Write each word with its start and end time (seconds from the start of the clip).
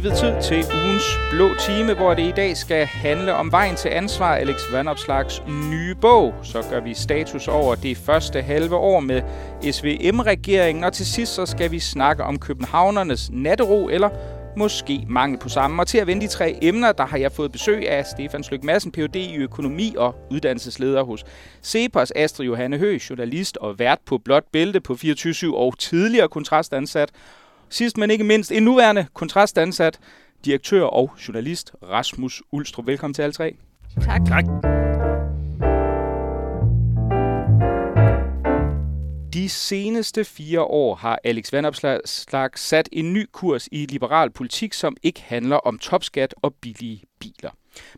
er 0.00 0.02
blevet 0.02 0.18
tid 0.18 0.42
til 0.42 0.74
ugens 0.74 1.18
blå 1.30 1.54
time, 1.66 1.94
hvor 1.94 2.14
det 2.14 2.22
i 2.22 2.32
dag 2.36 2.56
skal 2.56 2.86
handle 2.86 3.34
om 3.34 3.52
vejen 3.52 3.76
til 3.76 3.88
ansvar, 3.88 4.34
Alex 4.34 4.56
Vandopslags 4.72 5.42
nye 5.70 5.94
bog. 5.94 6.34
Så 6.42 6.62
gør 6.70 6.80
vi 6.80 6.94
status 6.94 7.48
over 7.48 7.74
det 7.74 7.96
første 7.96 8.42
halve 8.42 8.76
år 8.76 9.00
med 9.00 9.22
SVM-regeringen, 9.72 10.84
og 10.84 10.92
til 10.92 11.06
sidst 11.06 11.34
så 11.34 11.46
skal 11.46 11.70
vi 11.70 11.78
snakke 11.78 12.24
om 12.24 12.38
københavnernes 12.38 13.30
nattero, 13.32 13.88
eller 13.88 14.08
måske 14.56 15.06
mangel 15.08 15.38
på 15.38 15.48
samme. 15.48 15.82
Og 15.82 15.86
til 15.86 15.98
at 15.98 16.06
vende 16.06 16.22
de 16.22 16.32
tre 16.32 16.58
emner, 16.62 16.92
der 16.92 17.06
har 17.06 17.18
jeg 17.18 17.32
fået 17.32 17.52
besøg 17.52 17.88
af 17.88 18.06
Stefan 18.06 18.42
Slyk 18.42 18.64
Madsen, 18.64 18.92
Ph.D. 18.92 19.16
i 19.16 19.36
økonomi 19.36 19.94
og 19.98 20.14
uddannelsesleder 20.30 21.02
hos 21.02 21.24
Cepos, 21.64 22.12
Astrid 22.16 22.46
Johanne 22.46 22.78
Høgh, 22.78 23.00
journalist 23.10 23.56
og 23.56 23.78
vært 23.78 23.98
på 24.06 24.18
Blåt 24.18 24.44
Bælte 24.52 24.80
på 24.80 24.94
24 24.94 25.56
og 25.56 25.78
tidligere 25.78 26.28
kontrastansat. 26.28 27.10
Sidst 27.72 27.98
men 27.98 28.10
ikke 28.10 28.24
mindst 28.24 28.52
en 28.52 28.62
nuværende 28.62 29.06
kontrastansat, 29.14 29.98
direktør 30.44 30.82
og 30.82 31.10
journalist 31.28 31.72
Rasmus 31.82 32.42
Ulstrup. 32.52 32.86
Velkommen 32.86 33.14
til 33.14 33.22
alle 33.22 33.32
tre. 33.32 33.56
Tak. 34.00 34.20
Tak. 34.26 34.44
De 39.34 39.48
seneste 39.48 40.24
fire 40.24 40.60
år 40.60 40.94
har 40.94 41.18
Alex 41.24 41.52
Vanopslag 41.52 42.00
sat 42.56 42.88
en 42.92 43.12
ny 43.12 43.26
kurs 43.32 43.68
i 43.72 43.86
liberal 43.86 44.30
politik, 44.30 44.72
som 44.72 44.96
ikke 45.02 45.22
handler 45.22 45.56
om 45.56 45.78
topskat 45.78 46.34
og 46.42 46.54
billige 46.54 47.02
biler. 47.20 47.50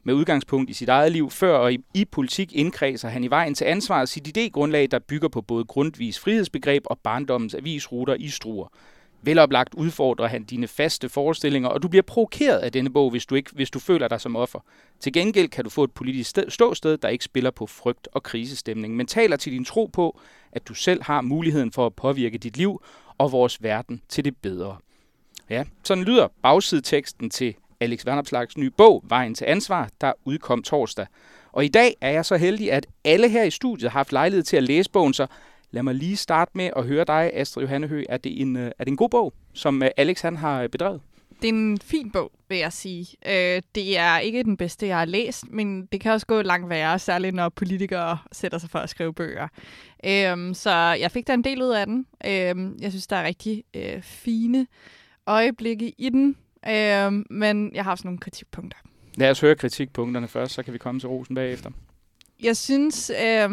Med 0.02 0.14
udgangspunkt 0.14 0.70
i 0.70 0.72
sit 0.72 0.88
eget 0.88 1.12
liv 1.12 1.30
før 1.30 1.58
og 1.58 1.72
i, 1.72 1.78
i 1.94 2.04
politik 2.04 2.52
indkredser 2.54 3.08
han 3.08 3.24
i 3.24 3.30
vejen 3.30 3.54
til 3.54 3.64
ansvar 3.64 4.04
sit 4.04 4.38
idégrundlag, 4.38 4.86
der 4.90 4.98
bygger 5.08 5.28
på 5.28 5.40
både 5.40 5.64
grundvis 5.64 6.18
frihedsbegreb 6.18 6.82
og 6.86 6.98
barndommens 6.98 7.54
avisruter 7.54 8.14
i 8.14 8.28
struer. 8.28 8.68
Veloplagt 9.24 9.74
udfordrer 9.74 10.26
han 10.26 10.44
dine 10.44 10.68
faste 10.68 11.08
forestillinger, 11.08 11.68
og 11.68 11.82
du 11.82 11.88
bliver 11.88 12.02
provokeret 12.02 12.58
af 12.58 12.72
denne 12.72 12.90
bog, 12.90 13.10
hvis 13.10 13.26
du, 13.26 13.34
ikke, 13.34 13.50
hvis 13.52 13.70
du 13.70 13.78
føler 13.78 14.08
dig 14.08 14.20
som 14.20 14.36
offer. 14.36 14.58
Til 15.00 15.12
gengæld 15.12 15.48
kan 15.48 15.64
du 15.64 15.70
få 15.70 15.84
et 15.84 15.92
politisk 15.92 16.30
sted, 16.30 16.50
ståsted, 16.50 16.98
der 16.98 17.08
ikke 17.08 17.24
spiller 17.24 17.50
på 17.50 17.66
frygt 17.66 18.08
og 18.12 18.22
krisestemning, 18.22 18.96
men 18.96 19.06
taler 19.06 19.36
til 19.36 19.52
din 19.52 19.64
tro 19.64 19.90
på, 19.92 20.20
at 20.52 20.68
du 20.68 20.74
selv 20.74 21.02
har 21.02 21.20
muligheden 21.20 21.72
for 21.72 21.86
at 21.86 21.94
påvirke 21.94 22.38
dit 22.38 22.56
liv 22.56 22.82
og 23.18 23.32
vores 23.32 23.62
verden 23.62 24.02
til 24.08 24.24
det 24.24 24.36
bedre. 24.36 24.76
Ja, 25.50 25.64
sådan 25.84 26.04
lyder 26.04 26.28
bagsideteksten 26.42 27.30
til 27.30 27.54
Alex 27.80 28.06
Vandopslags 28.06 28.56
nye 28.56 28.70
bog, 28.70 29.04
Vejen 29.08 29.34
til 29.34 29.44
ansvar, 29.44 29.88
der 30.00 30.12
udkom 30.24 30.62
torsdag. 30.62 31.06
Og 31.52 31.64
i 31.64 31.68
dag 31.68 31.96
er 32.00 32.10
jeg 32.10 32.24
så 32.24 32.36
heldig, 32.36 32.72
at 32.72 32.86
alle 33.04 33.28
her 33.28 33.44
i 33.44 33.50
studiet 33.50 33.90
har 33.90 33.98
haft 33.98 34.12
lejlighed 34.12 34.42
til 34.42 34.56
at 34.56 34.62
læse 34.62 34.90
bogen, 34.90 35.14
så 35.14 35.26
Lad 35.72 35.82
mig 35.82 35.94
lige 35.94 36.16
starte 36.16 36.50
med 36.54 36.70
at 36.76 36.84
høre 36.86 37.04
dig, 37.04 37.30
Astrid 37.34 37.62
Johanne 37.62 37.86
Høgh. 37.86 38.04
Er 38.08 38.16
det 38.16 38.40
en, 38.40 38.56
er 38.56 38.72
det 38.78 38.88
en 38.88 38.96
god 38.96 39.08
bog, 39.08 39.34
som 39.52 39.82
Alex 39.96 40.20
han 40.20 40.36
har 40.36 40.68
bedrevet? 40.68 41.00
Det 41.42 41.48
er 41.48 41.52
en 41.52 41.78
fin 41.78 42.10
bog, 42.10 42.32
vil 42.48 42.58
jeg 42.58 42.72
sige. 42.72 43.06
Øh, 43.26 43.62
det 43.74 43.98
er 43.98 44.18
ikke 44.18 44.42
den 44.42 44.56
bedste, 44.56 44.86
jeg 44.86 44.98
har 44.98 45.04
læst, 45.04 45.44
men 45.50 45.86
det 45.86 46.00
kan 46.00 46.12
også 46.12 46.26
gå 46.26 46.42
langt 46.42 46.68
værre, 46.68 46.98
særligt 46.98 47.34
når 47.34 47.48
politikere 47.48 48.18
sætter 48.32 48.58
sig 48.58 48.70
for 48.70 48.78
at 48.78 48.90
skrive 48.90 49.14
bøger. 49.14 49.48
Øh, 50.04 50.54
så 50.54 50.70
jeg 51.00 51.10
fik 51.10 51.26
da 51.26 51.34
en 51.34 51.44
del 51.44 51.62
ud 51.62 51.70
af 51.70 51.86
den. 51.86 52.06
Øh, 52.24 52.82
jeg 52.82 52.90
synes, 52.90 53.06
der 53.06 53.16
er 53.16 53.26
rigtig 53.26 53.64
øh, 53.74 54.02
fine 54.02 54.66
øjeblikke 55.26 55.92
i 55.98 56.08
den, 56.08 56.36
øh, 56.68 57.12
men 57.30 57.70
jeg 57.74 57.84
har 57.84 57.90
også 57.90 58.06
nogle 58.06 58.18
kritikpunkter. 58.18 58.78
Lad 59.14 59.30
os 59.30 59.40
høre 59.40 59.54
kritikpunkterne 59.54 60.28
først, 60.28 60.54
så 60.54 60.62
kan 60.62 60.72
vi 60.72 60.78
komme 60.78 61.00
til 61.00 61.08
rosen 61.08 61.34
bagefter. 61.34 61.70
Jeg 62.42 62.56
synes... 62.56 63.10
Øh, 63.24 63.50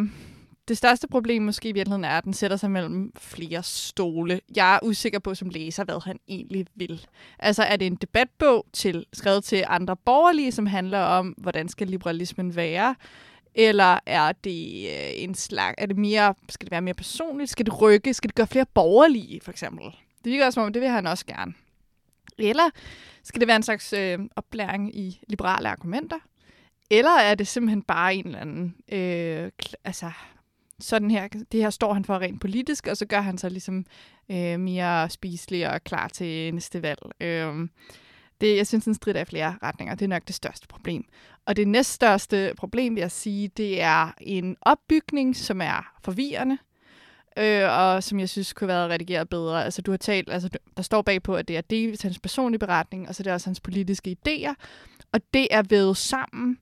det 0.69 0.78
største 0.78 1.07
problem 1.07 1.41
måske 1.41 1.69
i 1.69 1.72
virkeligheden 1.72 2.03
er, 2.03 2.18
at 2.18 2.24
den 2.24 2.34
sætter 2.34 2.57
sig 2.57 2.72
mellem 2.72 3.12
flere 3.18 3.63
stole. 3.63 4.41
Jeg 4.56 4.75
er 4.75 4.80
usikker 4.84 5.19
på 5.19 5.35
som 5.35 5.50
læser, 5.50 5.84
hvad 5.84 6.06
han 6.06 6.19
egentlig 6.28 6.66
vil. 6.75 7.06
Altså 7.40 7.63
er 7.63 7.75
det 7.75 7.88
en 7.88 7.96
debatbog 7.96 8.66
til, 8.74 9.06
skrevet 9.13 9.44
til 9.44 9.63
andre 9.68 9.96
borgerlige, 9.96 10.52
som 10.52 10.66
handler 10.66 11.00
om, 11.00 11.28
hvordan 11.28 11.69
skal 11.69 11.88
liberalismen 11.88 12.56
være? 12.56 12.96
Eller 13.56 14.00
er 14.06 14.31
det 14.31 14.88
øh, 14.90 15.24
en 15.24 15.35
slag, 15.35 15.74
er 15.78 15.85
det 15.85 15.97
mere, 15.97 16.35
skal 16.50 16.66
det 16.66 16.72
være 16.72 16.81
mere 16.81 16.94
personligt? 16.94 17.50
Skal 17.50 17.66
det 17.66 17.81
rykke? 17.81 18.13
Skal 18.13 18.28
det 18.28 18.35
gøre 18.35 18.47
flere 18.47 18.66
borgerlige, 18.74 19.41
for 19.44 19.52
eksempel? 19.52 19.85
Det 20.24 20.31
virker 20.31 20.50
som 20.50 20.63
om, 20.63 20.74
det 20.74 20.81
vil 20.81 20.90
han 20.90 21.08
også 21.08 21.25
gerne. 21.25 21.53
Eller 22.38 22.69
skal 23.24 23.40
det 23.40 23.47
være 23.47 23.56
en 23.56 23.63
slags 23.63 23.94
øh, 23.94 24.19
oplæring 24.35 24.96
i 24.96 25.22
liberale 25.28 25.69
argumenter? 25.69 26.18
Eller 26.91 27.12
er 27.12 27.35
det 27.35 27.47
simpelthen 27.47 27.81
bare 27.81 28.16
en 28.16 28.25
eller 28.25 28.40
anden 28.40 28.75
øh, 28.91 29.52
altså, 29.84 30.12
sådan 30.79 31.12
her, 31.12 31.28
det 31.51 31.62
her 31.62 31.69
står 31.69 31.94
han 31.94 32.06
for 32.06 32.19
rent 32.19 32.41
politisk, 32.41 32.88
og 32.88 32.97
så 32.97 33.06
gør 33.06 33.22
han 33.22 33.38
sig 33.38 33.51
ligesom 33.51 33.85
øh, 34.31 34.59
mere 34.59 35.09
spiselig 35.09 35.69
og 35.69 35.84
klar 35.84 36.07
til 36.07 36.53
næste 36.53 36.81
valg. 36.81 37.00
Øh, 37.19 37.67
det, 38.41 38.57
jeg 38.57 38.67
synes, 38.67 38.84
den 38.84 38.94
strider 38.94 39.22
i 39.22 39.25
flere 39.25 39.56
retninger. 39.63 39.95
Det 39.95 40.06
er 40.06 40.09
nok 40.09 40.28
det 40.28 40.35
største 40.35 40.67
problem. 40.67 41.06
Og 41.45 41.56
det 41.56 41.67
næststørste 41.67 42.53
problem, 42.57 42.95
vil 42.95 43.01
jeg 43.01 43.12
sige, 43.12 43.47
det 43.47 43.81
er 43.81 44.12
en 44.22 44.57
opbygning, 44.62 45.35
som 45.35 45.62
er 45.62 45.94
forvirrende, 46.03 46.57
øh, 47.38 47.69
og 47.69 48.03
som 48.03 48.19
jeg 48.19 48.29
synes 48.29 48.53
kunne 48.53 48.67
være 48.67 48.88
redigeret 48.88 49.29
bedre. 49.29 49.66
Altså, 49.66 49.81
du 49.81 49.91
har 49.91 49.97
talt, 49.97 50.29
altså, 50.29 50.50
der 50.78 50.84
står 50.84 51.01
bagpå, 51.01 51.35
at 51.35 51.47
det 51.47 51.57
er 51.57 51.61
dels 51.61 52.01
hans 52.01 52.19
personlige 52.19 52.59
beretning, 52.59 53.07
og 53.07 53.16
så 53.16 53.23
det 53.23 53.29
er 53.29 53.34
også 53.34 53.47
hans 53.47 53.59
politiske 53.59 54.17
idéer. 54.17 54.53
Og 55.11 55.22
det 55.34 55.47
er 55.51 55.63
ved 55.69 55.96
sammen, 55.96 56.57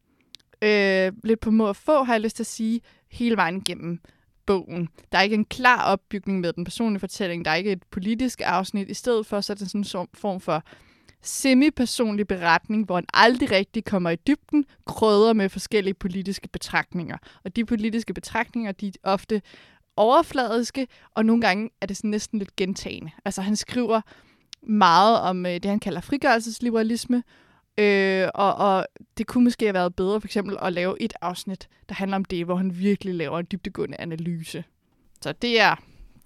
øh, 0.61 1.11
lidt 1.23 1.39
på 1.39 1.51
må 1.51 1.73
få, 1.73 2.03
har 2.03 2.13
jeg 2.13 2.21
lyst 2.21 2.35
til 2.35 2.43
at 2.43 2.47
sige, 2.47 2.81
hele 3.11 3.37
vejen 3.37 3.57
igennem 3.57 3.99
bogen. 4.45 4.89
Der 5.11 5.17
er 5.17 5.21
ikke 5.21 5.33
en 5.33 5.45
klar 5.45 5.83
opbygning 5.83 6.39
med 6.39 6.53
den 6.53 6.63
personlige 6.63 6.99
fortælling. 6.99 7.45
Der 7.45 7.51
er 7.51 7.55
ikke 7.55 7.71
et 7.71 7.83
politisk 7.91 8.41
afsnit. 8.45 8.89
I 8.89 8.93
stedet 8.93 9.25
for, 9.25 9.41
så 9.41 9.53
er 9.53 9.55
det 9.55 9.71
sådan 9.71 10.01
en 10.01 10.07
form 10.13 10.39
for 10.39 10.63
semi-personlig 11.21 12.27
beretning, 12.27 12.85
hvor 12.85 12.95
han 12.95 13.05
aldrig 13.13 13.51
rigtig 13.51 13.85
kommer 13.85 14.09
i 14.09 14.15
dybden, 14.15 14.65
krøder 14.85 15.33
med 15.33 15.49
forskellige 15.49 15.93
politiske 15.93 16.47
betragtninger. 16.47 17.17
Og 17.43 17.55
de 17.55 17.65
politiske 17.65 18.13
betragtninger, 18.13 18.71
de 18.71 18.87
er 18.87 18.91
ofte 19.03 19.41
overfladiske, 19.95 20.87
og 21.15 21.25
nogle 21.25 21.41
gange 21.41 21.69
er 21.81 21.85
det 21.85 21.97
sådan 21.97 22.09
næsten 22.09 22.39
lidt 22.39 22.55
gentagende. 22.55 23.11
Altså 23.25 23.41
han 23.41 23.55
skriver 23.55 24.01
meget 24.63 25.19
om 25.19 25.45
øh, 25.45 25.53
det, 25.53 25.65
han 25.65 25.79
kalder 25.79 26.01
frigørelsesliberalisme, 26.01 27.23
Øh, 27.77 28.29
og, 28.33 28.55
og 28.55 28.87
det 29.17 29.27
kunne 29.27 29.43
måske 29.43 29.65
have 29.65 29.73
været 29.73 29.95
bedre 29.95 30.21
for 30.21 30.27
eksempel 30.27 30.57
at 30.61 30.73
lave 30.73 31.01
et 31.01 31.13
afsnit, 31.21 31.69
der 31.89 31.95
handler 31.95 32.15
om 32.15 32.25
det, 32.25 32.45
hvor 32.45 32.55
han 32.55 32.79
virkelig 32.79 33.13
laver 33.13 33.39
en 33.39 33.47
dybdegående 33.51 34.01
analyse. 34.01 34.63
Så 35.21 35.31
det 35.31 35.61
er, 35.61 35.75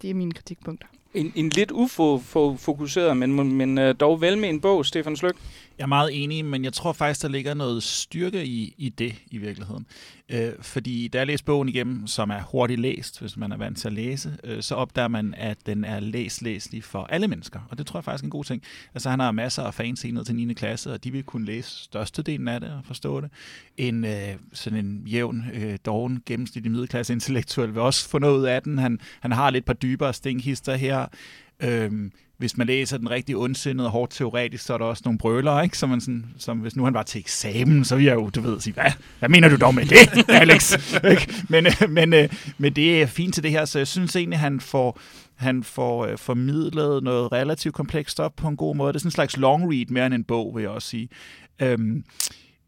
det 0.01 0.09
er 0.09 0.13
mine 0.13 0.31
kritikpunkter. 0.31 0.87
En, 1.13 1.33
en 1.35 1.49
lidt 1.49 1.71
ufo-fokuseret, 1.71 3.17
men, 3.17 3.53
men 3.57 3.77
øh, 3.77 3.95
dog 3.99 4.21
vel 4.21 4.37
med 4.37 4.49
en 4.49 4.61
bog, 4.61 4.85
Stefan 4.85 5.15
Sløk. 5.15 5.35
Jeg 5.81 5.85
er 5.85 5.89
meget 5.89 6.23
enig, 6.23 6.45
men 6.45 6.63
jeg 6.63 6.73
tror 6.73 6.93
faktisk, 6.93 7.21
der 7.21 7.27
ligger 7.27 7.53
noget 7.53 7.83
styrke 7.83 8.45
i, 8.45 8.75
i 8.77 8.89
det 8.89 9.15
i 9.31 9.37
virkeligheden. 9.37 9.85
Øh, 10.29 10.51
fordi 10.59 11.07
da 11.07 11.17
jeg 11.17 11.27
læste 11.27 11.45
bogen 11.45 11.69
igennem, 11.69 12.07
som 12.07 12.29
er 12.29 12.41
hurtigt 12.41 12.79
læst, 12.79 13.19
hvis 13.19 13.37
man 13.37 13.51
er 13.51 13.57
vant 13.57 13.77
til 13.77 13.87
at 13.87 13.93
læse, 13.93 14.37
øh, 14.43 14.61
så 14.61 14.75
opdager 14.75 15.07
man, 15.07 15.33
at 15.37 15.57
den 15.65 15.83
er 15.85 15.99
læslæselig 15.99 16.83
for 16.83 17.03
alle 17.03 17.27
mennesker. 17.27 17.59
Og 17.69 17.77
det 17.77 17.87
tror 17.87 17.99
jeg 17.99 18.03
faktisk 18.03 18.23
er 18.23 18.25
en 18.25 18.31
god 18.31 18.43
ting. 18.43 18.63
Altså 18.93 19.09
han 19.09 19.19
har 19.19 19.31
masser 19.31 19.63
af 19.63 19.73
fans 19.73 20.05
ned 20.05 20.25
til 20.25 20.35
9. 20.35 20.53
klasse, 20.53 20.93
og 20.93 21.03
de 21.03 21.11
vil 21.11 21.23
kunne 21.23 21.45
læse 21.45 21.83
størstedelen 21.83 22.47
af 22.47 22.59
det 22.59 22.69
og 22.69 22.85
forstå 22.85 23.21
det. 23.21 23.29
En 23.77 24.05
øh, 24.05 24.35
sådan 24.53 24.85
en 24.85 25.07
jævn, 25.07 25.45
øh, 25.53 25.77
doven, 25.85 26.23
gennemsnitlig 26.25 26.71
middelklasse 26.71 27.13
intellektuel 27.13 27.73
vil 27.73 27.81
også 27.81 28.09
få 28.09 28.19
noget 28.19 28.39
ud 28.39 28.45
af 28.45 28.61
den. 28.61 28.77
Han, 28.77 28.99
han 29.19 29.31
har 29.31 29.49
lidt 29.49 29.65
par 29.65 29.73
dybere 29.73 30.13
stinkhister 30.13 30.75
her. 30.75 31.07
Øh, 31.59 32.11
hvis 32.41 32.57
man 32.57 32.67
læser 32.67 32.97
den 32.97 33.09
rigtig 33.09 33.37
ondsindede 33.37 33.87
og 33.87 33.91
hårdt 33.91 34.11
teoretisk, 34.11 34.63
så 34.65 34.73
er 34.73 34.77
der 34.77 34.85
også 34.85 35.01
nogle 35.05 35.19
brøler, 35.19 35.61
ikke? 35.61 35.77
Som, 35.77 35.89
man 35.89 36.01
sådan, 36.01 36.25
som 36.37 36.57
hvis 36.57 36.75
nu 36.75 36.83
han 36.83 36.93
var 36.93 37.03
til 37.03 37.19
eksamen, 37.19 37.85
så 37.85 37.95
ville 37.95 38.09
jeg 38.11 38.15
jo, 38.15 38.29
du 38.29 38.41
ved, 38.41 38.59
sige, 38.59 38.73
hvad, 38.73 38.91
hvad 39.19 39.29
mener 39.29 39.49
du 39.49 39.55
dog 39.55 39.75
med 39.75 39.85
det, 39.85 40.25
Alex? 40.41 40.77
men, 41.49 41.65
øh, 41.65 41.89
men, 41.89 42.13
øh, 42.13 42.29
men 42.57 42.73
det 42.73 43.01
er 43.01 43.05
fint 43.05 43.33
til 43.33 43.43
det 43.43 43.51
her, 43.51 43.65
så 43.65 43.79
jeg 43.79 43.87
synes 43.87 44.15
egentlig, 44.15 44.39
han 44.39 44.59
får, 44.59 44.99
han 45.35 45.63
får 45.63 46.05
øh, 46.05 46.17
formidlet 46.17 47.03
noget 47.03 47.31
relativt 47.31 47.75
komplekst 47.75 48.19
op 48.19 48.35
på 48.35 48.47
en 48.47 48.57
god 48.57 48.75
måde. 48.75 48.93
Det 48.93 48.95
er 48.95 48.99
sådan 48.99 49.07
en 49.07 49.11
slags 49.11 49.37
long 49.37 49.73
read 49.73 49.85
mere 49.89 50.05
end 50.05 50.13
en 50.13 50.23
bog, 50.23 50.55
vil 50.55 50.61
jeg 50.61 50.71
også 50.71 50.87
sige. 50.87 51.09
Øhm, 51.61 52.03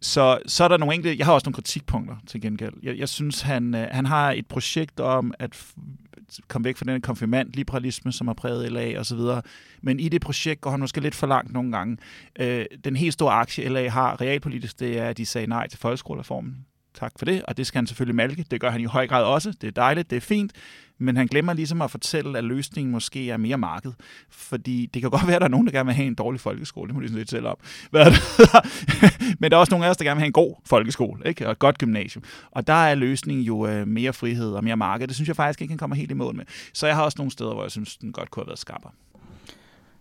så, 0.01 0.39
så 0.45 0.63
er 0.63 0.67
der 0.67 0.77
nogle 0.77 0.95
enkelte, 0.95 1.17
jeg 1.17 1.25
har 1.25 1.33
også 1.33 1.45
nogle 1.45 1.55
kritikpunkter 1.55 2.15
til 2.27 2.41
gengæld. 2.41 2.73
Jeg, 2.83 2.97
jeg 2.97 3.09
synes, 3.09 3.41
han, 3.41 3.75
øh, 3.75 3.87
han 3.91 4.05
har 4.05 4.31
et 4.31 4.45
projekt 4.47 4.99
om 4.99 5.33
at 5.39 5.55
komme 6.47 6.65
væk 6.65 6.77
fra 6.77 6.85
den 6.85 7.01
konfirmant 7.01 7.55
liberalisme, 7.55 8.11
som 8.11 8.27
har 8.27 8.33
præget 8.33 8.71
LA 8.71 8.99
og 8.99 9.05
så 9.05 9.15
videre. 9.15 9.41
Men 9.81 9.99
i 9.99 10.09
det 10.09 10.21
projekt 10.21 10.61
går 10.61 10.71
han 10.71 10.79
måske 10.79 11.01
lidt 11.01 11.15
for 11.15 11.27
langt 11.27 11.53
nogle 11.53 11.71
gange. 11.71 11.97
Øh, 12.39 12.65
den 12.83 12.95
helt 12.95 13.13
store 13.13 13.33
aktie, 13.33 13.69
LA 13.69 13.89
har 13.89 14.21
realpolitisk, 14.21 14.79
det 14.79 14.99
er, 14.99 15.05
at 15.09 15.17
de 15.17 15.25
sagde 15.25 15.47
nej 15.47 15.67
til 15.67 15.79
folkeskolereformen. 15.79 16.65
Tak 16.93 17.11
for 17.17 17.25
det, 17.25 17.43
og 17.43 17.57
det 17.57 17.67
skal 17.67 17.77
han 17.77 17.87
selvfølgelig 17.87 18.15
malke. 18.15 18.45
Det 18.51 18.61
gør 18.61 18.69
han 18.69 18.81
i 18.81 18.85
høj 18.85 19.07
grad 19.07 19.23
også. 19.23 19.53
Det 19.61 19.67
er 19.67 19.71
dejligt, 19.71 20.09
det 20.09 20.15
er 20.15 20.21
fint 20.21 20.51
men 21.03 21.17
han 21.17 21.27
glemmer 21.27 21.53
ligesom 21.53 21.81
at 21.81 21.91
fortælle, 21.91 22.37
at 22.37 22.43
løsningen 22.43 22.91
måske 22.91 23.29
er 23.29 23.37
mere 23.37 23.57
marked. 23.57 23.91
Fordi 24.29 24.85
det 24.93 25.01
kan 25.01 25.11
godt 25.11 25.27
være, 25.27 25.35
at 25.35 25.41
der 25.41 25.47
er 25.47 25.51
nogen, 25.51 25.67
der 25.67 25.73
gerne 25.73 25.85
vil 25.85 25.95
have 25.95 26.07
en 26.07 26.15
dårlig 26.15 26.41
folkeskole, 26.41 26.87
det 26.87 26.95
må 26.95 27.01
de 27.01 27.07
sådan 27.07 27.17
lidt 27.17 27.29
selv 27.29 27.47
op. 27.47 27.59
men 29.39 29.51
der 29.51 29.57
er 29.57 29.59
også 29.59 29.71
nogle 29.71 29.85
af 29.85 29.89
os, 29.89 29.97
der 29.97 30.05
gerne 30.05 30.15
vil 30.15 30.21
have 30.21 30.27
en 30.27 30.33
god 30.33 30.55
folkeskole, 30.65 31.21
ikke? 31.25 31.45
og 31.45 31.51
et 31.51 31.59
godt 31.59 31.77
gymnasium. 31.77 32.23
Og 32.51 32.67
der 32.67 32.73
er 32.73 32.95
løsningen 32.95 33.45
jo 33.45 33.67
øh, 33.67 33.87
mere 33.87 34.13
frihed 34.13 34.51
og 34.51 34.63
mere 34.63 34.77
marked. 34.77 35.07
Det 35.07 35.15
synes 35.15 35.27
jeg 35.27 35.35
faktisk 35.35 35.61
ikke, 35.61 35.71
han 35.71 35.77
kommer 35.77 35.95
helt 35.95 36.11
i 36.11 36.13
mål 36.13 36.35
med. 36.35 36.45
Så 36.73 36.87
jeg 36.87 36.95
har 36.95 37.03
også 37.03 37.15
nogle 37.17 37.31
steder, 37.31 37.53
hvor 37.53 37.63
jeg 37.63 37.71
synes, 37.71 37.97
den 37.97 38.11
godt 38.11 38.31
kunne 38.31 38.41
have 38.41 38.47
været 38.47 38.59
skarpere. 38.59 38.91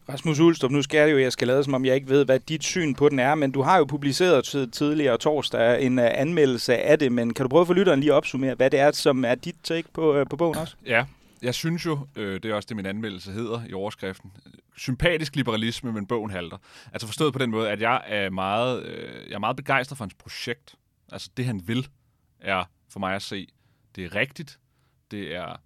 Rasmus 0.08 0.40
Ulstrup, 0.40 0.70
nu 0.70 0.82
skal 0.82 1.06
det 1.06 1.12
jo, 1.12 1.18
jeg 1.18 1.32
skal 1.32 1.48
lade 1.48 1.64
som 1.64 1.74
om 1.74 1.84
jeg 1.84 1.94
ikke 1.94 2.08
ved, 2.08 2.24
hvad 2.24 2.40
dit 2.40 2.64
syn 2.64 2.94
på 2.94 3.08
den 3.08 3.18
er, 3.18 3.34
men 3.34 3.52
du 3.52 3.62
har 3.62 3.78
jo 3.78 3.84
publiceret 3.84 4.44
tidligere 4.72 5.18
torsdag 5.18 5.82
en 5.82 5.98
øh, 5.98 6.10
anmeldelse 6.14 6.76
af 6.76 6.98
det, 6.98 7.12
men 7.12 7.34
kan 7.34 7.44
du 7.44 7.48
prøve 7.48 7.66
for 7.66 7.74
lytteren 7.74 8.00
lige 8.00 8.12
at 8.12 8.16
opsummere, 8.16 8.54
hvad 8.54 8.70
det 8.70 8.80
er, 8.80 8.90
som 8.90 9.24
er 9.24 9.34
dit 9.34 9.56
take 9.62 9.88
på, 9.92 10.14
øh, 10.16 10.26
på 10.30 10.36
bogen 10.36 10.58
også? 10.58 10.76
Ja, 10.86 11.04
jeg 11.42 11.54
synes 11.54 11.86
jo, 11.86 11.98
øh, 12.16 12.42
det 12.42 12.50
er 12.50 12.54
også 12.54 12.66
det, 12.66 12.76
min 12.76 12.86
anmeldelse 12.86 13.32
hedder 13.32 13.60
i 13.68 13.72
overskriften, 13.72 14.32
sympatisk 14.76 15.36
liberalisme, 15.36 15.92
men 15.92 16.06
bogen 16.06 16.30
halter. 16.30 16.58
Altså 16.92 17.06
forstået 17.06 17.32
på 17.32 17.38
den 17.38 17.50
måde, 17.50 17.70
at 17.70 17.80
jeg 17.80 18.02
er 18.06 18.30
meget, 18.30 18.82
øh, 18.82 19.28
jeg 19.28 19.34
er 19.34 19.38
meget 19.38 19.56
begejstret 19.56 19.98
for 19.98 20.04
hans 20.04 20.14
projekt. 20.14 20.74
Altså 21.12 21.30
det, 21.36 21.44
han 21.44 21.62
vil, 21.66 21.88
er 22.40 22.64
for 22.88 23.00
mig 23.00 23.14
at 23.14 23.22
se, 23.22 23.48
det 23.96 24.04
er 24.04 24.14
rigtigt, 24.14 24.58
det 25.10 25.34
er 25.34 25.56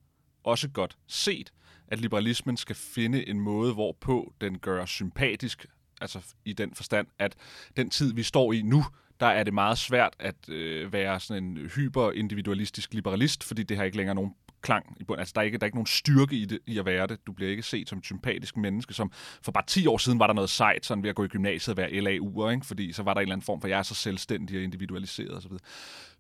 også 0.45 0.69
godt 0.69 0.97
set, 1.07 1.53
at 1.89 2.01
liberalismen 2.01 2.57
skal 2.57 2.77
finde 2.77 3.29
en 3.29 3.41
måde, 3.41 3.75
hvorpå 3.75 4.33
den 4.41 4.59
gør 4.59 4.85
sympatisk, 4.85 5.67
altså 6.01 6.35
i 6.45 6.53
den 6.53 6.75
forstand, 6.75 7.07
at 7.19 7.37
den 7.77 7.91
tid, 7.91 8.15
vi 8.15 8.23
står 8.23 8.53
i 8.53 8.63
nu, 8.63 8.85
der 9.21 9.27
er 9.27 9.43
det 9.43 9.55
meget 9.55 9.79
svært 9.79 10.17
at 10.19 10.49
øh, 10.49 10.93
være 10.93 11.21
sådan 11.21 11.45
en 11.45 11.57
hyperindividualistisk 11.57 12.95
liberalist, 12.95 13.45
fordi 13.45 13.63
det 13.63 13.77
har 13.77 13.85
ikke 13.85 13.97
længere 13.97 14.15
nogen 14.15 14.35
klang 14.63 14.97
i 15.01 15.05
bunden. 15.05 15.21
Altså, 15.21 15.33
der 15.35 15.41
er, 15.41 15.45
ikke, 15.45 15.59
der 15.59 15.65
er 15.65 15.67
ikke 15.67 15.77
nogen 15.77 15.87
styrke 15.87 16.37
i, 16.37 16.45
det, 16.45 16.59
i 16.67 16.79
at 16.79 16.87
være 16.87 17.07
det. 17.07 17.27
Du 17.27 17.33
bliver 17.33 17.51
ikke 17.51 17.63
set 17.63 17.89
som 17.89 17.99
et 17.99 18.05
sympatisk 18.05 18.57
menneske, 18.57 18.95
som 18.95 19.13
for 19.43 19.53
bare 19.53 19.65
10 19.67 19.87
år 19.87 19.99
siden 19.99 20.19
var 20.19 20.27
der 20.27 20.35
noget 20.35 20.51
sejt, 20.51 20.87
sådan 20.87 21.03
ved 21.03 21.11
at 21.11 21.17
gå 21.17 21.25
i 21.25 21.29
gymnasiet 21.29 21.73
og 21.73 21.77
være 21.77 21.89
LAU'er, 21.91 22.51
ikke? 22.51 22.67
fordi 22.67 22.93
så 22.93 23.03
var 23.03 23.15
der 23.15 23.21
en 23.21 23.23
eller 23.23 23.35
anden 23.35 23.45
form 23.45 23.61
for, 23.61 23.69
jeg 23.69 23.79
er 23.79 23.83
så 23.83 23.95
selvstændig 23.95 24.57
og 24.57 24.63
individualiseret 24.63 25.37
osv. 25.37 25.53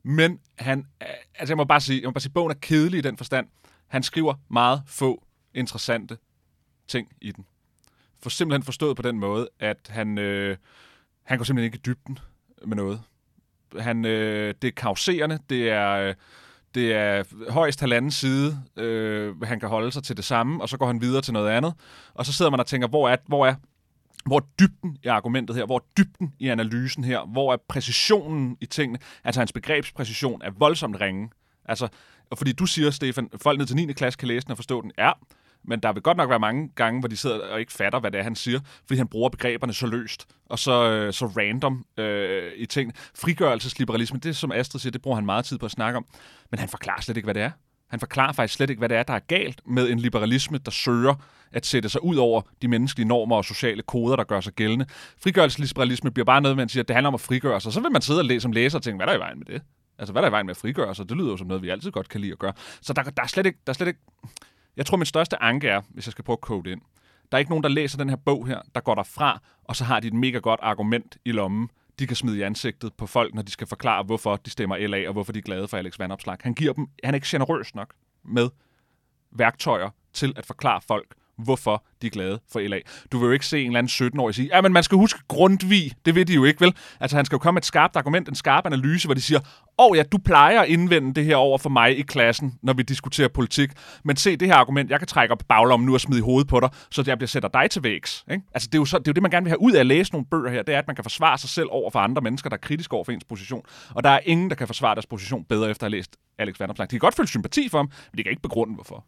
Men 0.03 0.41
han, 0.59 0.87
øh, 1.03 1.09
altså 1.35 1.53
jeg 1.53 1.57
må 1.57 1.65
bare 1.65 1.81
sige, 1.81 2.01
jeg 2.01 2.09
må 2.09 2.13
bare 2.13 2.21
sige, 2.21 2.33
bogen 2.33 2.51
er 2.51 2.55
kedelig 2.61 2.99
i 2.99 3.03
den 3.03 3.17
forstand. 3.17 3.47
Han 3.87 4.03
skriver 4.03 4.35
meget 4.51 4.83
få 4.87 5.26
interessante 5.57 6.19
ting 6.89 7.09
i 7.21 7.33
den. 7.33 7.47
For 8.23 8.31
simpelthen 8.31 8.63
forstået 8.63 8.97
på 8.97 9.03
den 9.03 9.19
måde, 9.19 9.49
at 9.61 9.79
han, 9.89 10.19
øh, 10.19 10.57
han 11.23 11.39
går 11.39 11.45
simpelthen 11.45 11.65
ikke 11.65 11.77
i 11.77 11.87
dybden 11.87 12.19
med 12.67 12.77
noget. 12.77 13.03
Han, 13.79 14.05
øh, 14.05 14.55
det 14.63 14.69
er 14.69 14.73
kauserende, 14.73 15.39
det 15.51 15.71
er... 15.71 15.93
Øh, 15.93 16.15
det 16.75 16.95
er 16.95 17.25
højst 17.51 17.81
halvanden 17.81 18.11
side, 18.11 18.63
øh, 18.77 19.43
han 19.43 19.61
kan 19.61 19.69
holde 19.69 19.93
sig 19.93 20.03
til 20.03 20.17
det 20.17 20.25
samme, 20.25 20.63
og 20.63 20.69
så 20.69 20.77
går 20.77 20.87
han 20.87 21.01
videre 21.01 21.23
til 21.23 21.33
noget 21.33 21.51
andet. 21.51 21.75
Og 22.15 22.27
så 22.27 22.33
sidder 22.33 22.51
man 22.51 22.61
og 22.61 22.67
tænker, 22.67 22.89
hvor 22.89 23.09
er, 23.09 23.17
hvor 23.27 23.47
er, 23.47 23.55
hvor 24.27 24.37
er 24.37 24.45
dybden 24.61 24.99
i 25.03 25.07
argumentet 25.07 25.57
her? 25.57 25.67
Hvor 25.67 25.77
er 25.77 25.85
dybden 25.97 26.35
i 26.39 26.49
analysen 26.49 27.05
her? 27.05 27.27
Hvor 27.27 27.53
er 27.53 27.57
præcisionen 27.69 28.57
i 28.61 28.67
tingene? 28.67 28.99
Altså 29.25 29.41
hans 29.41 29.53
begrebspræcision 29.53 30.43
er 30.45 30.51
voldsomt 30.51 31.01
ringe. 31.01 31.31
Altså, 31.65 31.89
fordi 32.37 32.53
du 32.53 32.67
siger, 32.67 32.91
Stefan, 32.91 33.31
folk 33.37 33.59
ned 33.59 33.67
til 33.67 33.77
9. 33.77 33.93
klasse 33.93 34.19
kan 34.19 34.29
læse 34.29 34.47
den 34.47 34.51
og 34.51 34.59
forstå 34.59 34.83
den. 34.83 34.93
Ja, 34.99 35.13
men 35.67 35.81
der 35.81 35.93
vil 35.93 36.03
godt 36.03 36.17
nok 36.17 36.31
være 36.31 36.39
mange 36.39 36.71
gange, 36.75 37.01
hvor 37.01 37.09
de 37.09 37.17
sidder 37.17 37.39
og 37.49 37.61
ikke 37.61 37.73
fatter, 37.73 38.01
hvad 38.01 38.11
det 38.11 38.19
er, 38.19 38.23
han 38.23 38.35
siger, 38.35 38.61
fordi 38.87 38.99
han 38.99 39.09
bruger 39.09 39.29
begreberne 39.29 39.73
så 39.73 39.87
løst 39.87 40.27
og 40.47 40.59
så, 40.59 40.91
øh, 40.91 41.13
så 41.13 41.27
random 41.27 41.87
øh, 41.97 42.53
i 42.57 42.67
ting. 42.67 42.93
Frigørelsesliberalisme, 43.15 44.19
det 44.19 44.37
som 44.37 44.53
Astrid 44.53 44.81
siger, 44.81 44.91
det 44.91 45.03
bruger 45.03 45.15
han 45.15 45.27
meget 45.27 45.45
tid 45.45 45.59
på 45.59 45.67
at 45.67 45.73
snakke 45.73 45.97
om, 45.97 46.07
men 46.51 46.61
han 46.61 46.69
forklarer 46.69 47.01
slet 47.01 47.17
ikke, 47.17 47.27
hvad 47.27 47.35
det 47.35 47.43
er. 47.43 47.51
Han 47.91 48.01
forklarer 48.01 48.33
faktisk 48.33 48.55
slet 48.55 48.71
ikke, 48.71 48.81
hvad 48.81 48.89
det 48.89 48.97
er, 48.97 49.03
der 49.03 49.15
er 49.15 49.19
galt 49.19 49.61
med 49.67 49.91
en 49.91 49.99
liberalisme, 49.99 50.59
der 50.59 50.71
søger 50.71 51.15
at 51.53 51.67
sætte 51.67 51.89
sig 51.89 52.05
ud 52.05 52.17
over 52.17 52.43
de 52.63 52.69
menneskelige 52.69 53.09
normer 53.09 53.37
og 53.37 53.45
sociale 53.45 53.83
koder, 53.83 54.17
der 54.17 54.25
gør 54.25 54.41
sig 54.41 54.53
gældende. 54.53 54.87
Frigørelsesliberalisme 55.23 56.11
bliver 56.11 56.25
bare 56.25 56.41
noget, 56.41 56.57
man 56.57 56.69
siger, 56.69 56.83
at 56.83 56.89
det 56.89 56.97
handler 56.97 57.09
om 57.09 57.15
at 57.15 57.21
frigøre 57.21 57.61
sig. 57.61 57.73
Så 57.73 57.81
vil 57.81 57.93
man 57.93 58.03
sidde 58.03 58.21
og 58.21 58.25
læse 58.25 58.41
som 58.41 58.53
læser 58.53 58.79
og 58.79 58.83
tænke, 58.83 58.97
hvad 58.97 59.07
er 59.07 59.11
der 59.11 59.17
i 59.17 59.21
vejen 59.21 59.39
med 59.39 59.47
det? 59.47 59.63
Altså, 59.99 60.13
hvad 60.13 60.23
er 60.23 60.25
der 60.25 60.29
i 60.29 60.33
vejen 60.33 60.47
med 60.47 60.51
at 60.51 60.57
frigøre 60.57 60.95
sig? 60.95 61.09
Det 61.09 61.17
lyder 61.17 61.31
jo 61.31 61.37
som 61.37 61.47
noget, 61.47 61.63
vi 61.63 61.69
altid 61.69 61.91
godt 61.91 62.09
kan 62.09 62.21
lide 62.21 62.33
at 62.33 62.39
gøre. 62.39 62.53
Så 62.81 62.93
der, 62.93 63.03
der, 63.03 63.23
er, 63.23 63.27
slet 63.27 63.47
ikke, 63.47 63.59
der 63.67 63.73
er 63.73 63.75
slet 63.75 63.87
ikke 63.87 64.01
jeg 64.77 64.87
tror, 64.87 64.97
min 64.97 65.07
største 65.07 65.43
anke 65.43 65.69
er, 65.69 65.81
hvis 65.89 66.07
jeg 66.07 66.13
skal 66.13 66.25
prøve 66.25 66.35
at 66.35 66.41
kode 66.41 66.73
ind, 66.73 66.81
der 67.33 67.37
er 67.37 67.39
ikke 67.39 67.51
nogen, 67.51 67.63
der 67.63 67.69
læser 67.69 67.99
den 67.99 68.09
her 68.09 68.17
bog 68.17 68.47
her, 68.47 68.61
der 68.75 68.81
går 68.81 68.95
derfra, 68.95 69.41
og 69.65 69.77
så 69.77 69.85
har 69.85 70.01
de 70.01 70.07
et 70.07 70.15
mega 70.15 70.39
godt 70.39 70.61
argument 70.63 71.17
i 71.25 71.33
lommen, 71.33 71.71
de 71.99 72.07
kan 72.07 72.17
smide 72.17 72.39
i 72.39 72.43
ansigtet 72.43 72.95
på 72.95 73.07
folk, 73.07 73.35
når 73.35 73.43
de 73.43 73.51
skal 73.51 73.67
forklare, 73.67 74.03
hvorfor 74.03 74.37
de 74.37 74.51
stemmer 74.51 74.77
LA, 74.77 75.07
og 75.07 75.13
hvorfor 75.13 75.33
de 75.33 75.39
er 75.39 75.43
glade 75.43 75.69
for 75.69 75.77
Alex 75.77 75.99
Vandopslag. 75.99 76.37
Han 76.41 76.55
giver 76.55 76.73
dem, 76.73 76.87
han 77.05 77.15
er 77.15 77.17
ikke 77.17 77.27
generøs 77.31 77.75
nok 77.75 77.95
med 78.25 78.49
værktøjer 79.31 79.91
til 80.13 80.33
at 80.37 80.47
forklare 80.47 80.81
folk, 80.81 81.15
hvorfor 81.39 81.85
de 82.03 82.07
er 82.07 82.11
glade 82.11 82.41
for 82.53 82.61
LA. 82.61 82.79
Du 83.13 83.19
vil 83.19 83.27
jo 83.27 83.33
ikke 83.33 83.47
se 83.47 83.61
en 83.61 83.67
eller 83.67 83.79
anden 83.79 84.09
17-årig 84.15 84.35
sige, 84.35 84.49
ja, 84.53 84.61
men 84.61 84.73
man 84.73 84.83
skal 84.83 84.99
huske 84.99 85.21
Grundtvig. 85.29 85.93
Det 86.07 86.15
ved 86.15 86.25
de 86.25 86.35
jo 86.35 86.45
ikke, 86.45 86.61
vel? 86.61 86.75
Altså, 87.01 87.17
han 87.17 87.25
skal 87.25 87.37
jo 87.37 87.39
komme 87.39 87.57
med 87.57 87.63
et 87.63 87.67
skarpt 87.67 87.97
argument, 87.97 88.29
en 88.29 88.35
skarp 88.35 88.67
analyse, 88.67 89.07
hvor 89.07 89.15
de 89.15 89.21
siger, 89.21 89.41
åh 89.79 89.91
oh, 89.91 89.97
ja, 89.97 90.03
du 90.03 90.19
plejer 90.19 90.61
at 90.61 90.69
indvende 90.69 91.15
det 91.15 91.25
her 91.25 91.37
over 91.37 91.59
for 91.59 91.71
mig 91.71 91.99
i 91.99 92.03
klassen, 92.03 92.59
når 92.63 92.73
vi 92.73 92.83
diskuterer 92.83 93.29
politik. 93.29 93.71
Men 94.05 94.17
se 94.17 94.37
det 94.37 94.49
her 94.49 94.55
argument, 94.55 94.91
jeg 94.91 94.99
kan 94.99 95.09
trække 95.09 95.33
op 95.33 95.43
baglommen 95.49 95.87
nu 95.87 95.95
og 95.95 96.01
smide 96.01 96.19
i 96.19 96.23
hovedet 96.23 96.49
på 96.49 96.61
dig, 96.61 96.69
så 96.91 97.05
jeg 97.07 97.19
bliver 97.19 97.29
sætter 97.29 97.49
dig 97.49 97.71
til 97.71 97.83
vægs. 97.83 98.25
Ikke? 98.31 98.43
Altså, 98.55 98.69
det 98.73 98.75
er, 98.75 98.81
jo 98.81 98.85
så, 98.85 98.99
det 98.99 99.09
er 99.09 99.11
jo 99.11 99.13
det, 99.13 99.23
man 99.23 99.31
gerne 99.31 99.45
vil 99.45 99.51
have 99.51 99.63
ud 99.63 99.73
af 99.73 99.81
at 99.81 99.87
læse 99.87 100.13
nogle 100.13 100.27
bøger 100.31 100.51
her, 100.51 100.63
det 100.63 100.75
er, 100.75 100.79
at 100.79 100.87
man 100.87 100.97
kan 100.97 101.05
forsvare 101.05 101.39
sig 101.39 101.51
selv 101.51 101.69
over 101.71 101.91
for 101.91 101.99
andre 101.99 102.23
mennesker, 102.23 102.51
der 102.51 102.57
er 102.57 102.61
kritiske 102.61 102.95
over 102.95 103.05
for 103.05 103.13
ens 103.13 103.25
position. 103.25 103.63
Og 103.91 104.05
der 104.05 104.11
er 104.11 104.21
ingen, 104.25 104.51
der 104.51 104.57
kan 104.57 104.67
forsvare 104.67 104.95
deres 104.95 105.07
position 105.07 105.45
bedre 105.45 105.71
efter 105.71 105.87
at 105.87 105.93
have 105.93 105.97
læst 105.97 106.17
Alex 106.39 106.61
Vanderplank. 106.61 106.91
De 106.91 106.95
kan 106.95 107.01
godt 107.01 107.15
føle 107.15 107.29
sympati 107.29 107.69
for 107.69 107.79
ham, 107.79 107.91
men 108.13 108.19
de 108.19 108.23
kan 108.23 108.31
ikke 108.31 108.43
begrunde, 108.43 108.75
hvorfor. 108.75 109.05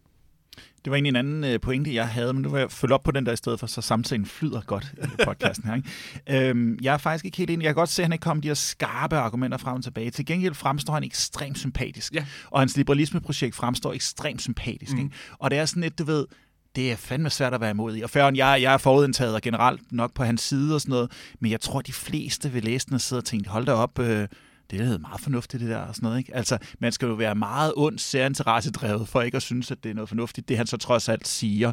Det 0.84 0.90
var 0.90 0.96
egentlig 0.96 1.08
en 1.08 1.16
anden 1.16 1.44
øh, 1.44 1.60
pointe, 1.60 1.94
jeg 1.94 2.08
havde, 2.08 2.32
men 2.32 2.42
nu 2.42 2.48
vil 2.48 2.58
jeg 2.58 2.70
følge 2.70 2.94
op 2.94 3.02
på 3.02 3.10
den 3.10 3.26
der 3.26 3.32
i 3.32 3.36
stedet 3.36 3.60
for, 3.60 3.66
så 3.66 3.80
samtalen 3.80 4.26
flyder 4.26 4.60
godt 4.60 4.94
i 4.96 5.24
podcasten 5.24 5.68
her. 5.68 5.74
Ikke? 5.74 6.48
Øhm, 6.48 6.78
jeg 6.82 6.94
er 6.94 6.98
faktisk 6.98 7.24
ikke 7.24 7.36
helt 7.36 7.50
enig. 7.50 7.64
Jeg 7.64 7.68
kan 7.68 7.74
godt 7.74 7.88
se, 7.88 8.02
at 8.02 8.04
han 8.04 8.12
ikke 8.12 8.22
kommer 8.22 8.40
de 8.40 8.48
her 8.48 8.54
skarpe 8.54 9.16
argumenter 9.16 9.58
frem 9.58 9.76
og 9.76 9.82
tilbage. 9.82 10.10
Til 10.10 10.26
gengæld 10.26 10.54
fremstår 10.54 10.94
han 10.94 11.04
ekstremt 11.04 11.58
sympatisk. 11.58 12.14
Ja. 12.14 12.26
Og 12.50 12.60
hans 12.60 12.76
liberalismeprojekt 12.76 13.54
fremstår 13.54 13.92
ekstremt 13.92 14.42
sympatisk. 14.42 14.92
Mm. 14.92 14.98
Ikke? 14.98 15.10
Og 15.38 15.50
det 15.50 15.58
er 15.58 15.66
sådan 15.66 15.82
lidt, 15.82 15.98
du 15.98 16.04
ved, 16.04 16.26
det 16.76 16.92
er 16.92 16.96
fandme 16.96 17.30
svært 17.30 17.54
at 17.54 17.60
være 17.60 17.70
imod 17.70 17.96
i. 17.96 18.02
Og 18.02 18.10
før 18.10 18.30
jeg, 18.34 18.58
jeg 18.62 18.72
er 18.72 18.78
forudindtaget 18.78 19.42
generelt 19.42 19.92
nok 19.92 20.14
på 20.14 20.24
hans 20.24 20.40
side 20.40 20.74
og 20.74 20.80
sådan 20.80 20.90
noget, 20.90 21.10
men 21.40 21.50
jeg 21.50 21.60
tror, 21.60 21.80
de 21.80 21.92
fleste 21.92 22.52
vil 22.52 22.64
læse 22.64 22.86
den 22.86 22.94
og 22.94 23.00
sidde 23.00 23.20
og 23.20 23.24
tænke, 23.24 23.48
hold 23.48 23.66
da 23.66 23.72
op, 23.72 23.98
øh, 23.98 24.28
det 24.70 24.80
er 24.80 24.98
meget 24.98 25.20
fornuftigt, 25.20 25.60
det 25.60 25.70
der 25.70 25.78
og 25.78 25.94
sådan 25.94 26.06
noget. 26.06 26.18
Ikke? 26.18 26.36
Altså, 26.36 26.58
man 26.78 26.92
skal 26.92 27.06
jo 27.06 27.14
være 27.14 27.34
meget 27.34 27.72
ond 27.76 27.98
særinteressedrevet 27.98 29.08
for 29.08 29.22
ikke 29.22 29.36
at 29.36 29.42
synes, 29.42 29.70
at 29.70 29.84
det 29.84 29.90
er 29.90 29.94
noget 29.94 30.08
fornuftigt, 30.08 30.48
det 30.48 30.56
han 30.56 30.66
så 30.66 30.76
trods 30.76 31.08
alt 31.08 31.28
siger. 31.28 31.72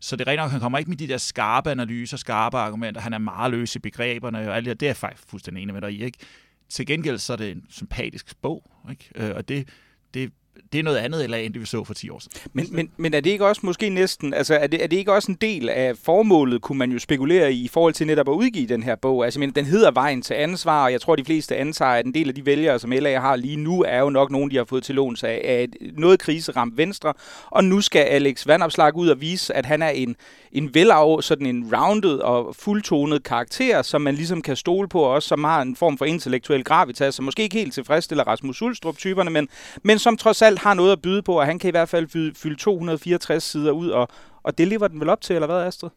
Så 0.00 0.16
det 0.16 0.28
er 0.28 0.30
rent 0.30 0.40
nok, 0.40 0.50
han 0.50 0.60
kommer 0.60 0.78
ikke 0.78 0.90
med 0.90 0.98
de 0.98 1.08
der 1.08 1.16
skarpe 1.16 1.70
analyser, 1.70 2.16
skarpe 2.16 2.56
argumenter. 2.56 3.00
Han 3.00 3.12
er 3.12 3.18
meget 3.18 3.50
løs 3.50 3.76
i 3.76 3.78
begreberne 3.78 4.38
og 4.48 4.56
alt 4.56 4.66
det 4.66 4.80
Det 4.80 4.88
er 4.88 4.94
faktisk 4.94 5.28
fuldstændig 5.28 5.62
enig 5.62 5.74
med 5.74 5.82
dig 5.82 5.92
i. 5.92 6.04
Ikke? 6.04 6.18
Til 6.68 6.86
gengæld 6.86 7.18
så 7.18 7.32
er 7.32 7.36
det 7.36 7.50
en 7.50 7.64
sympatisk 7.70 8.36
bog, 8.42 8.70
ikke? 8.90 9.10
Øh, 9.14 9.36
og 9.36 9.48
det, 9.48 9.68
det 10.14 10.32
det 10.72 10.78
er 10.78 10.82
noget 10.82 10.96
andet 10.96 11.24
eller 11.24 11.36
end 11.36 11.54
det 11.54 11.60
vi 11.60 11.66
så 11.66 11.84
for 11.84 11.94
10 11.94 12.10
år 12.10 12.18
siden. 12.18 12.50
Men, 12.52 12.66
men, 12.70 12.90
men 12.96 13.14
er 13.14 13.20
det 13.20 13.30
ikke 13.30 13.46
også 13.46 13.60
måske 13.64 13.88
næsten, 13.88 14.34
altså 14.34 14.54
er 14.54 14.66
det, 14.66 14.82
er 14.82 14.86
det 14.86 14.96
ikke 14.96 15.12
også 15.12 15.32
en 15.32 15.38
del 15.40 15.68
af 15.68 15.96
formålet, 16.04 16.62
kunne 16.62 16.78
man 16.78 16.92
jo 16.92 16.98
spekulere 16.98 17.52
i, 17.52 17.64
i 17.64 17.68
forhold 17.68 17.94
til 17.94 18.06
netop 18.06 18.28
at 18.28 18.32
udgive 18.32 18.66
den 18.66 18.82
her 18.82 18.96
bog? 18.96 19.24
Altså 19.24 19.40
men, 19.40 19.50
den 19.50 19.64
hedder 19.64 19.90
Vejen 19.90 20.22
til 20.22 20.34
ansvar, 20.34 20.84
og 20.84 20.92
jeg 20.92 21.00
tror 21.00 21.16
de 21.16 21.24
fleste 21.24 21.56
antager, 21.56 21.90
at 21.90 22.06
en 22.06 22.14
del 22.14 22.28
af 22.28 22.34
de 22.34 22.46
vælgere, 22.46 22.78
som 22.78 22.90
LA 22.90 23.20
har 23.20 23.36
lige 23.36 23.56
nu, 23.56 23.82
er 23.82 24.00
jo 24.00 24.10
nok 24.10 24.30
nogen, 24.30 24.50
de 24.50 24.56
har 24.56 24.64
fået 24.64 24.84
til 24.84 24.94
låns 24.94 25.24
af, 25.24 25.40
af 25.44 25.68
noget 25.96 26.20
kriseramt 26.20 26.76
venstre, 26.76 27.12
og 27.50 27.64
nu 27.64 27.80
skal 27.80 28.00
Alex 28.00 28.46
Vandopslag 28.46 28.96
ud 28.96 29.08
og 29.08 29.20
vise, 29.20 29.54
at 29.54 29.66
han 29.66 29.82
er 29.82 29.88
en, 29.88 30.16
en 30.52 30.74
velav, 30.74 31.22
sådan 31.22 31.46
en 31.46 31.70
rounded 31.76 32.18
og 32.18 32.56
fuldtonet 32.56 33.22
karakter, 33.22 33.82
som 33.82 34.02
man 34.02 34.14
ligesom 34.14 34.42
kan 34.42 34.56
stole 34.56 34.88
på, 34.88 35.00
også 35.00 35.28
som 35.28 35.44
har 35.44 35.62
en 35.62 35.76
form 35.76 35.98
for 35.98 36.04
intellektuel 36.04 36.64
gravitas, 36.64 37.14
som 37.14 37.24
måske 37.24 37.42
ikke 37.42 37.56
helt 37.56 37.74
tilfredsstiller 37.74 38.24
Rasmus 38.24 38.62
Ulstrup-typerne, 38.62 39.30
men, 39.30 39.48
men 39.82 39.98
som 39.98 40.16
trods 40.16 40.42
alt 40.46 40.58
har 40.58 40.74
noget 40.74 40.92
at 40.92 41.02
byde 41.02 41.22
på, 41.22 41.38
og 41.38 41.46
han 41.46 41.58
kan 41.58 41.68
i 41.68 41.70
hvert 41.70 41.88
fald 41.88 42.34
fylde 42.34 42.56
264 42.56 43.44
sider 43.44 43.72
ud, 43.72 43.88
og, 43.88 44.08
og 44.42 44.58
det 44.58 44.68
lever 44.68 44.88
den 44.88 45.00
vel 45.00 45.08
op 45.08 45.20
til, 45.20 45.34
eller 45.34 45.46
hvad, 45.46 45.66
Astrid? 45.66 45.90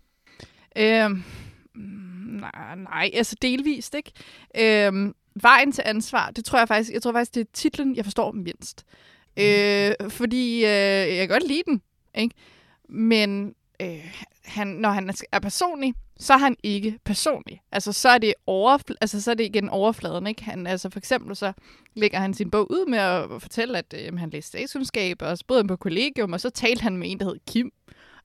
Øhm, 0.76 1.24
nej, 2.40 2.76
nej, 2.76 3.10
altså 3.14 3.36
delvist, 3.42 3.96
ikke? 3.96 4.12
Øhm, 4.58 5.16
vejen 5.42 5.72
til 5.72 5.84
ansvar, 5.86 6.32
det 6.32 6.46
tror 6.46 6.60
jeg 6.60 6.68
faktisk, 6.68 6.94
jeg 6.94 7.02
tror 7.02 7.12
faktisk, 7.12 7.36
det 7.36 7.42
er 7.42 7.52
titlen, 7.54 7.96
jeg 7.96 8.06
forstår 8.06 8.32
mindst. 8.32 8.86
Øh, 9.40 9.92
fordi 10.10 10.56
øh, 10.56 11.16
jeg 11.18 11.28
kan 11.28 11.28
godt 11.28 11.48
lide 11.48 11.64
den, 11.66 11.82
ikke? 12.16 12.36
Men 12.90 13.56
øh, 13.82 14.18
han, 14.46 14.68
når 14.68 14.90
han 14.90 15.14
er 15.32 15.40
personlig, 15.40 15.94
så 16.20 16.34
er 16.34 16.38
han 16.38 16.56
ikke 16.64 17.00
personlig. 17.04 17.62
Altså, 17.72 17.94
så 17.94 18.10
er 18.10 18.18
det, 18.18 18.34
overfl- 18.50 18.98
altså, 19.02 19.22
så 19.22 19.32
er 19.32 19.36
det 19.36 19.44
igen 19.44 19.70
overfladen, 19.70 20.28
ikke? 20.28 20.44
Han, 20.44 20.68
altså, 20.68 20.90
for 20.90 21.00
eksempel 21.00 21.36
så 21.36 21.54
lægger 21.94 22.20
han 22.20 22.34
sin 22.34 22.52
bog 22.52 22.72
ud 22.72 22.90
med 22.90 23.00
at 23.00 23.42
fortælle, 23.42 23.78
at 23.78 23.94
øh, 23.98 24.20
han 24.20 24.30
læste 24.30 24.48
statskundskab, 24.48 25.22
og 25.22 25.38
så 25.38 25.44
boede 25.48 25.62
han 25.62 25.68
på 25.68 25.76
kollegium, 25.76 26.34
og 26.34 26.42
så 26.42 26.50
talte 26.50 26.84
han 26.84 26.98
med 26.98 27.12
en, 27.12 27.20
der 27.20 27.26
hed 27.26 27.40
Kim, 27.48 27.72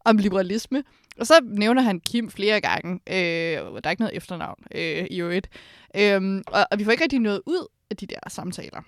om 0.04 0.16
liberalisme. 0.16 0.84
Og 1.18 1.26
så 1.26 1.34
nævner 1.44 1.82
han 1.82 2.00
Kim 2.00 2.30
flere 2.30 2.60
gange. 2.60 3.00
Øh, 3.06 3.56
der 3.56 3.80
er 3.84 3.90
ikke 3.90 4.02
noget 4.02 4.16
efternavn 4.16 4.64
øh, 4.74 5.06
i 5.10 5.20
øvrigt. 5.20 5.48
Øh, 5.96 6.42
og, 6.46 6.66
og 6.70 6.78
vi 6.78 6.84
får 6.84 6.90
ikke 6.90 7.02
rigtig 7.02 7.18
noget 7.18 7.42
ud 7.46 7.66
af 7.90 7.96
de 7.96 8.06
der 8.06 8.20
samtaler. 8.28 8.82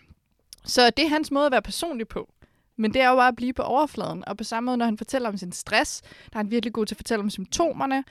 Så 0.65 0.91
det 0.91 1.05
er 1.05 1.09
hans 1.09 1.31
måde 1.31 1.47
at 1.47 1.53
være 1.53 1.63
personlig 1.63 2.09
på. 2.09 2.33
Men 2.77 2.95
det 2.95 3.03
er 3.03 3.09
jo 3.09 3.17
bare 3.17 3.29
at 3.29 3.37
blive 3.37 3.53
på 3.53 3.63
overfladen. 3.63 4.25
Og 4.29 4.37
på 4.37 4.45
samme 4.45 4.67
måde, 4.67 4.77
når 4.77 4.85
han 4.85 4.99
fortæller 4.99 5.29
om 5.29 5.37
sin 5.37 5.53
stress, 5.53 6.01
der 6.03 6.09
er 6.33 6.39
han 6.39 6.51
virkelig 6.51 6.73
god 6.73 6.87
til 6.87 6.95
at 6.95 6.99
fortælle 6.99 7.23
om 7.23 7.31
symptomerne. 7.31 8.05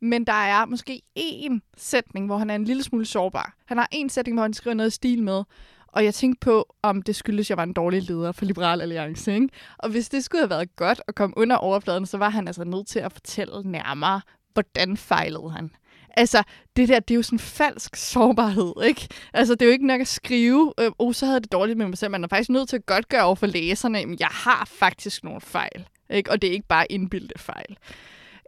Men 0.00 0.24
der 0.24 0.32
er 0.32 0.66
måske 0.66 1.02
én 1.18 1.58
sætning, 1.76 2.26
hvor 2.26 2.38
han 2.38 2.50
er 2.50 2.54
en 2.54 2.64
lille 2.64 2.82
smule 2.82 3.06
sårbar. 3.06 3.54
Han 3.66 3.76
har 3.78 3.88
en 3.92 4.08
sætning, 4.08 4.36
hvor 4.36 4.42
han 4.42 4.54
skriver 4.54 4.74
noget 4.74 4.92
stil 4.92 5.22
med. 5.22 5.42
Og 5.88 6.04
jeg 6.04 6.14
tænkte 6.14 6.40
på, 6.40 6.74
om 6.82 7.02
det 7.02 7.16
skyldes, 7.16 7.46
at 7.46 7.50
jeg 7.50 7.56
var 7.56 7.62
en 7.62 7.72
dårlig 7.72 8.02
leder 8.02 8.32
for 8.32 8.44
Liberal 8.44 8.80
Alliance. 8.80 9.34
Ikke? 9.34 9.48
Og 9.78 9.90
hvis 9.90 10.08
det 10.08 10.24
skulle 10.24 10.42
have 10.42 10.50
været 10.50 10.76
godt 10.76 11.00
at 11.08 11.14
komme 11.14 11.38
under 11.38 11.56
overfladen, 11.56 12.06
så 12.06 12.18
var 12.18 12.28
han 12.28 12.46
altså 12.46 12.64
nødt 12.64 12.86
til 12.86 12.98
at 12.98 13.12
fortælle 13.12 13.62
nærmere, 13.64 14.20
hvordan 14.52 14.96
fejlede 14.96 15.50
han? 15.50 15.70
Altså, 16.16 16.42
det 16.76 16.88
der, 16.88 17.00
det 17.00 17.14
er 17.14 17.16
jo 17.16 17.22
sådan 17.22 17.38
falsk 17.38 17.96
sårbarhed, 17.96 18.72
ikke? 18.84 19.08
Altså, 19.32 19.54
det 19.54 19.62
er 19.62 19.66
jo 19.66 19.72
ikke 19.72 19.86
nok 19.86 20.00
at 20.00 20.08
skrive, 20.08 20.74
øh, 20.80 20.90
oh, 20.98 21.14
så 21.14 21.26
havde 21.26 21.40
det 21.40 21.52
dårligt 21.52 21.78
med 21.78 21.86
mig 21.86 21.98
selv. 21.98 22.10
Man 22.10 22.24
er 22.24 22.28
faktisk 22.28 22.50
nødt 22.50 22.68
til 22.68 22.76
at 22.76 22.86
godt 22.86 23.08
gøre 23.08 23.22
over 23.22 23.34
for 23.34 23.46
læserne, 23.46 23.98
at 23.98 24.20
jeg 24.20 24.28
har 24.30 24.68
faktisk 24.70 25.24
nogle 25.24 25.40
fejl, 25.40 25.88
ikke? 26.10 26.30
Og 26.30 26.42
det 26.42 26.48
er 26.48 26.52
ikke 26.52 26.68
bare 26.68 26.92
indbildte 26.92 27.38
fejl. 27.38 27.76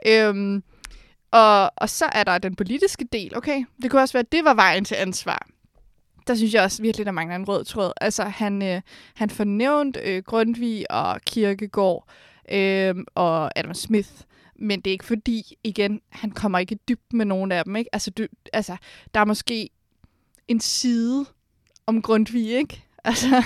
Øhm, 0.06 0.62
og, 1.30 1.72
og 1.76 1.88
så 1.88 2.04
er 2.12 2.24
der 2.24 2.38
den 2.38 2.56
politiske 2.56 3.04
del, 3.12 3.36
okay? 3.36 3.64
Det 3.82 3.90
kunne 3.90 4.02
også 4.02 4.12
være, 4.12 4.20
at 4.20 4.32
det 4.32 4.44
var 4.44 4.54
vejen 4.54 4.84
til 4.84 4.94
ansvar. 4.94 5.46
Der 6.26 6.34
synes 6.34 6.54
jeg 6.54 6.62
også 6.62 6.82
virkelig, 6.82 7.06
der 7.06 7.12
mangler 7.12 7.36
en 7.36 7.48
rød 7.48 7.64
tråd. 7.64 7.92
Altså, 8.00 8.24
han, 8.24 8.62
øh, 8.62 8.80
han 9.14 9.30
fornævnt 9.30 9.98
øh, 10.04 10.22
Grundtvig 10.22 10.90
og 10.90 11.20
Kirkegaard 11.20 12.08
øh, 12.52 12.94
og 13.14 13.58
Adam 13.58 13.74
Smith 13.74 14.10
men 14.60 14.80
det 14.80 14.90
er 14.90 14.92
ikke 14.92 15.04
fordi, 15.04 15.56
igen, 15.64 16.00
han 16.08 16.30
kommer 16.30 16.58
ikke 16.58 16.78
dybt 16.88 17.12
med 17.12 17.24
nogen 17.24 17.52
af 17.52 17.64
dem. 17.64 17.76
Ikke? 17.76 17.90
Altså, 17.94 18.10
du, 18.10 18.26
altså, 18.52 18.76
der 19.14 19.20
er 19.20 19.24
måske 19.24 19.70
en 20.48 20.60
side 20.60 21.26
om 21.86 22.02
Grundtvig, 22.02 22.50
ikke? 22.50 22.84
Altså, 23.04 23.42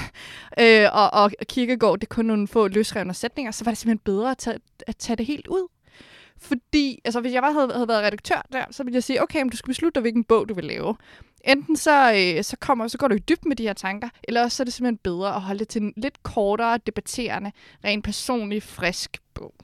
øh, 0.61 0.89
og, 0.93 1.13
og 1.13 1.33
Kirkegaard, 1.49 1.99
det 1.99 2.07
er 2.07 2.15
kun 2.15 2.25
nogle 2.25 2.49
få 2.49 2.69
løsrevne 2.69 3.15
sætninger, 3.15 3.53
så 3.53 3.65
var 3.65 3.71
det 3.71 3.79
simpelthen 3.79 4.05
bedre 4.05 4.31
at 4.31 4.39
tage, 4.39 4.59
at 4.87 4.97
tage 4.97 5.17
det 5.17 5.27
helt 5.27 5.47
ud. 5.47 5.69
Fordi, 6.41 7.01
altså 7.05 7.21
hvis 7.21 7.33
jeg 7.33 7.43
bare 7.43 7.53
havde, 7.53 7.73
havde 7.73 7.89
været 7.89 8.03
redaktør 8.03 8.43
der, 8.53 8.65
så 8.71 8.85
ville 8.85 8.95
jeg 8.95 9.03
sige, 9.03 9.23
okay, 9.23 9.43
men 9.43 9.51
du 9.51 9.57
skal 9.57 9.69
beslutte 9.69 9.95
dig, 9.95 10.01
hvilken 10.01 10.25
bog 10.25 10.49
du 10.49 10.55
vil 10.55 10.65
lave. 10.65 10.97
Enten 11.45 11.77
så, 11.77 12.13
øh, 12.13 12.45
så, 12.45 12.57
kommer, 12.61 12.89
så 12.89 12.99
går 12.99 13.09
du 13.09 13.15
i 13.15 13.19
dybt 13.19 13.45
med 13.45 13.57
de 13.57 13.63
her 13.63 13.73
tanker, 13.73 14.09
eller 14.25 14.43
også 14.43 14.57
så 14.57 14.63
er 14.63 14.65
det 14.65 14.75
simpelthen 14.75 14.99
bedre 14.99 15.35
at 15.35 15.41
holde 15.41 15.59
det 15.59 15.69
til 15.69 15.83
en 15.83 15.93
lidt 15.97 16.23
kortere, 16.23 16.79
debatterende, 16.87 17.53
rent 17.85 18.05
personlig, 18.05 18.63
frisk 18.63 19.19
bog. 19.35 19.55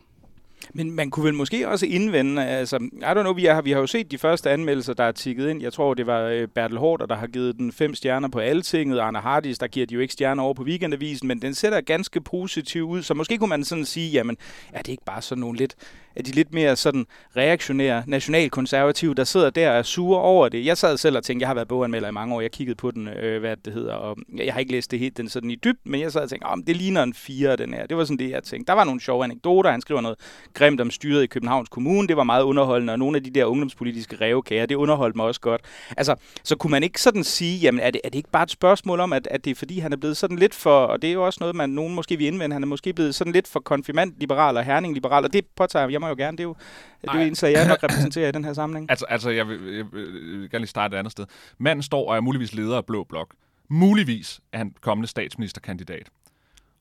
Men 0.75 0.91
man 0.91 1.11
kunne 1.11 1.25
vel 1.25 1.35
måske 1.35 1.69
også 1.69 1.87
indvende, 1.87 2.47
altså, 2.47 2.77
I 2.77 3.05
don't 3.05 3.21
know, 3.21 3.33
vi 3.33 3.45
har, 3.45 3.63
vi 3.63 3.73
har 3.73 3.81
jo 3.81 3.87
set 3.87 4.11
de 4.11 4.19
første 4.19 4.51
anmeldelser, 4.51 4.95
der 4.95 5.05
er 5.05 5.13
tikket 5.13 5.49
ind. 5.49 5.63
Jeg 5.63 5.73
tror, 5.73 5.95
det 5.95 6.07
var 6.07 6.21
øh, 6.21 6.49
Bertel 6.49 6.79
Hårder, 6.79 7.07
der 7.07 7.17
har 7.17 7.27
givet 7.27 7.59
den 7.59 7.73
fem 7.73 7.95
stjerner 7.95 8.29
på 8.29 8.39
Altinget. 8.39 8.99
Arne 8.99 9.19
Hardis, 9.19 9.59
der 9.59 9.67
giver 9.67 9.87
de 9.87 9.95
jo 9.95 10.01
ikke 10.01 10.13
stjerner 10.13 10.43
over 10.43 10.55
på 10.55 10.63
Weekendavisen, 10.63 11.29
men 11.29 11.43
den 11.43 11.55
ser 11.55 11.81
ganske 11.81 12.21
positiv 12.21 12.89
ud. 12.89 13.03
Så 13.03 13.15
måske 13.15 13.39
kunne 13.39 13.49
man 13.49 13.65
sådan 13.65 13.85
sige, 13.85 14.11
jamen, 14.11 14.37
er 14.73 14.83
det 14.83 14.89
ikke 14.89 15.05
bare 15.05 15.23
sådan 15.23 15.41
nogle 15.41 15.59
lidt 15.59 15.75
af 16.17 16.25
de 16.25 16.33
lidt 16.33 16.55
mere 16.55 16.77
sådan 16.77 17.07
reaktionære 17.37 18.03
nationalkonservative, 18.07 19.15
der 19.15 19.25
sidder 19.25 19.51
der 19.51 19.71
og 19.71 19.79
er 19.79 19.83
sure 19.83 20.21
over 20.21 20.49
det. 20.49 20.67
Jeg 20.67 20.79
sad 20.79 20.97
selv 20.97 21.17
og 21.17 21.25
tænkte, 21.25 21.43
jeg 21.43 21.49
har 21.49 21.55
været 21.55 21.69
boganmelder 21.69 22.09
i 22.09 22.13
mange 22.13 22.35
år, 22.35 22.41
jeg 22.41 22.51
kiggede 22.51 22.77
på 22.77 22.91
den, 22.91 23.09
øh, 23.09 23.41
hvad 23.41 23.57
det 23.65 23.73
hedder, 23.73 23.95
og 23.95 24.17
jeg 24.37 24.53
har 24.53 24.61
ikke 24.61 24.73
læst 24.73 24.91
det 24.91 24.99
helt 24.99 25.17
den 25.17 25.29
sådan 25.29 25.51
i 25.51 25.55
dybt, 25.55 25.81
men 25.85 26.01
jeg 26.01 26.13
sad 26.13 26.23
og 26.23 26.31
tænkte, 26.31 26.47
om 26.47 26.63
det 26.63 26.77
ligner 26.77 27.03
en 27.03 27.15
fire, 27.15 27.57
den 27.57 27.75
her. 27.75 27.87
Det 27.87 27.97
var 27.97 28.05
sådan 28.05 28.19
det, 28.19 28.31
jeg 28.31 28.43
tænkte. 28.43 28.67
Der 28.67 28.73
var 28.73 28.85
nogle 28.85 29.01
sjove 29.01 29.25
anekdoter, 29.25 29.71
han 29.71 29.81
skriver 29.81 30.01
noget 30.01 30.19
grimt 30.55 30.81
om 30.81 30.91
styret 30.91 31.23
i 31.23 31.27
Københavns 31.27 31.69
Kommune, 31.69 32.09
det 32.09 32.17
var 32.17 32.25
meget 32.25 32.43
underholdende, 32.43 32.93
og 32.93 32.99
nogle 32.99 33.17
af 33.17 33.25
de 33.25 33.31
der 33.31 33.45
ungdomspolitiske 33.45 34.17
revkager, 34.21 34.67
det 34.67 34.75
underholdt 34.75 35.17
mig 35.17 35.27
også 35.27 35.41
godt. 35.41 35.61
Altså, 35.97 36.15
så 36.45 36.57
kunne 36.57 36.71
man 36.71 36.83
ikke 36.83 37.01
sådan 37.01 37.25
sige, 37.25 37.59
jamen 37.59 37.81
er 37.81 37.91
det, 37.91 38.01
er 38.05 38.09
det 38.09 38.17
ikke 38.17 38.31
bare 38.31 38.43
et 38.43 38.51
spørgsmål 38.51 39.01
om, 39.01 39.13
at, 39.13 39.29
at 39.31 39.45
det 39.45 39.51
er 39.51 39.55
fordi, 39.55 39.79
han 39.79 39.93
er 39.93 39.97
blevet 39.97 40.17
sådan 40.17 40.39
lidt 40.39 40.55
for, 40.55 40.85
og 40.85 41.03
det 41.03 41.11
er 41.11 41.15
jo 41.15 41.27
også 41.27 41.39
noget, 41.41 41.57
man 41.57 41.71
nogen 41.71 41.95
måske 41.95 42.17
vil 42.17 42.27
indvende, 42.27 42.55
han 42.55 42.63
er 42.63 42.67
måske 42.67 42.93
blevet 42.93 43.15
sådan 43.15 43.33
lidt 43.33 43.49
for 43.49 43.61
konfirmant 43.61 44.15
liberal 44.21 44.57
og 44.57 44.65
herning 44.65 44.95
liberal, 44.95 45.25
og 45.25 45.33
det 45.33 45.45
påtager 45.57 45.89
jeg 45.89 46.00
mig 46.01 46.11
jo 46.11 46.15
gerne. 46.15 46.37
Det 46.37 46.43
er 46.43 46.49
jo, 46.49 46.57
det 47.03 47.11
er 47.11 47.15
jo 47.15 47.21
en 47.21 47.35
sag, 47.35 47.53
jeg 47.53 47.69
nok 47.69 47.83
repræsenterer 47.83 48.29
i 48.29 48.33
den 48.33 48.45
her 48.45 48.53
sammenhæng. 48.53 48.91
Altså, 48.91 49.07
altså 49.09 49.31
jeg, 49.31 49.49
vil, 49.49 49.75
jeg 49.75 49.87
vil 49.93 50.51
gerne 50.51 50.59
lige 50.59 50.67
starte 50.67 50.95
et 50.95 50.99
andet 50.99 51.13
sted. 51.13 51.27
Manden 51.59 51.83
står 51.83 52.09
og 52.09 52.17
er 52.17 52.21
muligvis 52.21 52.55
leder 52.55 52.77
af 52.77 52.87
Blå 52.87 53.05
Blok. 53.05 53.35
Muligvis 53.69 54.41
er 54.53 54.59
han 54.59 54.75
kommende 54.81 55.09
statsministerkandidat. 55.09 56.11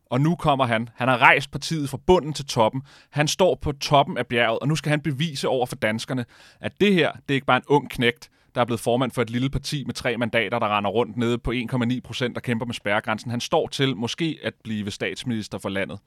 Og 0.05 0.21
nu 0.21 0.35
kommer 0.35 0.65
han. 0.65 0.89
Han 0.95 1.07
har 1.07 1.17
rejst 1.17 1.51
partiet 1.51 1.89
fra 1.89 1.97
bunden 2.07 2.33
til 2.33 2.45
toppen. 2.45 2.81
Han 3.09 3.27
står 3.27 3.55
på 3.55 3.71
toppen 3.71 4.17
af 4.17 4.27
bjerget, 4.27 4.59
og 4.59 4.67
nu 4.67 4.75
skal 4.75 4.89
han 4.89 5.01
bevise 5.01 5.47
over 5.47 5.65
for 5.65 5.75
danskerne, 5.75 6.25
at 6.59 6.73
det 6.81 6.93
her, 6.93 7.11
det 7.11 7.29
er 7.29 7.33
ikke 7.33 7.47
bare 7.47 7.57
en 7.57 7.63
ung 7.67 7.89
knægt, 7.89 8.29
der 8.55 8.61
er 8.61 8.65
blevet 8.65 8.79
formand 8.79 9.11
for 9.11 9.21
et 9.21 9.29
lille 9.29 9.49
parti 9.49 9.83
med 9.83 9.93
tre 9.93 10.17
mandater, 10.17 10.59
der 10.59 10.77
render 10.77 10.89
rundt 10.89 11.17
nede 11.17 11.38
på 11.38 11.51
1,9 11.51 11.99
procent 12.03 12.38
og 12.38 12.43
kæmper 12.43 12.65
med 12.65 12.73
spærregrænsen. 12.73 13.31
Han 13.31 13.41
står 13.41 13.67
til 13.67 13.95
måske 13.95 14.39
at 14.43 14.53
blive 14.63 14.91
statsminister 14.91 15.57
for 15.57 15.69
landet 15.69 15.99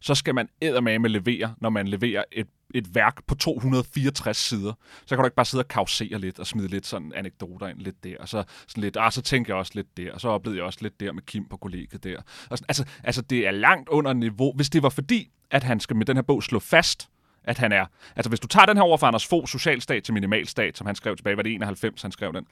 så 0.00 0.14
skal 0.14 0.34
man 0.34 0.48
eddermame 0.60 1.08
levere, 1.08 1.54
når 1.60 1.70
man 1.70 1.88
leverer 1.88 2.24
et, 2.32 2.46
et 2.74 2.94
værk 2.94 3.26
på 3.26 3.34
264 3.34 4.36
sider. 4.36 4.72
Så 5.06 5.16
kan 5.16 5.18
du 5.18 5.24
ikke 5.24 5.36
bare 5.36 5.46
sidde 5.46 5.62
og 5.62 5.68
kausere 5.68 6.18
lidt 6.18 6.38
og 6.38 6.46
smide 6.46 6.68
lidt 6.68 6.86
sådan 6.86 7.12
anekdoter 7.14 7.68
ind 7.68 7.78
lidt 7.78 8.04
der, 8.04 8.16
og 8.20 8.28
så, 8.28 8.44
sådan 8.68 8.82
lidt, 8.82 8.96
ah, 9.00 9.12
så 9.12 9.22
tænker 9.22 9.54
jeg 9.54 9.58
også 9.58 9.72
lidt 9.74 9.96
der, 9.96 10.12
og 10.12 10.20
så 10.20 10.28
oplevede 10.28 10.58
jeg 10.58 10.66
også 10.66 10.78
lidt 10.82 11.00
der 11.00 11.12
med 11.12 11.22
Kim 11.22 11.48
på 11.48 11.56
kollegiet 11.56 12.04
der. 12.04 12.18
Og 12.50 12.58
sådan, 12.58 12.66
altså, 12.68 12.84
altså, 13.04 13.22
det 13.22 13.46
er 13.46 13.50
langt 13.50 13.88
under 13.88 14.12
niveau. 14.12 14.52
Hvis 14.52 14.70
det 14.70 14.82
var 14.82 14.88
fordi, 14.88 15.30
at 15.50 15.62
han 15.62 15.80
skal 15.80 15.96
med 15.96 16.06
den 16.06 16.16
her 16.16 16.22
bog 16.22 16.42
slå 16.42 16.58
fast, 16.58 17.08
at 17.44 17.58
han 17.58 17.72
er. 17.72 17.86
Altså, 18.16 18.28
hvis 18.28 18.40
du 18.40 18.46
tager 18.46 18.66
den 18.66 18.76
her 18.76 18.84
over 18.84 18.96
fra 18.96 19.06
Anders 19.06 19.26
Fos 19.26 19.50
socialstat 19.50 20.04
til 20.04 20.14
minimalstat, 20.14 20.78
som 20.78 20.86
han 20.86 20.96
skrev 20.96 21.16
tilbage, 21.16 21.36
var 21.36 21.42
det 21.42 21.54
91, 21.54 22.02
han 22.02 22.12
skrev 22.12 22.32
den, 22.32 22.46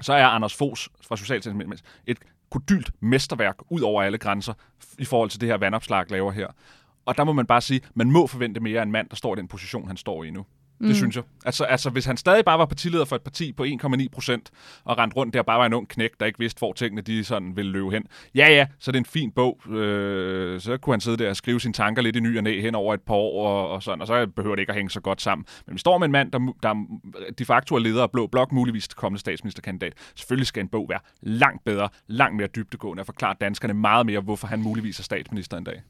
så 0.00 0.12
er 0.12 0.26
Anders 0.26 0.54
Fos 0.54 0.88
fra 1.08 1.16
socialstat 1.16 1.54
et 2.06 2.18
kodylt 2.50 2.90
mesterværk 3.00 3.56
ud 3.70 3.80
over 3.80 4.02
alle 4.02 4.18
grænser 4.18 4.54
i 4.98 5.04
forhold 5.04 5.30
til 5.30 5.40
det 5.40 5.48
her 5.48 5.56
vandopslag 5.56 6.10
laver 6.10 6.32
her. 6.32 6.48
Og 7.06 7.16
der 7.16 7.24
må 7.24 7.32
man 7.32 7.46
bare 7.46 7.60
sige, 7.60 7.80
man 7.94 8.10
må 8.10 8.26
forvente 8.26 8.60
mere 8.60 8.78
af 8.78 8.82
en 8.82 8.92
mand, 8.92 9.08
der 9.08 9.16
står 9.16 9.34
i 9.34 9.38
den 9.38 9.48
position, 9.48 9.86
han 9.86 9.96
står 9.96 10.24
i 10.24 10.30
nu. 10.30 10.46
Det 10.78 10.88
mm. 10.88 10.94
synes 10.94 11.16
jeg. 11.16 11.24
Altså, 11.44 11.64
altså, 11.64 11.90
hvis 11.90 12.04
han 12.04 12.16
stadig 12.16 12.44
bare 12.44 12.58
var 12.58 12.66
partileder 12.66 13.04
for 13.04 13.16
et 13.16 13.22
parti 13.22 13.52
på 13.52 13.64
1,9 13.64 14.06
procent, 14.12 14.50
og 14.84 14.98
rent 14.98 15.16
rundt 15.16 15.34
der 15.34 15.42
bare 15.42 15.58
var 15.58 15.66
en 15.66 15.72
ung 15.72 15.88
knæk, 15.88 16.10
der 16.20 16.26
ikke 16.26 16.38
vidste, 16.38 16.58
hvor 16.58 16.72
tingene 16.72 17.02
de 17.02 17.24
sådan 17.24 17.56
ville 17.56 17.72
løbe 17.72 17.90
hen. 17.90 18.04
Ja, 18.34 18.48
ja, 18.48 18.66
så 18.78 18.90
er 18.90 18.92
det 18.92 18.98
en 18.98 19.04
fin 19.04 19.32
bog. 19.32 19.70
Øh, 19.70 20.60
så 20.60 20.76
kunne 20.76 20.92
han 20.92 21.00
sidde 21.00 21.16
der 21.16 21.30
og 21.30 21.36
skrive 21.36 21.60
sine 21.60 21.74
tanker 21.74 22.02
lidt 22.02 22.16
i 22.16 22.20
ny 22.20 22.36
og 22.36 22.42
næ 22.42 22.60
hen 22.60 22.74
over 22.74 22.94
et 22.94 23.00
par 23.00 23.14
år, 23.14 23.48
og, 23.48 23.68
og 23.68 23.82
sådan, 23.82 24.00
og 24.00 24.06
så 24.06 24.26
behøver 24.26 24.56
det 24.56 24.62
ikke 24.62 24.70
at 24.70 24.76
hænge 24.76 24.90
så 24.90 25.00
godt 25.00 25.22
sammen. 25.22 25.46
Men 25.66 25.74
vi 25.74 25.78
står 25.78 25.98
med 25.98 26.06
en 26.06 26.12
mand, 26.12 26.32
der, 26.32 26.38
der 26.62 26.86
de 27.38 27.44
facto 27.44 27.74
er 27.74 27.78
leder 27.78 28.02
af 28.02 28.10
Blå 28.10 28.26
Blok, 28.26 28.52
muligvis 28.52 28.88
kommende 28.88 29.20
statsministerkandidat. 29.20 29.92
Selvfølgelig 30.14 30.46
skal 30.46 30.60
en 30.60 30.68
bog 30.68 30.86
være 30.88 31.00
langt 31.22 31.64
bedre, 31.64 31.88
langt 32.06 32.36
mere 32.36 32.48
dybtegående 32.56 33.00
og 33.00 33.06
forklare 33.06 33.34
danskerne 33.40 33.74
meget 33.74 34.06
mere, 34.06 34.20
hvorfor 34.20 34.46
han 34.46 34.62
muligvis 34.62 34.98
er 34.98 35.02
statsminister 35.02 35.56
en 35.56 35.64
dag. 35.64 35.82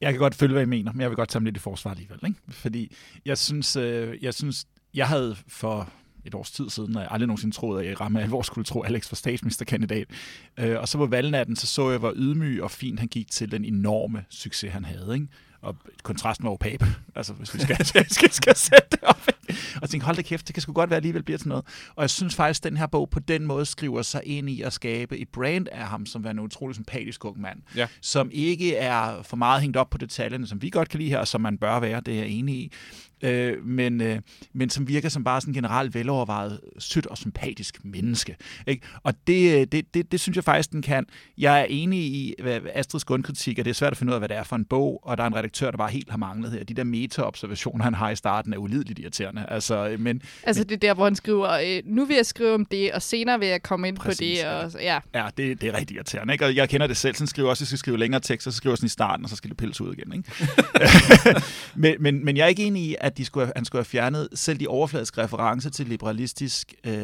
Jeg 0.00 0.12
kan 0.12 0.18
godt 0.18 0.34
følge, 0.34 0.52
hvad 0.52 0.62
I 0.62 0.66
mener, 0.66 0.92
men 0.92 1.00
jeg 1.00 1.10
vil 1.10 1.16
godt 1.16 1.28
tage 1.28 1.44
lidt 1.44 1.56
i 1.56 1.60
forsvar 1.60 1.90
alligevel. 1.90 2.18
Ikke? 2.26 2.38
Fordi 2.48 2.96
jeg 3.24 3.38
synes, 3.38 3.76
øh, 3.76 4.22
jeg 4.22 4.34
synes, 4.34 4.66
jeg 4.94 5.08
havde 5.08 5.36
for 5.48 5.88
et 6.24 6.34
års 6.34 6.50
tid 6.50 6.70
siden, 6.70 6.96
og 6.96 7.02
jeg 7.02 7.08
aldrig 7.10 7.26
nogensinde 7.26 7.56
troede, 7.56 7.80
at 7.82 7.88
jeg 7.88 8.00
ramme 8.00 8.22
alvor 8.22 8.42
skulle 8.42 8.64
tro, 8.64 8.82
Alex 8.82 9.12
var 9.12 9.16
statsministerkandidat. 9.16 10.06
Øh, 10.58 10.80
og 10.80 10.88
så 10.88 10.98
på 10.98 11.06
valgnatten, 11.06 11.56
så 11.56 11.66
så 11.66 11.90
jeg, 11.90 11.98
hvor 11.98 12.12
ydmyg 12.16 12.62
og 12.62 12.70
fint 12.70 12.98
han 12.98 13.08
gik 13.08 13.30
til 13.30 13.50
den 13.50 13.64
enorme 13.64 14.24
succes, 14.30 14.72
han 14.72 14.84
havde. 14.84 15.14
Ikke? 15.14 15.28
og 15.60 15.76
kontrasten 16.02 16.44
var 16.44 16.50
jo 16.50 16.56
pape, 16.56 16.86
altså 17.14 17.32
hvis 17.32 17.54
vi 17.54 17.60
skal, 17.60 17.86
skal, 18.10 18.32
skal 18.32 18.56
sætte 18.56 18.88
det 18.90 19.02
op. 19.02 19.28
Og 19.82 19.90
tænkte, 19.90 20.04
hold 20.04 20.16
da 20.16 20.22
kæft, 20.22 20.46
det 20.46 20.54
kan 20.54 20.62
sgu 20.62 20.72
godt 20.72 20.90
være 20.90 20.96
alligevel 20.96 21.22
bliver 21.22 21.38
til 21.38 21.48
noget. 21.48 21.64
Og 21.96 22.02
jeg 22.02 22.10
synes 22.10 22.34
faktisk, 22.34 22.60
at 22.60 22.70
den 22.70 22.76
her 22.76 22.86
bog 22.86 23.10
på 23.10 23.20
den 23.20 23.46
måde 23.46 23.66
skriver 23.66 24.02
sig 24.02 24.20
ind 24.24 24.50
i 24.50 24.62
at 24.62 24.72
skabe 24.72 25.18
et 25.18 25.28
brand 25.28 25.66
af 25.72 25.86
ham, 25.86 26.06
som 26.06 26.24
er 26.26 26.30
en 26.30 26.38
utrolig 26.38 26.74
sympatisk 26.74 27.24
ung 27.24 27.40
mand, 27.40 27.58
ja. 27.76 27.86
som 28.00 28.30
ikke 28.32 28.76
er 28.76 29.22
for 29.22 29.36
meget 29.36 29.62
hængt 29.62 29.76
op 29.76 29.90
på 29.90 29.98
detaljerne, 29.98 30.46
som 30.46 30.62
vi 30.62 30.70
godt 30.70 30.88
kan 30.88 31.00
lide 31.00 31.10
her, 31.10 31.18
og 31.18 31.28
som 31.28 31.40
man 31.40 31.58
bør 31.58 31.80
være, 31.80 32.00
det 32.00 32.14
er 32.14 32.18
jeg 32.18 32.28
enig 32.28 32.54
i, 32.54 32.72
øh, 33.22 33.64
men, 33.66 34.00
øh, 34.00 34.18
men 34.52 34.70
som 34.70 34.88
virker 34.88 35.08
som 35.08 35.24
bare 35.24 35.40
sådan 35.40 35.54
generelt 35.54 35.94
velovervejet, 35.94 36.60
sødt 36.78 37.06
og 37.06 37.18
sympatisk 37.18 37.84
menneske. 37.84 38.36
Ikke? 38.66 38.86
Og 39.02 39.14
det, 39.26 39.60
øh, 39.60 39.66
det, 39.72 39.94
det, 39.94 40.12
det 40.12 40.20
synes 40.20 40.36
jeg 40.36 40.44
faktisk, 40.44 40.72
den 40.72 40.82
kan. 40.82 41.06
Jeg 41.38 41.60
er 41.60 41.64
enig 41.64 41.98
i 41.98 42.34
hvad 42.42 42.60
Astrids 42.74 43.04
grundkritik, 43.04 43.58
og 43.58 43.64
det 43.64 43.70
er 43.70 43.74
svært 43.74 43.92
at 43.92 43.98
finde 43.98 44.10
ud 44.10 44.14
af, 44.14 44.20
hvad 44.20 44.28
det 44.28 44.36
er 44.36 44.42
for 44.42 44.56
en 44.56 44.64
bog, 44.64 45.00
og 45.02 45.16
der 45.16 45.22
er 45.22 45.26
en 45.26 45.36
redaktør, 45.36 45.70
der 45.70 45.78
bare 45.78 45.90
helt 45.90 46.10
har 46.10 46.18
manglet 46.18 46.52
her. 46.52 46.64
De 46.64 46.74
der 46.74 46.84
meta-observationer, 46.84 47.84
han 47.84 47.94
har 47.94 48.10
i 48.10 48.16
starten, 48.16 48.52
er 48.52 48.58
ulideligt 48.58 48.98
irriterende. 48.98 49.46
Altså, 49.48 49.88
øh, 49.88 50.00
men, 50.00 50.22
altså 50.42 50.64
det 50.64 50.72
er 50.72 50.78
der, 50.78 50.94
hvor 50.94 51.04
han 51.04 51.14
skriver, 51.14 51.50
øh, 51.50 51.82
nu 51.84 52.04
vil 52.04 52.16
jeg 52.16 52.26
skrive 52.26 52.54
om 52.54 52.64
det, 52.64 52.92
og 52.92 53.02
senere 53.02 53.38
vil 53.38 53.48
jeg 53.48 53.62
komme 53.62 53.88
ind 53.88 53.96
præcis, 53.96 54.42
på 54.42 54.48
det. 54.48 54.74
Og, 54.74 54.82
ja, 54.82 54.98
ja 55.14 55.26
det, 55.36 55.60
det 55.60 55.68
er 55.68 55.78
rigtig 55.78 55.94
irriterende. 55.94 56.32
Ikke? 56.32 56.44
Og 56.44 56.54
jeg 56.54 56.68
kender 56.68 56.86
det 56.86 56.96
selv, 56.96 57.14
så 57.14 57.26
skriver 57.26 57.48
også, 57.48 57.58
at 57.58 57.62
jeg 57.62 57.66
skal 57.68 57.78
skrive 57.78 57.98
længere 57.98 58.20
tekst, 58.20 58.44
så 58.44 58.50
skriver 58.50 58.72
jeg 58.72 58.78
sådan 58.78 58.86
i 58.86 58.88
starten, 58.88 59.24
og 59.24 59.30
så 59.30 59.36
skal 59.36 59.50
det 59.50 59.56
pilles 59.56 59.80
ud 59.80 59.94
igen. 59.94 60.12
Ikke? 60.12 60.30
men, 61.74 61.94
men, 62.00 62.24
men 62.24 62.36
jeg 62.36 62.44
er 62.44 62.48
ikke 62.48 62.64
enig 62.64 62.82
i, 62.82 62.96
at 63.00 63.07
at 63.08 63.18
de 63.18 63.24
skulle, 63.24 63.52
han 63.56 63.64
skulle 63.64 63.80
have 63.80 63.84
fjernet 63.84 64.28
selv 64.34 64.60
de 64.60 64.66
overfladiske 64.66 65.22
referencer 65.22 65.70
til 65.70 65.86
liberalistisk 65.86 66.74
øh, 66.84 67.02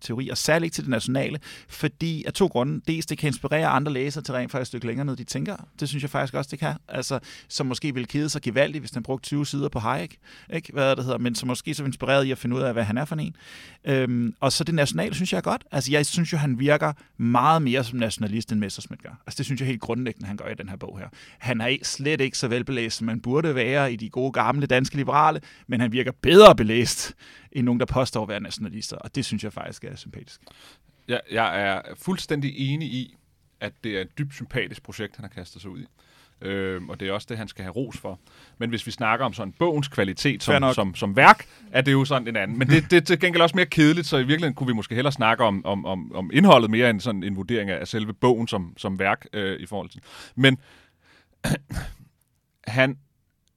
teori, 0.00 0.28
og 0.28 0.38
særligt 0.38 0.74
til 0.74 0.84
det 0.84 0.90
nationale, 0.90 1.40
fordi 1.68 2.24
af 2.24 2.32
to 2.32 2.46
grunde. 2.46 2.80
Dels 2.88 3.06
det 3.06 3.18
kan 3.18 3.26
inspirere 3.26 3.66
andre 3.66 3.92
læsere 3.92 4.24
til 4.24 4.34
rent 4.34 4.52
faktisk 4.52 4.66
et 4.66 4.66
stykke 4.66 4.86
længere 4.86 5.04
ned, 5.04 5.16
de 5.16 5.24
tænker. 5.24 5.56
Det 5.80 5.88
synes 5.88 6.02
jeg 6.02 6.10
faktisk 6.10 6.34
også, 6.34 6.48
det 6.50 6.58
kan. 6.58 6.74
Altså, 6.88 7.18
som 7.48 7.66
måske 7.66 7.94
ville 7.94 8.06
kede 8.06 8.28
sig 8.28 8.42
gevaldigt, 8.42 8.82
hvis 8.82 8.90
den 8.90 9.02
brugte 9.02 9.26
20 9.26 9.46
sider 9.46 9.68
på 9.68 9.78
Hayek, 9.78 10.16
ikke? 10.54 10.72
hvad 10.72 10.96
det 10.96 11.04
hedder, 11.04 11.18
men 11.18 11.34
som 11.34 11.46
måske 11.46 11.74
så 11.74 11.84
inspireret 11.84 12.24
i 12.24 12.30
at 12.30 12.38
finde 12.38 12.56
ud 12.56 12.60
af, 12.60 12.72
hvad 12.72 12.84
han 12.84 12.98
er 12.98 13.04
for 13.04 13.16
en. 13.16 13.36
Øhm, 13.84 14.34
og 14.40 14.52
så 14.52 14.64
det 14.64 14.74
nationale 14.74 15.14
synes 15.14 15.32
jeg 15.32 15.38
er 15.38 15.42
godt. 15.42 15.64
Altså, 15.72 15.92
jeg 15.92 16.06
synes 16.06 16.32
jo, 16.32 16.38
han 16.38 16.58
virker 16.58 16.92
meget 17.16 17.62
mere 17.62 17.84
som 17.84 17.98
nationalist, 17.98 18.52
end 18.52 18.60
Messersmith 18.60 19.02
gør. 19.02 19.20
Altså, 19.26 19.38
det 19.38 19.46
synes 19.46 19.60
jeg 19.60 19.68
helt 19.68 19.80
grundlæggende, 19.80 20.26
han 20.26 20.36
gør 20.36 20.48
i 20.48 20.54
den 20.54 20.68
her 20.68 20.76
bog 20.76 20.98
her. 20.98 21.08
Han 21.38 21.60
er 21.60 21.76
slet 21.82 22.20
ikke 22.20 22.38
så 22.38 22.48
velbelæst, 22.48 22.96
som 22.96 23.06
man 23.06 23.20
burde 23.20 23.54
være 23.54 23.92
i 23.92 23.96
de 23.96 24.10
gode 24.10 24.32
gamle 24.32 24.66
danske 24.66 24.96
liberale, 24.96 25.35
men 25.66 25.76
men 25.76 25.80
han 25.80 25.92
virker 25.92 26.12
bedre 26.22 26.56
belæst 26.56 27.14
end 27.52 27.64
nogen, 27.64 27.80
der 27.80 27.86
påstår 27.86 28.22
at 28.22 28.28
være 28.28 28.40
nationalister, 28.40 28.96
og 28.96 29.14
det 29.14 29.24
synes 29.24 29.44
jeg 29.44 29.52
faktisk 29.52 29.84
er 29.84 29.96
sympatisk. 29.96 30.40
Jeg, 31.08 31.20
jeg 31.30 31.62
er 31.62 31.82
fuldstændig 31.96 32.52
enig 32.56 32.88
i, 32.88 33.16
at 33.60 33.72
det 33.84 33.96
er 33.96 34.00
et 34.00 34.18
dybt 34.18 34.34
sympatisk 34.34 34.82
projekt, 34.82 35.16
han 35.16 35.24
har 35.24 35.28
kastet 35.28 35.62
sig 35.62 35.70
ud 35.70 35.80
i. 35.80 35.86
Øh, 36.46 36.82
og 36.88 37.00
det 37.00 37.08
er 37.08 37.12
også 37.12 37.26
det, 37.30 37.38
han 37.38 37.48
skal 37.48 37.62
have 37.62 37.72
ros 37.72 37.98
for. 37.98 38.20
Men 38.58 38.70
hvis 38.70 38.86
vi 38.86 38.90
snakker 38.90 39.26
om 39.26 39.32
sådan 39.32 39.52
bogens 39.52 39.88
kvalitet 39.88 40.42
som, 40.42 40.74
som, 40.74 40.94
som 40.94 41.16
værk, 41.16 41.46
er 41.72 41.80
det 41.80 41.92
jo 41.92 42.04
sådan 42.04 42.28
en 42.28 42.36
anden. 42.36 42.58
Men 42.58 42.68
det, 42.68 42.90
det 42.90 42.96
er 42.96 43.00
til 43.00 43.20
gengæld 43.20 43.42
også 43.42 43.56
mere 43.56 43.66
kedeligt, 43.66 44.06
så 44.06 44.16
i 44.16 44.20
virkeligheden 44.20 44.54
kunne 44.54 44.66
vi 44.66 44.72
måske 44.72 44.94
hellere 44.94 45.12
snakke 45.12 45.44
om, 45.44 45.66
om, 45.66 45.84
om, 45.86 46.12
om 46.14 46.30
indholdet 46.32 46.70
mere 46.70 46.90
end 46.90 47.00
sådan 47.00 47.22
en 47.22 47.36
vurdering 47.36 47.70
af 47.70 47.88
selve 47.88 48.12
bogen 48.12 48.48
som, 48.48 48.74
som 48.76 48.98
værk 48.98 49.26
øh, 49.32 49.60
i 49.60 49.66
forhold 49.66 49.88
til. 49.88 50.00
Men 50.34 50.58
han, 52.66 52.98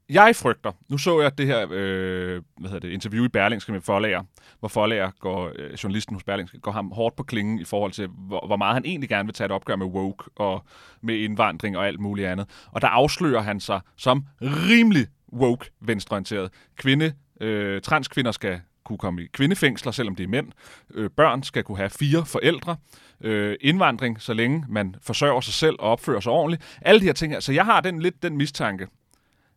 jeg 0.10 0.36
frygter, 0.36 0.72
nu 0.89 0.98
så 0.98 1.22
jeg 1.22 1.38
det 1.38 1.46
her 1.46 1.68
øh, 1.72 2.42
hvad 2.58 2.70
hedder 2.70 2.80
det, 2.80 2.89
interview 2.89 3.25
i 3.25 3.28
Berlingske 3.28 3.72
med 3.72 3.82
Forlager, 3.82 4.24
hvor 4.60 4.68
Forlager 4.68 5.12
går, 5.20 5.51
øh, 5.56 5.74
journalisten 5.74 6.16
hos 6.16 6.24
Berlingske, 6.24 6.60
går 6.60 6.72
ham 6.72 6.92
hårdt 6.92 7.16
på 7.16 7.24
klingen 7.24 7.60
i 7.60 7.63
forhold 7.63 7.92
til, 7.92 8.08
hvor, 8.08 8.48
hvor 8.48 8.58
meget 8.58 8.74
han 8.74 8.86
egentlig 8.86 9.10
gerne 9.10 9.28
vil 9.28 9.34
tage 9.34 9.46
et 9.46 9.51
opgør 9.51 9.75
med 9.75 9.86
woke 9.86 10.24
og 10.36 10.66
med 11.01 11.16
indvandring 11.16 11.78
og 11.78 11.88
alt 11.88 12.00
muligt 12.00 12.28
andet. 12.28 12.50
Og 12.72 12.82
der 12.82 12.88
afslører 12.88 13.42
han 13.42 13.60
sig 13.60 13.82
som 13.98 14.25
rimelig 14.42 15.08
woke 15.34 15.72
venstreorienteret. 15.82 16.51
Kvinde, 16.78 17.13
øh, 17.42 17.82
transkvinder 17.82 18.32
skal 18.32 18.62
kunne 18.86 18.98
komme 18.98 19.24
i 19.24 19.28
kvindefængsler, 19.34 19.92
selvom 19.92 20.16
de 20.16 20.24
er 20.24 20.28
mænd. 20.28 20.48
Øh, 20.94 21.10
børn 21.10 21.44
skal 21.44 21.63
kunne 21.63 21.78
have 21.78 21.89
fire 21.89 22.25
forældre. 22.25 22.75
Øh, 23.22 23.56
indvandring, 23.62 24.22
så 24.22 24.34
længe 24.34 24.66
man 24.70 24.96
forsørger 25.01 25.42
sig 25.42 25.54
selv 25.54 25.75
og 25.80 25.92
opfører 25.92 26.20
sig 26.20 26.32
ordentligt. 26.32 26.80
Alle 26.82 27.01
de 27.01 27.06
her 27.06 27.13
ting. 27.13 27.44
Så 27.44 27.54
jeg 27.54 27.66
har 27.66 27.82
den 27.82 28.01
lidt 28.01 28.24
den 28.24 28.38
mistanke, 28.38 28.88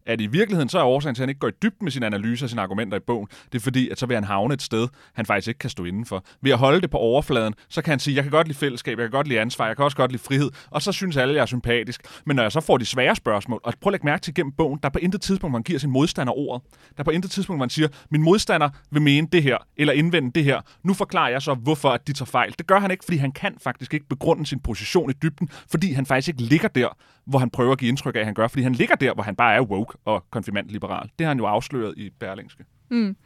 at 0.07 0.21
i 0.21 0.27
virkeligheden 0.27 0.69
så 0.69 0.79
er 0.79 0.85
årsagen 0.85 1.15
til, 1.15 1.23
at 1.23 1.25
han 1.25 1.29
ikke 1.29 1.39
går 1.39 1.49
i 1.49 1.53
dybden 1.63 1.85
med 1.85 1.93
sine 1.93 2.07
analyser 2.07 2.47
og 2.47 2.51
sine 2.51 2.63
argumenter 2.63 2.97
i 2.97 3.01
bogen, 3.01 3.29
det 3.53 3.59
er 3.59 3.63
fordi, 3.63 3.89
at 3.89 3.99
så 3.99 4.07
vil 4.07 4.15
han 4.15 4.25
havne 4.25 4.55
et 4.55 4.63
sted, 4.63 4.89
han 5.15 5.27
faktisk 5.27 5.49
ikke 5.49 5.59
kan 5.59 5.71
stå 5.71 5.85
indenfor. 5.85 6.25
Ved 6.43 6.53
at 6.53 6.59
holde 6.59 6.81
det 6.81 6.91
på 6.91 6.99
overfladen, 6.99 7.55
så 7.69 7.83
kan 7.83 7.91
han 7.91 7.99
sige, 7.99 8.17
jeg 8.17 8.25
kan 8.25 8.31
godt 8.31 8.47
lide 8.47 8.59
fællesskab, 8.59 8.99
jeg 8.99 9.05
kan 9.05 9.11
godt 9.11 9.29
lide 9.29 9.41
ansvar, 9.41 9.67
jeg 9.67 9.77
kan 9.77 9.85
også 9.85 9.97
godt 9.97 10.13
lide 10.13 10.23
frihed, 10.23 10.51
og 10.71 10.83
så 10.83 10.93
synes 10.93 11.17
alle, 11.17 11.35
jeg 11.35 11.43
er 11.43 11.47
sympatisk. 11.47 12.01
Men 12.27 12.37
når 12.37 12.43
jeg 12.43 12.53
så 12.53 12.61
får 12.61 12.79
de 12.79 12.85
svære 12.85 13.17
spørgsmål, 13.17 13.61
og 13.65 13.75
prøv 13.81 13.91
at 13.91 13.93
lægge 13.93 14.07
mærke 14.07 14.23
til 14.23 14.35
gennem 14.35 14.53
bogen, 14.53 14.79
der 14.83 14.89
på 14.89 14.99
intet 14.99 15.21
tidspunkt, 15.21 15.53
man 15.53 15.63
giver 15.63 15.79
sin 15.79 15.91
modstander 15.91 16.33
ordet. 16.33 16.63
Der 16.97 17.03
på 17.03 17.11
intet 17.11 17.31
tidspunkt, 17.31 17.59
man 17.59 17.71
siger, 17.71 17.89
min 18.11 18.23
modstander 18.23 18.69
vil 18.91 19.03
mene 19.03 19.29
det 19.33 19.43
her, 19.43 19.57
eller 19.77 19.93
indvende 19.93 20.31
det 20.35 20.45
her. 20.45 20.61
Nu 20.85 20.95
forklarer 20.95 21.31
jeg 21.31 21.43
så, 21.43 21.55
hvorfor 21.55 21.91
at 21.91 22.07
de 22.07 22.13
tager 22.13 22.27
fejl. 22.27 22.55
Det 22.59 22.67
gør 22.67 22.81
han 22.81 22.91
ikke, 22.91 23.05
fordi 23.05 23.17
han 23.17 23.33
kan 23.33 23.55
faktisk 23.63 23.95
ikke 23.95 24.07
begrunde 24.09 24.47
sin 24.47 24.61
position 24.61 25.11
i 25.11 25.13
dybden, 25.23 25.49
fordi 25.71 25.93
han 25.93 26.07
faktisk 26.07 26.29
ikke 26.29 26.43
ligger 26.43 26.69
der, 26.69 26.89
hvor 27.27 27.39
han 27.39 27.51
prøver 27.51 27.73
at 27.73 27.79
give 27.79 27.89
indtryk 27.89 28.17
af, 28.17 28.21
at 28.21 28.27
han 28.27 28.35
gør, 28.35 28.49
fordi 28.49 28.63
han 28.63 28.73
ligger 28.73 28.95
der, 28.95 29.15
hvor 29.15 29.23
han 29.23 29.37
bare 29.37 29.55
er 29.55 29.61
woke 29.61 29.92
og 30.05 30.25
konfirmand 30.31 30.69
liberal. 30.69 31.11
Det 31.19 31.25
har 31.25 31.29
han 31.29 31.39
jo 31.39 31.47
afsløret 31.47 31.95
i 31.97 32.11
Berlingske. 32.11 32.65
Mm. 32.91 33.17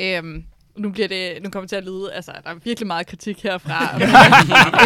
Øhm, 0.00 0.44
nu 0.76 0.90
bliver 0.90 1.08
det, 1.08 1.42
nu 1.42 1.50
kommer 1.50 1.64
det 1.64 1.68
til 1.68 1.76
at 1.76 1.84
lyde, 1.84 2.12
altså 2.12 2.32
der 2.44 2.50
er 2.50 2.54
virkelig 2.54 2.86
meget 2.86 3.06
kritik 3.06 3.42
herfra. 3.42 3.94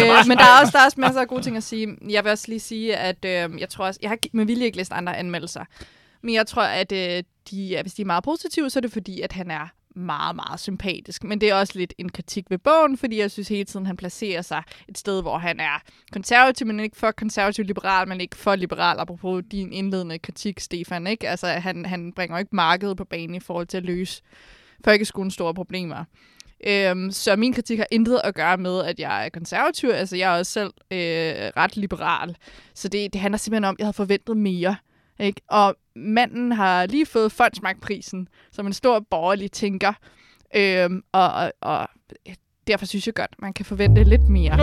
øh, 0.01 0.27
men 0.27 0.37
der 0.37 0.43
er, 0.43 0.59
også, 0.61 0.71
der 0.71 0.79
er 0.79 0.85
også 0.85 0.99
masser 0.99 1.21
af 1.21 1.27
gode 1.27 1.41
ting 1.41 1.57
at 1.57 1.63
sige. 1.63 1.97
Jeg 2.09 2.23
vil 2.23 2.31
også 2.31 2.45
lige 2.47 2.59
sige, 2.59 2.97
at 2.97 3.25
øh, 3.25 3.59
jeg 3.59 3.69
tror 3.69 3.85
også, 3.85 3.99
jeg 4.01 4.09
har 4.09 4.17
med 4.33 4.45
vilje 4.45 4.65
ikke 4.65 4.77
læst 4.77 4.91
andre 4.91 5.17
anmeldelser, 5.17 5.65
men 6.21 6.33
jeg 6.35 6.47
tror, 6.47 6.63
at 6.63 6.91
øh, 6.91 7.23
de, 7.51 7.79
hvis 7.81 7.93
de 7.93 8.01
er 8.01 8.05
meget 8.05 8.23
positive, 8.23 8.69
så 8.69 8.79
er 8.79 8.81
det 8.81 8.91
fordi, 8.91 9.21
at 9.21 9.31
han 9.31 9.51
er 9.51 9.67
meget, 9.95 10.35
meget 10.35 10.59
sympatisk. 10.59 11.23
Men 11.23 11.41
det 11.41 11.49
er 11.49 11.55
også 11.55 11.73
lidt 11.75 11.93
en 11.97 12.09
kritik 12.09 12.45
ved 12.49 12.57
bogen, 12.57 12.97
fordi 12.97 13.19
jeg 13.19 13.31
synes 13.31 13.47
hele 13.47 13.63
tiden, 13.63 13.85
han 13.85 13.97
placerer 13.97 14.41
sig 14.41 14.63
et 14.87 14.97
sted, 14.97 15.21
hvor 15.21 15.37
han 15.37 15.59
er 15.59 15.83
konservativ, 16.11 16.67
men 16.67 16.79
ikke 16.79 16.97
for 16.97 17.11
konservativ 17.11 17.65
liberal, 17.65 18.07
men 18.07 18.21
ikke 18.21 18.35
for 18.35 18.55
liberal, 18.55 18.99
apropos 18.99 19.43
din 19.51 19.73
indledende 19.73 20.19
kritik, 20.19 20.59
Stefan. 20.59 21.07
Ikke? 21.07 21.29
Altså, 21.29 21.47
han, 21.47 21.85
han 21.85 22.13
bringer 22.13 22.37
ikke 22.37 22.55
markedet 22.55 22.97
på 22.97 23.03
banen 23.03 23.35
i 23.35 23.39
forhold 23.39 23.67
til 23.67 23.77
at 23.77 23.83
løse 23.83 24.21
folkeskolens 24.85 25.33
store 25.33 25.53
problemer. 25.53 26.03
Øhm, 26.67 27.11
så 27.11 27.35
min 27.35 27.53
kritik 27.53 27.77
har 27.77 27.87
intet 27.91 28.21
at 28.23 28.35
gøre 28.35 28.57
med, 28.57 28.83
at 28.83 28.99
jeg 28.99 29.25
er 29.25 29.29
konservativ. 29.29 29.89
Altså, 29.89 30.17
jeg 30.17 30.33
er 30.33 30.37
også 30.37 30.51
selv 30.51 30.73
øh, 30.91 31.51
ret 31.57 31.77
liberal. 31.77 32.37
Så 32.73 32.87
det, 32.87 33.13
det 33.13 33.21
handler 33.21 33.37
simpelthen 33.37 33.63
om, 33.63 33.75
at 33.75 33.79
jeg 33.79 33.85
havde 33.85 33.93
forventet 33.93 34.37
mere. 34.37 34.75
Ikke? 35.19 35.41
Og 35.47 35.75
manden 35.95 36.51
har 36.51 36.85
lige 36.85 37.05
fået 37.05 37.31
fondsmagtprisen 37.31 38.27
som 38.51 38.67
en 38.67 38.73
stor 38.73 38.99
borgerlig 38.99 39.51
tænker. 39.51 39.93
Øhm, 40.55 41.01
og, 41.11 41.33
og, 41.33 41.51
og 41.61 41.87
derfor 42.67 42.85
synes 42.85 43.07
jeg 43.07 43.13
godt, 43.13 43.35
man 43.39 43.53
kan 43.53 43.65
forvente 43.65 44.03
lidt 44.03 44.29
mere. 44.29 44.53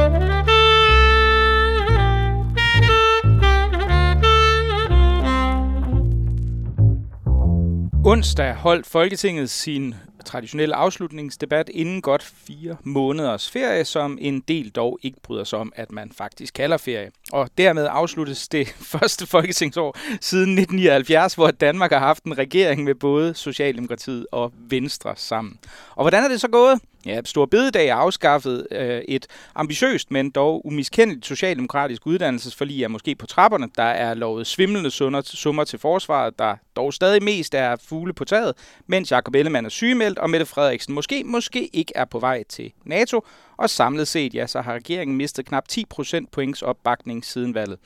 Onsdag 8.04 8.54
holdt 8.54 8.86
Folketinget 8.86 9.50
sin 9.50 9.94
traditionelle 10.22 10.74
afslutningsdebat 10.74 11.68
inden 11.68 12.02
godt 12.02 12.22
fire 12.22 12.76
måneders 12.84 13.50
ferie, 13.50 13.84
som 13.84 14.18
en 14.20 14.40
del 14.40 14.70
dog 14.70 14.98
ikke 15.02 15.20
bryder 15.22 15.44
sig 15.44 15.58
om, 15.58 15.72
at 15.76 15.92
man 15.92 16.12
faktisk 16.16 16.54
kalder 16.54 16.76
ferie. 16.76 17.10
Og 17.32 17.50
dermed 17.58 17.88
afsluttes 17.90 18.48
det 18.48 18.68
første 18.92 19.26
folketingsår 19.26 19.98
siden 20.20 20.58
1979, 20.58 21.34
hvor 21.34 21.50
Danmark 21.50 21.92
har 21.92 21.98
haft 21.98 22.24
en 22.24 22.38
regering 22.38 22.84
med 22.84 22.94
både 22.94 23.34
Socialdemokratiet 23.34 24.26
og 24.32 24.52
Venstre 24.68 25.14
sammen. 25.16 25.58
Og 25.96 26.04
hvordan 26.04 26.24
er 26.24 26.28
det 26.28 26.40
så 26.40 26.48
gået? 26.48 26.80
Ja, 27.06 27.20
Stor 27.24 27.46
Bededag 27.46 27.86
er 27.86 27.94
afskaffet 27.94 28.66
øh, 28.70 29.02
et 29.08 29.26
ambitiøst, 29.54 30.10
men 30.10 30.30
dog 30.30 30.66
umiskendeligt 30.66 31.26
socialdemokratisk 31.26 32.06
uddannelsesforlig 32.06 32.84
er 32.84 32.88
måske 32.88 33.14
på 33.14 33.26
trapperne. 33.26 33.68
Der 33.76 33.82
er 33.82 34.14
lovet 34.14 34.46
svimlende 34.46 34.90
summer 35.24 35.64
til 35.64 35.78
forsvaret, 35.78 36.38
der 36.38 36.56
dog 36.76 36.94
stadig 36.94 37.22
mest 37.22 37.54
er 37.54 37.76
fugle 37.88 38.12
på 38.12 38.24
taget, 38.24 38.54
mens 38.86 39.10
Jakob 39.10 39.34
Ellemann 39.34 39.66
er 39.66 39.70
sygemeldt, 39.70 40.18
og 40.18 40.30
Mette 40.30 40.46
Frederiksen 40.46 40.94
måske, 40.94 41.24
måske 41.24 41.66
ikke 41.66 41.92
er 41.96 42.04
på 42.04 42.18
vej 42.18 42.42
til 42.48 42.72
NATO. 42.84 43.24
Og 43.56 43.70
samlet 43.70 44.08
set, 44.08 44.34
ja, 44.34 44.46
så 44.46 44.60
har 44.60 44.74
regeringen 44.74 45.16
mistet 45.16 45.46
knap 45.46 45.68
10 45.68 45.84
procent 45.90 46.30
points 46.30 46.62
opbakning 46.62 47.24
siden 47.24 47.54
valget. 47.54 47.78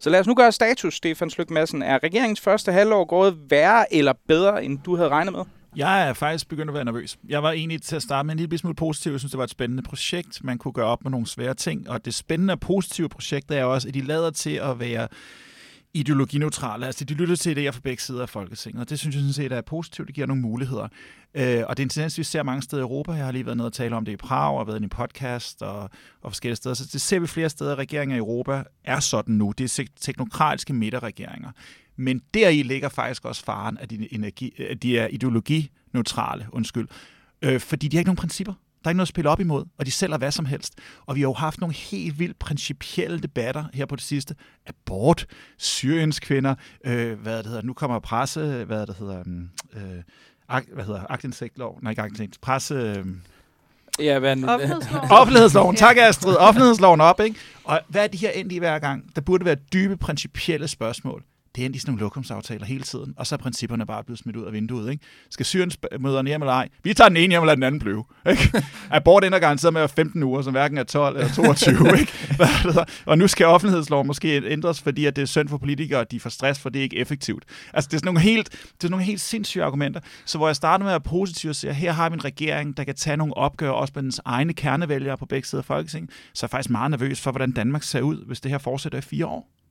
Så 0.00 0.10
lad 0.10 0.20
os 0.20 0.26
nu 0.26 0.34
gøre 0.34 0.52
status, 0.52 0.94
Stefan 0.94 1.30
Slyk 1.30 1.50
Madsen. 1.50 1.82
Er 1.82 2.02
regeringens 2.02 2.40
første 2.40 2.72
halvår 2.72 3.04
gået 3.04 3.38
værre 3.50 3.94
eller 3.94 4.12
bedre, 4.28 4.64
end 4.64 4.78
du 4.84 4.96
havde 4.96 5.08
regnet 5.08 5.32
med? 5.32 5.44
Jeg 5.76 6.08
er 6.08 6.12
faktisk 6.12 6.48
begyndt 6.48 6.70
at 6.70 6.74
være 6.74 6.84
nervøs. 6.84 7.18
Jeg 7.28 7.42
var 7.42 7.50
egentlig 7.50 7.82
til 7.82 7.96
at 7.96 8.02
starte 8.02 8.26
med 8.26 8.34
en 8.34 8.38
lille 8.38 8.58
smule 8.58 8.74
positiv. 8.74 9.12
Jeg 9.12 9.20
synes, 9.20 9.30
det 9.30 9.38
var 9.38 9.44
et 9.44 9.50
spændende 9.50 9.82
projekt. 9.82 10.44
Man 10.44 10.58
kunne 10.58 10.72
gøre 10.72 10.86
op 10.86 11.02
med 11.02 11.10
nogle 11.10 11.26
svære 11.26 11.54
ting. 11.54 11.90
Og 11.90 12.04
det 12.04 12.14
spændende 12.14 12.52
og 12.52 12.60
positive 12.60 13.08
projekt 13.08 13.50
er 13.50 13.64
også, 13.64 13.88
at 13.88 13.94
de 13.94 14.00
lader 14.00 14.30
til 14.30 14.50
at 14.50 14.80
være 14.80 15.08
ideologineutrale. 15.94 16.86
Altså, 16.86 17.04
de 17.04 17.14
lytter 17.14 17.36
til 17.36 17.68
idéer 17.68 17.70
fra 17.70 17.80
begge 17.84 18.02
sider 18.02 18.22
af 18.22 18.28
Folketinget, 18.28 18.80
og 18.80 18.90
det 18.90 18.98
synes 18.98 19.16
jeg 19.16 19.20
sådan 19.20 19.32
set 19.32 19.52
er 19.52 19.60
positivt. 19.60 20.08
Det 20.08 20.14
giver 20.14 20.26
nogle 20.26 20.42
muligheder. 20.42 20.88
Øh, 21.34 21.62
og 21.68 21.76
det 21.76 21.82
er 21.82 21.86
en 21.86 21.88
tendens, 21.88 22.18
vi 22.18 22.22
ser 22.22 22.42
mange 22.42 22.62
steder 22.62 22.82
i 22.82 22.84
Europa. 22.84 23.12
Jeg 23.12 23.24
har 23.24 23.32
lige 23.32 23.46
været 23.46 23.56
nede 23.56 23.66
og 23.66 23.72
tale 23.72 23.96
om 23.96 24.04
det 24.04 24.12
i 24.12 24.16
Prag, 24.16 24.58
og 24.58 24.66
været 24.66 24.80
i 24.80 24.82
en 24.82 24.88
podcast 24.88 25.62
og, 25.62 25.82
og 26.22 26.30
forskellige 26.30 26.56
steder. 26.56 26.74
Så 26.74 26.88
det 26.92 27.00
ser 27.00 27.20
vi 27.20 27.26
flere 27.26 27.48
steder. 27.48 27.76
Regeringer 27.76 28.16
i 28.16 28.18
Europa 28.18 28.62
er 28.84 29.00
sådan 29.00 29.34
nu. 29.34 29.52
Det 29.58 29.78
er 29.78 29.84
teknokratiske 30.00 30.72
midterregeringer. 30.72 31.50
Men 31.96 32.22
deri 32.34 32.62
ligger 32.62 32.88
faktisk 32.88 33.24
også 33.24 33.44
faren, 33.44 33.78
at 33.78 33.90
de, 33.90 34.14
energi, 34.14 34.62
at 34.70 34.82
de 34.82 34.98
er 34.98 35.06
ideologineutrale, 35.06 36.46
undskyld. 36.52 36.88
Øh, 37.42 37.60
fordi 37.60 37.88
de 37.88 37.96
har 37.96 38.00
ikke 38.00 38.08
nogen 38.08 38.16
principper. 38.16 38.54
Der 38.82 38.88
er 38.88 38.90
ikke 38.90 38.96
noget 38.96 39.04
at 39.06 39.08
spille 39.08 39.30
op 39.30 39.40
imod, 39.40 39.64
og 39.78 39.86
de 39.86 39.90
sælger 39.90 40.18
hvad 40.18 40.30
som 40.30 40.44
helst. 40.44 40.74
Og 41.06 41.16
vi 41.16 41.20
har 41.20 41.28
jo 41.28 41.32
haft 41.32 41.60
nogle 41.60 41.74
helt 41.74 42.18
vildt 42.18 42.38
principielle 42.38 43.18
debatter 43.18 43.64
her 43.74 43.86
på 43.86 43.96
det 43.96 44.04
sidste. 44.04 44.34
Abort, 44.66 45.26
Syriens 45.58 46.20
kvinder, 46.20 46.54
øh, 46.84 47.20
hvad 47.20 47.38
det 47.38 47.46
hedder, 47.46 47.62
nu 47.62 47.72
kommer 47.72 47.98
presse, 47.98 48.64
hvad 48.64 48.86
det 48.86 48.96
hedder, 48.98 49.22
øh, 49.76 50.02
ak, 50.48 50.64
hvad 50.72 50.84
hedder, 50.84 51.02
agtindsigtlov, 51.10 51.78
nej 51.82 51.90
ikke 51.90 52.02
agtindsigt, 52.02 52.40
presse... 52.40 52.74
Øh, 52.74 53.06
Ja, 53.98 54.18
hvad 54.18 54.36
nu? 54.36 54.48
Offentlighedsloven. 54.48 55.10
Offentlighedsloven, 55.20 55.76
tak 55.76 55.96
Astrid. 55.96 56.36
Offentlighedsloven 56.36 57.00
op, 57.00 57.20
ikke? 57.20 57.36
Og 57.64 57.80
hvad 57.88 58.04
er 58.04 58.08
de 58.08 58.16
her 58.16 58.30
endt 58.30 58.52
i 58.52 58.58
hver 58.58 58.78
gang? 58.78 59.14
Der 59.14 59.20
burde 59.20 59.44
være 59.44 59.54
dybe, 59.54 59.96
principielle 59.96 60.68
spørgsmål. 60.68 61.24
Det 61.54 61.62
er 61.62 61.66
endt 61.66 61.76
i 61.76 61.78
sådan 61.78 61.92
nogle 61.92 62.00
lokumsaftaler 62.00 62.66
hele 62.66 62.82
tiden, 62.82 63.14
og 63.16 63.26
så 63.26 63.34
er 63.34 63.36
principperne 63.36 63.86
bare 63.86 64.04
blevet 64.04 64.18
smidt 64.18 64.36
ud 64.36 64.44
af 64.44 64.52
vinduet. 64.52 64.90
Ikke? 64.90 65.04
Skal 65.30 65.46
Syriens 65.46 65.78
møderne 66.00 66.28
hjem 66.28 66.42
eller 66.42 66.52
ej? 66.52 66.68
Vi 66.84 66.94
tager 66.94 67.08
den 67.08 67.16
ene 67.16 67.32
hjem, 67.32 67.42
eller 67.42 67.54
den 67.54 67.62
anden 67.62 67.78
blive. 67.78 68.04
Ikke? 68.30 68.64
Abort 68.90 69.24
ender 69.24 69.38
garanteret 69.38 69.72
med 69.72 69.80
at 69.80 69.82
være 69.82 70.04
15 70.04 70.22
uger, 70.22 70.42
som 70.42 70.52
hverken 70.52 70.78
er 70.78 70.82
12 70.82 71.16
eller 71.16 71.32
22. 71.32 71.76
ikke? 72.00 72.12
Og 73.06 73.18
nu 73.18 73.28
skal 73.28 73.46
offentlighedsloven 73.46 74.06
måske 74.06 74.42
ændres, 74.46 74.82
fordi 74.82 75.06
at 75.06 75.16
det 75.16 75.22
er 75.22 75.26
synd 75.26 75.48
for 75.48 75.58
politikere, 75.58 76.00
at 76.00 76.10
de 76.10 76.20
får 76.20 76.30
stress, 76.30 76.60
for 76.60 76.68
det 76.68 76.78
er 76.78 76.82
ikke 76.82 76.96
effektivt. 76.96 77.44
Altså, 77.74 77.88
det 77.88 77.94
er 77.94 77.98
sådan 77.98 78.06
nogle 78.06 78.20
helt, 78.20 78.50
det 78.50 78.58
er 78.58 78.66
sådan 78.80 78.90
nogle 78.90 79.04
helt 79.04 79.20
sindssyge 79.20 79.64
argumenter. 79.64 80.00
Så 80.24 80.38
hvor 80.38 80.48
jeg 80.48 80.56
starter 80.56 80.84
med 80.84 80.92
at 80.92 81.02
være 81.04 81.10
positiv 81.10 81.50
og 81.50 81.56
siger, 81.56 81.72
her 81.72 81.92
har 81.92 82.08
vi 82.08 82.14
en 82.14 82.24
regering, 82.24 82.76
der 82.76 82.84
kan 82.84 82.94
tage 82.94 83.16
nogle 83.16 83.36
opgør 83.36 83.70
også 83.70 83.92
med 83.94 84.02
dens 84.02 84.20
egne 84.24 84.52
kernevælgere 84.52 85.18
på 85.18 85.26
begge 85.26 85.48
sider 85.48 85.60
af 85.60 85.64
Folketinget, 85.64 86.10
så 86.34 86.46
er 86.46 86.48
jeg 86.48 86.50
faktisk 86.50 86.70
meget 86.70 86.90
nervøs 86.90 87.20
for, 87.20 87.30
hvordan 87.30 87.52
Danmark 87.52 87.82
ser 87.82 88.00
ud, 88.00 88.26
hvis 88.26 88.40
det 88.40 88.50
her 88.50 88.58
fortsætter 88.58 88.98
i 88.98 89.02
fire 89.02 89.26
år. 89.26 89.61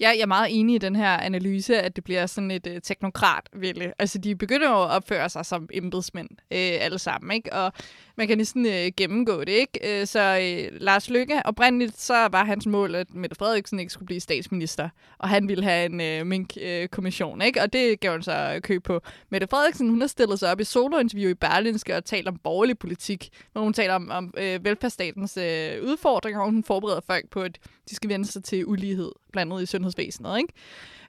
Ja, 0.00 0.08
jeg 0.08 0.20
er 0.20 0.26
meget 0.26 0.48
enig 0.50 0.74
i 0.74 0.78
den 0.78 0.96
her 0.96 1.08
analyse, 1.10 1.82
at 1.82 1.96
det 1.96 2.04
bliver 2.04 2.26
sådan 2.26 2.50
et 2.50 2.66
øh, 2.66 2.80
teknokrat 2.82 3.44
teknokratvælde. 3.44 3.92
Altså, 3.98 4.18
de 4.18 4.36
begynder 4.36 4.68
jo 4.70 4.82
at 4.82 4.90
opføre 4.90 5.28
sig 5.28 5.46
som 5.46 5.68
embedsmænd 5.72 6.28
øh, 6.30 6.76
alle 6.80 6.98
sammen, 6.98 7.36
ikke? 7.36 7.52
Og 7.52 7.72
man 8.16 8.28
kan 8.28 8.38
næsten 8.38 8.66
øh, 8.66 8.90
gennemgå 8.96 9.40
det, 9.40 9.52
ikke? 9.52 10.00
Øh, 10.00 10.06
så 10.06 10.20
øh, 10.20 10.80
Lars 10.80 11.10
Løkke, 11.10 11.42
oprindeligt 11.44 12.00
så 12.00 12.28
var 12.32 12.44
hans 12.44 12.66
mål, 12.66 12.94
at 12.94 13.14
Mette 13.14 13.36
Frederiksen 13.36 13.78
ikke 13.78 13.92
skulle 13.92 14.06
blive 14.06 14.20
statsminister, 14.20 14.88
og 15.18 15.28
han 15.28 15.48
ville 15.48 15.64
have 15.64 15.86
en 15.86 16.00
øh, 16.00 16.26
mink-kommission, 16.26 17.42
ikke? 17.42 17.62
Og 17.62 17.72
det 17.72 18.00
gav 18.00 18.12
han 18.12 18.22
så 18.22 18.52
øh, 18.54 18.60
køb 18.60 18.84
på. 18.84 19.00
Mette 19.30 19.46
Frederiksen, 19.46 19.90
hun 19.90 20.00
har 20.00 20.08
stillet 20.08 20.38
sig 20.38 20.50
op 20.52 20.60
i 20.60 20.64
solointerview 20.64 21.30
i 21.30 21.34
Berlinske 21.34 21.96
og 21.96 22.04
talt 22.04 22.28
om 22.28 22.38
borgerlig 22.44 22.78
politik, 22.78 23.28
hvor 23.52 23.62
hun 23.62 23.72
taler 23.72 23.94
om, 23.94 24.10
om 24.10 24.34
øh, 24.38 24.64
velfærdsstatens 24.64 25.36
øh, 25.36 25.82
udfordringer, 25.82 26.40
og 26.40 26.46
hun 26.46 26.64
forbereder 26.64 27.00
folk 27.06 27.30
på, 27.30 27.40
at 27.40 27.58
de 27.90 27.94
skal 27.94 28.10
vende 28.10 28.26
sig 28.26 28.44
til 28.44 28.66
ulighed 28.66 29.12
blandet 29.36 29.62
i 29.62 29.66
sundhedsvæsenet, 29.66 30.38
ikke? 30.38 30.52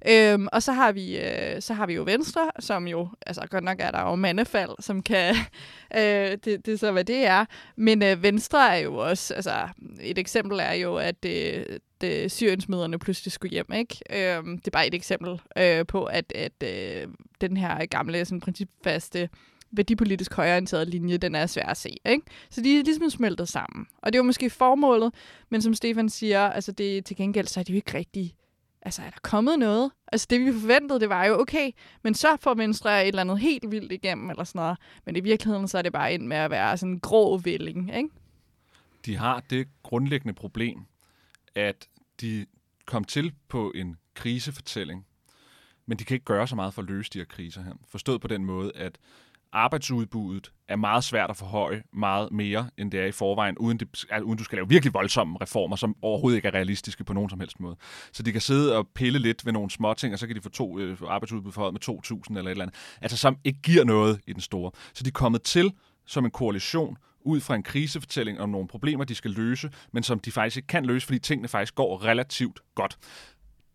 Øhm, 0.08 0.48
og 0.52 0.64
så 0.64 0.72
har, 0.72 0.92
vi, 0.92 1.18
øh, 1.18 1.62
så 1.62 1.74
har 1.74 1.86
vi 1.86 1.94
jo 1.94 2.04
Venstre, 2.04 2.52
som 2.60 2.88
jo, 2.88 3.10
altså 3.26 3.42
godt 3.50 3.64
nok 3.64 3.78
er 3.80 3.92
der 3.92 4.02
jo 4.02 4.16
mandefald, 4.16 4.70
som 4.80 5.02
kan, 5.02 5.36
øh, 5.98 6.02
det, 6.02 6.46
det 6.46 6.68
er 6.68 6.78
så, 6.78 6.92
hvad 6.92 7.04
det 7.04 7.26
er. 7.26 7.46
Men 7.76 8.04
øh, 8.04 8.24
Venstre 8.24 8.78
er 8.78 8.80
jo 8.80 8.96
også, 8.96 9.34
altså 9.34 9.68
et 10.02 10.18
eksempel 10.18 10.60
er 10.60 10.74
jo, 10.74 10.96
at 10.96 11.26
øh, 11.26 11.66
det, 12.02 12.32
syriensmøderne 12.32 13.00
pludselig 13.00 13.32
skulle 13.32 13.52
hjem, 13.52 13.74
ikke? 13.74 14.00
Øhm, 14.10 14.58
det 14.58 14.68
er 14.68 14.72
bare 14.72 14.88
et 14.88 14.94
eksempel 14.94 15.42
øh, 15.58 15.86
på, 15.86 16.04
at, 16.04 16.34
at 16.36 16.64
øh, 16.64 17.08
den 17.42 17.58
her 17.58 17.86
gamle, 17.86 18.26
sådan 18.26 18.42
principfaste 18.42 19.30
værdipolitisk 19.72 20.34
højorienterede 20.34 20.90
linje, 20.90 21.18
den 21.18 21.36
er 21.36 21.46
svær 21.46 21.66
at 21.66 21.78
se. 21.78 21.98
Ikke? 22.06 22.26
Så 22.50 22.62
de 22.62 22.80
er 22.80 22.84
ligesom 22.84 23.10
smeltet 23.10 23.50
sammen. 23.50 23.86
Og 23.98 24.14
det 24.14 24.20
var 24.20 24.26
måske 24.26 24.50
formålet, 24.50 25.14
men 25.50 25.62
som 25.62 25.74
Stefan 25.74 26.10
siger, 26.10 26.48
altså 26.50 26.72
det, 26.72 27.06
til 27.06 27.16
gengæld, 27.16 27.48
så 27.48 27.60
er 27.60 27.64
det 27.64 27.70
jo 27.70 27.76
ikke 27.76 27.98
rigtigt 27.98 28.36
altså 28.88 29.02
er 29.02 29.10
der 29.10 29.20
kommet 29.22 29.60
noget? 29.60 29.92
Altså 30.12 30.28
det 30.30 30.46
vi 30.46 30.60
forventede, 30.60 31.00
det 31.00 31.10
var 31.10 31.26
jo 31.26 31.40
okay, 31.40 31.72
men 32.04 32.14
så 32.14 32.38
får 32.40 32.54
Venstre 32.54 33.02
et 33.02 33.08
eller 33.08 33.22
andet 33.22 33.40
helt 33.40 33.72
vildt 33.72 33.92
igennem, 33.92 34.30
eller 34.30 34.44
sådan 34.44 34.60
noget. 34.60 34.78
Men 35.06 35.16
i 35.16 35.20
virkeligheden, 35.20 35.68
så 35.68 35.78
er 35.78 35.82
det 35.82 35.94
bare 35.94 36.14
ind 36.14 36.28
med 36.28 36.38
at 36.38 36.52
være 36.52 36.78
sådan 36.78 36.94
en 36.94 37.00
grå 37.00 37.38
vælling, 37.38 37.96
ikke? 37.96 38.10
De 39.06 39.16
har 39.16 39.44
det 39.50 39.68
grundlæggende 39.84 40.34
problem, 40.34 40.86
at 41.56 41.88
de 42.22 42.46
kom 42.86 43.04
til 43.04 43.34
på 43.48 43.72
en 43.76 43.98
krisefortælling, 44.14 45.06
men 45.86 46.00
de 46.00 46.04
kan 46.04 46.16
ikke 46.16 46.26
gøre 46.26 46.48
så 46.48 46.56
meget 46.56 46.74
for 46.74 46.82
at 46.82 46.88
løse 46.88 47.10
de 47.14 47.18
her 47.18 47.26
kriser 47.26 47.62
her. 47.62 47.74
Forstået 47.88 48.22
på 48.22 48.28
den 48.28 48.46
måde, 48.46 48.72
at 48.76 48.98
arbejdsudbuddet 49.54 50.52
er 50.68 50.76
meget 50.76 51.04
svært 51.04 51.30
at 51.30 51.38
forhøje 51.38 51.84
meget 51.94 52.32
mere, 52.32 52.70
end 52.78 52.92
det 52.92 53.00
er 53.00 53.06
i 53.06 53.12
forvejen, 53.12 53.58
uden, 53.58 53.80
det, 53.80 54.06
altså, 54.10 54.24
uden 54.24 54.38
du 54.38 54.44
skal 54.44 54.56
lave 54.56 54.70
virkelig 54.70 54.94
voldsomme 54.94 55.38
reformer, 55.42 55.76
som 55.76 55.96
overhovedet 56.02 56.36
ikke 56.38 56.48
er 56.48 56.54
realistiske 56.54 57.04
på 57.04 57.14
nogen 57.14 57.30
som 57.30 57.40
helst 57.40 57.60
måde. 57.60 57.76
Så 58.12 58.24
de 58.24 58.32
kan 58.32 58.42
sidde 58.42 58.78
og 58.78 58.88
pille 58.96 59.20
lidt 59.20 59.46
ved 59.46 59.54
nogle 59.54 59.70
små 59.70 59.94
ting, 59.94 60.14
og 60.14 60.20
så 60.20 60.28
kan 60.28 60.36
de 60.36 60.42
få 60.42 60.50
to 60.50 60.80
øh, 60.80 60.98
arbejdsudbud 61.08 61.52
forhøjet 61.52 61.74
med 61.74 62.00
2.000 62.30 62.38
eller 62.38 62.42
et 62.42 62.52
eller 62.52 62.64
andet. 62.64 62.98
Altså 63.02 63.18
som 63.18 63.38
ikke 63.44 63.60
giver 63.62 63.84
noget 63.84 64.20
i 64.28 64.34
den 64.34 64.42
store. 64.42 64.72
Så 64.94 65.04
de 65.04 65.08
er 65.08 65.12
kommet 65.12 65.42
til 65.42 65.72
som 66.06 66.26
en 66.26 66.32
koalition, 66.32 66.98
ud 67.28 67.40
fra 67.42 67.56
en 67.56 67.64
krisefortælling 67.64 68.40
om 68.40 68.50
nogle 68.50 68.68
problemer, 68.68 69.04
de 69.04 69.16
skal 69.16 69.32
løse, 69.32 69.72
men 69.94 70.04
som 70.04 70.20
de 70.20 70.32
faktisk 70.32 70.58
ikke 70.58 70.68
kan 70.68 70.86
løse, 70.86 71.06
fordi 71.06 71.20
tingene 71.20 71.48
faktisk 71.48 71.76
går 71.76 72.04
relativt 72.04 72.60
godt. 72.76 72.98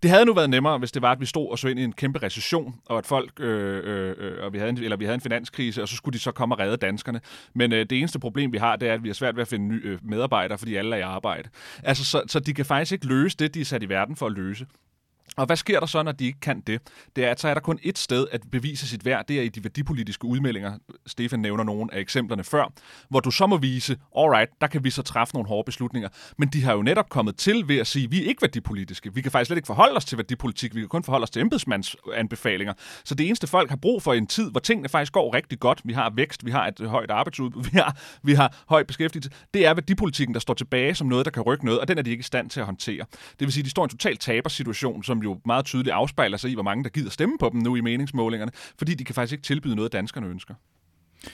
Det 0.03 0.11
havde 0.11 0.25
nu 0.25 0.35
været 0.35 0.51
nemmere, 0.51 0.79
hvis 0.79 0.93
det 0.93 1.03
var, 1.03 1.13
at 1.13 1.21
vi 1.21 1.27
stod 1.27 1.51
og 1.51 1.59
så 1.59 1.69
ind 1.69 1.81
i 1.81 1.85
en 1.85 1.93
kæmpe 1.93 2.19
recession, 2.19 2.75
og 2.87 2.99
at 2.99 3.07
folk, 3.07 3.41
øh, 3.41 3.81
øh, 3.85 4.15
øh, 4.19 4.45
og 4.45 4.53
vi 4.53 4.59
havde 4.59 4.71
en, 4.71 4.79
eller 4.79 4.97
vi 4.97 5.05
havde 5.05 5.15
en 5.15 5.21
finanskrise, 5.21 5.83
og 5.83 5.89
så 5.89 5.97
skulle 5.97 6.13
de 6.13 6.19
så 6.19 6.33
komme 6.33 6.55
og 6.55 6.59
redde 6.59 6.77
danskerne. 6.77 7.21
Men 7.55 7.73
øh, 7.73 7.87
det 7.91 7.99
eneste 7.99 8.19
problem, 8.19 8.53
vi 8.53 8.59
har, 8.59 8.77
det 8.77 8.89
er, 8.89 8.95
at 8.95 9.03
vi 9.03 9.09
har 9.09 9.15
svært 9.15 9.37
ved 9.37 9.43
at 9.43 9.49
finde 9.49 9.69
nye 9.69 9.81
øh, 9.85 9.99
medarbejdere, 10.03 10.59
fordi 10.59 10.75
alle 10.77 10.97
er 10.97 10.99
i 10.99 11.03
arbejde. 11.03 11.49
Altså, 11.83 12.05
så, 12.05 12.23
så 12.27 12.41
de 12.41 12.55
kan 12.55 12.65
faktisk 12.65 12.93
ikke 12.93 13.07
løse 13.07 13.37
det, 13.37 13.55
de 13.55 13.61
er 13.61 13.65
sat 13.65 13.83
i 13.83 13.89
verden 13.89 14.17
for 14.17 14.27
at 14.27 14.33
løse. 14.33 14.67
Og 15.37 15.47
hvad 15.47 15.57
sker 15.57 15.81
der 15.81 15.87
så, 15.87 16.03
når 16.03 16.13
de 16.13 16.27
ikke 16.27 16.41
kan 16.41 16.61
det? 16.61 16.81
Det 17.17 17.25
er, 17.25 17.31
at 17.31 17.41
så 17.41 17.49
er 17.49 17.55
der 17.55 17.61
kun 17.61 17.79
et 17.83 17.99
sted 17.99 18.27
at 18.33 18.41
bevise 18.53 18.89
sit 18.89 19.05
værd. 19.05 19.25
Det 19.29 19.39
er 19.39 19.43
i 19.43 19.49
de 19.49 19.65
værdipolitiske 19.65 20.25
udmeldinger. 20.25 20.79
Stefan 21.07 21.41
nævner 21.41 21.65
nogle 21.65 21.95
af 21.95 22.01
eksemplerne 22.01 22.45
før, 22.45 22.73
hvor 23.09 23.21
du 23.21 23.31
så 23.31 23.47
må 23.47 23.57
vise, 23.57 23.97
alright, 24.19 24.51
der 24.61 24.67
kan 24.67 24.85
vi 24.85 24.91
så 24.91 25.03
træffe 25.03 25.35
nogle 25.35 25.49
hårde 25.49 25.65
beslutninger. 25.67 26.09
Men 26.39 26.49
de 26.49 26.63
har 26.63 26.73
jo 26.73 26.83
netop 26.83 27.09
kommet 27.09 27.37
til 27.37 27.69
ved 27.69 27.79
at 27.79 27.87
sige, 27.87 28.11
vi 28.11 28.25
er 28.25 28.29
ikke 28.29 28.43
værdipolitiske. 28.43 29.15
Vi 29.15 29.21
kan 29.21 29.33
faktisk 29.33 29.47
slet 29.47 29.57
ikke 29.57 29.67
forholde 29.67 29.97
os 29.97 30.05
til 30.05 30.19
værdipolitik. 30.19 30.75
Vi 30.75 30.81
kan 30.81 30.89
kun 30.89 31.05
forholde 31.05 31.25
os 31.25 31.31
til 31.31 31.43
embedsmandsanbefalinger. 31.43 32.75
Så 33.05 33.15
det 33.15 33.27
eneste 33.27 33.47
folk 33.47 33.71
har 33.71 33.77
brug 33.77 34.03
for 34.03 34.13
i 34.13 34.19
en 34.19 34.27
tid, 34.27 34.51
hvor 34.51 34.61
tingene 34.61 34.89
faktisk 34.89 35.13
går 35.13 35.35
rigtig 35.35 35.61
godt, 35.61 35.81
vi 35.85 35.93
har 35.93 36.13
vækst, 36.17 36.47
vi 36.47 36.51
har 36.51 36.67
et 36.67 36.89
højt 36.89 37.11
arbejdsudbud, 37.11 37.63
vi 37.73 37.79
har, 37.79 37.97
vi 38.23 38.35
har 38.35 38.65
høj 38.69 38.83
beskæftigelse, 38.83 39.31
det 39.55 39.67
er 39.67 39.75
værdipolitikken, 39.75 40.35
der 40.35 40.41
står 40.41 40.55
tilbage 40.55 40.95
som 40.95 41.07
noget, 41.07 41.25
der 41.25 41.31
kan 41.31 41.43
rykke 41.43 41.65
noget, 41.65 41.81
og 41.81 41.89
den 41.89 41.99
er 41.99 42.03
de 42.03 42.11
ikke 42.11 42.21
i 42.21 42.23
stand 42.23 42.51
til 42.51 42.61
at 42.61 42.67
håndtere. 42.67 43.05
Det 43.11 43.41
vil 43.41 43.53
sige, 43.53 43.63
at 43.63 43.65
de 43.65 43.71
står 43.71 43.83
i 43.83 43.85
en 43.85 43.91
total 43.91 44.17
tabersituation, 44.17 45.03
som 45.03 45.22
jo 45.25 45.41
meget 45.47 45.65
tydeligt 45.65 45.95
afspejler 45.95 46.37
sig 46.37 46.51
i, 46.51 46.55
hvor 46.55 46.63
mange 46.63 46.85
der 46.85 46.91
gider 46.91 47.11
stemme 47.11 47.39
på 47.39 47.51
dem 47.53 47.61
nu 47.61 47.77
i 47.77 47.81
meningsmålingerne, 47.81 48.53
fordi 48.79 48.95
de 48.95 49.05
kan 49.05 49.15
faktisk 49.15 49.33
ikke 49.33 49.45
tilbyde 49.45 49.77
noget, 49.77 49.93
danskerne 49.93 50.27
ønsker. 50.27 50.55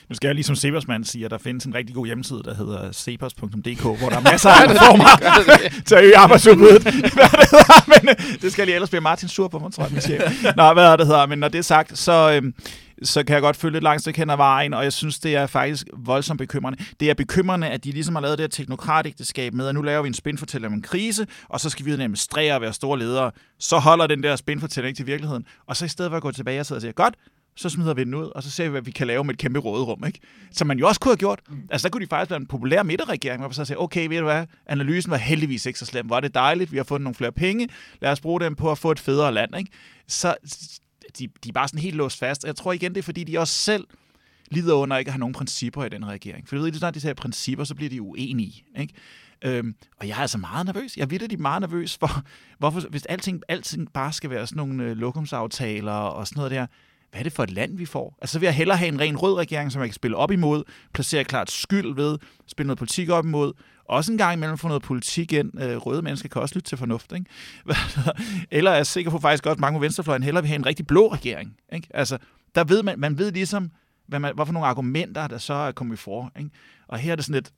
Nu 0.09 0.15
skal 0.15 0.29
jeg 0.29 0.35
ligesom 0.35 0.57
Sebersmand 0.57 1.05
sige, 1.05 1.25
at 1.25 1.31
der 1.31 1.39
findes 1.39 1.65
en 1.65 1.75
rigtig 1.75 1.95
god 1.95 2.07
hjemmeside, 2.07 2.43
der 2.45 2.55
hedder 2.55 2.93
sebers.dk, 2.93 3.83
hvor 3.83 4.09
der 4.09 4.17
er 4.17 4.21
masser 4.33 4.51
af 4.51 4.71
reformer 4.71 5.07
til 5.87 5.95
at 5.95 6.05
øge 6.05 6.17
arbejdsudbuddet. 6.17 6.85
Men 7.93 8.09
øh, 8.09 8.41
det 8.43 8.53
skal 8.53 8.67
lige 8.67 8.75
ellers 8.75 8.91
blive 8.91 9.01
Martin 9.01 9.29
sur 9.29 9.49
på 9.49 9.59
mig, 9.59 9.73
tror 9.73 9.83
jeg, 9.85 9.93
min 9.93 10.01
chef. 10.01 10.45
Nå, 10.57 10.73
hvad 10.73 10.85
er 10.85 10.97
det 10.97 11.07
hedder? 11.07 11.27
Men 11.27 11.39
når 11.39 11.49
det 11.49 11.59
er 11.59 11.63
sagt, 11.63 11.99
så, 11.99 12.33
øhm, 12.33 12.55
så 13.03 13.25
kan 13.25 13.35
jeg 13.35 13.43
godt 13.43 13.57
følge 13.57 13.77
et 13.77 13.83
langt 13.83 14.01
stykke 14.01 14.19
hen 14.19 14.31
ad 14.31 14.37
vejen, 14.37 14.75
og 14.75 14.85
jeg 14.85 14.93
synes, 14.93 15.19
det 15.19 15.37
er 15.37 15.47
faktisk 15.47 15.87
voldsomt 15.97 16.39
bekymrende. 16.39 16.79
Det 17.01 17.11
er 17.11 17.15
bekymrende, 17.15 17.69
at 17.69 17.85
de 17.85 17.93
ligesom 17.93 18.15
har 18.15 18.23
lavet 18.23 18.39
det 18.39 18.43
her 18.43 18.49
teknokratægteskab 18.49 19.55
med, 19.55 19.69
at 19.69 19.75
nu 19.75 19.83
laver 19.83 20.03
vi 20.03 20.09
en 20.09 20.15
spinfortælling 20.15 20.67
om 20.67 20.75
en 20.75 20.83
krise, 20.83 21.27
og 21.49 21.61
så 21.61 21.71
skal 21.71 21.87
vi 21.87 21.91
administrere 21.91 22.55
og 22.55 22.61
være 22.61 22.73
store 22.73 22.99
ledere. 22.99 23.31
Så 23.59 23.79
holder 23.79 24.07
den 24.07 24.23
der 24.23 24.37
spinfortælling 24.37 24.97
til 24.97 25.07
virkeligheden. 25.07 25.47
Og 25.67 25.77
så 25.77 25.85
i 25.85 25.89
stedet 25.89 26.11
for 26.11 26.17
at 26.17 26.23
gå 26.23 26.31
tilbage 26.31 26.61
og 26.61 26.67
sidde 26.67 26.79
og 26.79 26.83
sige, 26.83 26.93
godt, 26.93 27.15
så 27.57 27.69
smider 27.69 27.95
vi 27.95 28.05
den 28.05 28.15
ud, 28.15 28.31
og 28.35 28.43
så 28.43 28.51
ser 28.51 28.65
vi, 28.65 28.71
hvad 28.71 28.83
vi 28.83 28.91
kan 28.91 29.07
lave 29.07 29.25
med 29.25 29.35
et 29.35 29.41
kæmpe 29.41 29.59
råderum. 29.59 30.05
Ikke? 30.07 30.21
Som 30.53 30.67
man 30.67 30.79
jo 30.79 30.89
også 30.89 31.01
kunne 31.01 31.11
have 31.11 31.17
gjort. 31.17 31.41
Mm. 31.49 31.57
Altså, 31.71 31.89
der 31.89 31.93
kunne 31.93 32.05
de 32.05 32.09
faktisk 32.11 32.31
være 32.31 32.41
en 32.41 32.47
populær 32.47 32.83
midterregering, 32.83 33.41
hvor 33.41 33.49
man 33.49 33.55
så 33.55 33.65
siger, 33.65 33.79
okay, 33.79 34.09
ved 34.09 34.19
du 34.19 34.25
hvad, 34.25 34.47
analysen 34.67 35.11
var 35.11 35.17
heldigvis 35.17 35.67
ikke 35.67 35.79
så 35.79 35.87
slem. 35.87 36.11
Var 36.11 36.21
det 36.21 36.35
dejligt, 36.35 36.73
vi 36.73 36.77
har 36.77 36.85
fået 36.85 37.01
nogle 37.01 37.15
flere 37.15 37.33
penge, 37.33 37.69
lad 38.01 38.13
os 38.13 38.21
bruge 38.21 38.41
dem 38.41 38.55
på 38.55 38.71
at 38.71 38.79
få 38.79 38.91
et 38.91 39.01
federe 39.01 39.35
land. 39.35 39.57
Ikke? 39.59 39.71
Så 40.09 40.35
de, 41.19 41.29
de 41.45 41.49
er 41.49 41.53
bare 41.53 41.69
sådan 41.69 41.81
helt 41.81 41.97
låst 41.97 42.19
fast. 42.19 42.45
Jeg 42.45 42.57
tror 42.57 42.73
igen, 42.73 42.93
det 42.93 42.99
er 42.99 43.03
fordi, 43.03 43.25
de 43.25 43.39
også 43.39 43.55
selv 43.55 43.87
lider 44.51 44.75
under 44.75 44.97
ikke 44.97 45.09
at 45.09 45.13
have 45.13 45.21
nogen 45.21 45.35
principper 45.35 45.85
i 45.85 45.89
den 45.89 46.07
regering. 46.07 46.49
For 46.49 46.57
du 46.57 46.63
ved, 46.63 46.71
lige 46.71 46.79
snart 46.79 46.95
de 46.95 47.01
siger 47.01 47.15
principper, 47.15 47.65
så 47.65 47.75
bliver 47.75 47.91
de 47.91 48.03
uenige. 48.03 48.65
Ikke? 48.79 48.95
Øhm, 49.45 49.75
og 49.97 50.09
jeg 50.09 50.17
er 50.17 50.21
altså 50.21 50.39
meget 50.39 50.67
nervøs. 50.67 50.97
Jeg 50.97 51.11
ved, 51.11 51.23
at 51.23 51.31
de 51.31 51.35
er 51.35 51.39
meget 51.39 51.61
nervøs 51.61 51.97
for, 51.97 52.23
hvorfor, 52.59 52.81
hvis 52.81 53.07
alting, 53.07 53.43
alting 53.49 53.93
bare 53.93 54.13
skal 54.13 54.31
være 54.31 54.47
sådan 54.47 54.57
nogle 54.57 54.85
øh, 54.85 54.97
lokumsaftaler 54.97 55.93
og 55.93 56.27
sådan 56.27 56.41
noget 56.41 56.51
der, 56.51 56.67
hvad 57.11 57.21
er 57.21 57.23
det 57.23 57.33
for 57.33 57.43
et 57.43 57.51
land, 57.51 57.77
vi 57.77 57.87
får? 57.87 58.19
Altså, 58.21 58.33
så 58.33 58.39
vil 58.39 58.47
jeg 58.47 58.55
hellere 58.55 58.77
have 58.77 58.89
en 58.89 59.01
ren 59.01 59.17
rød 59.17 59.35
regering, 59.35 59.73
som 59.73 59.83
jeg 59.83 59.89
kan 59.89 59.95
spille 59.95 60.17
op 60.17 60.31
imod, 60.31 60.63
placere 60.95 61.25
klart 61.25 61.51
skyld 61.51 61.95
ved, 61.95 62.19
spille 62.47 62.67
noget 62.67 62.79
politik 62.79 63.09
op 63.09 63.25
imod, 63.25 63.53
også 63.89 64.13
en 64.13 64.19
gang 64.19 64.33
imellem 64.33 64.59
få 64.59 64.69
noget 64.69 64.83
politik 64.83 65.33
ind. 65.33 65.63
Øh, 65.63 65.77
røde 65.77 66.03
mennesker 66.03 66.29
kan 66.29 66.43
også 66.43 66.55
lytte 66.55 66.69
til 66.69 66.79
fornuft, 66.79 67.13
ikke? 67.13 67.27
Eller 68.51 68.71
er 68.71 68.77
jeg 68.77 68.87
sikker 68.87 69.11
på 69.11 69.19
faktisk 69.19 69.45
godt, 69.45 69.61
mange 69.61 69.79
på 69.79 69.81
venstrefløjen 69.81 70.23
hellere 70.23 70.43
vil 70.43 70.49
have 70.49 70.57
en 70.57 70.67
rigtig 70.67 70.87
blå 70.87 71.13
regering, 71.13 71.57
ikke? 71.73 71.89
Altså, 71.95 72.19
der 72.55 72.65
ved 72.65 72.83
man, 72.83 72.99
man 72.99 73.19
ved 73.19 73.33
ligesom, 73.33 73.71
hvad, 74.07 74.19
man, 74.19 74.35
hvorfor 74.35 74.53
nogle 74.53 74.69
argumenter, 74.69 75.27
der 75.27 75.39
så 75.39 75.55
er 75.55 75.73
kommet 75.73 75.99
for, 75.99 76.33
ikke? 76.39 76.51
Og 76.89 76.99
her 76.99 77.13
er 77.13 77.17
det 77.17 77.25
sådan 77.25 77.35
lidt, 77.35 77.53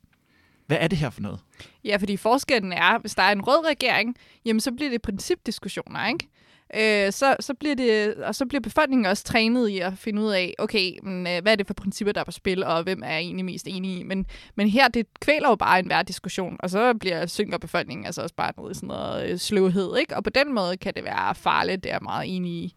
hvad 0.66 0.78
er 0.80 0.88
det 0.88 0.98
her 0.98 1.10
for 1.10 1.20
noget? 1.20 1.40
Ja, 1.84 1.96
fordi 1.96 2.16
forskellen 2.16 2.72
er, 2.72 2.98
hvis 2.98 3.14
der 3.14 3.22
er 3.22 3.32
en 3.32 3.42
rød 3.42 3.66
regering, 3.66 4.16
jamen 4.44 4.60
så 4.60 4.72
bliver 4.72 4.90
det 4.90 5.02
principdiskussioner, 5.02 6.06
ikke? 6.06 6.28
Øh, 6.74 7.12
så, 7.12 7.36
så, 7.40 7.54
bliver 7.54 7.74
det, 7.74 8.14
og 8.14 8.34
så 8.34 8.46
bliver 8.46 8.60
befolkningen 8.60 9.06
også 9.06 9.24
trænet 9.24 9.68
i 9.68 9.78
at 9.78 9.92
finde 9.98 10.22
ud 10.22 10.30
af, 10.30 10.54
okay, 10.58 10.98
men, 11.02 11.26
øh, 11.26 11.42
hvad 11.42 11.52
er 11.52 11.56
det 11.56 11.66
for 11.66 11.74
principper, 11.74 12.12
der 12.12 12.20
er 12.20 12.24
på 12.24 12.30
spil, 12.30 12.64
og 12.64 12.82
hvem 12.82 13.02
er 13.04 13.16
egentlig 13.16 13.44
mest 13.44 13.66
enig 13.68 13.98
i. 13.98 14.02
Men, 14.02 14.26
men 14.54 14.68
her, 14.68 14.88
det 14.88 15.06
kvæler 15.20 15.48
jo 15.48 15.56
bare 15.56 15.78
en 15.78 15.86
hver 15.86 16.02
diskussion, 16.02 16.56
og 16.60 16.70
så 16.70 16.94
bliver 16.94 17.26
synker 17.26 17.58
befolkningen 17.58 18.06
altså 18.06 18.22
også 18.22 18.34
bare 18.34 18.52
noget 18.56 18.70
i 18.70 18.74
sådan 18.74 18.86
noget 18.86 19.30
øh, 19.30 19.38
sløvhed, 19.38 19.96
ikke? 19.96 20.16
Og 20.16 20.24
på 20.24 20.30
den 20.30 20.54
måde 20.54 20.76
kan 20.76 20.94
det 20.94 21.04
være 21.04 21.34
farligt, 21.34 21.84
det 21.84 21.90
er 21.90 21.94
jeg 21.94 22.02
meget 22.02 22.36
enig 22.36 22.52
i. 22.52 22.74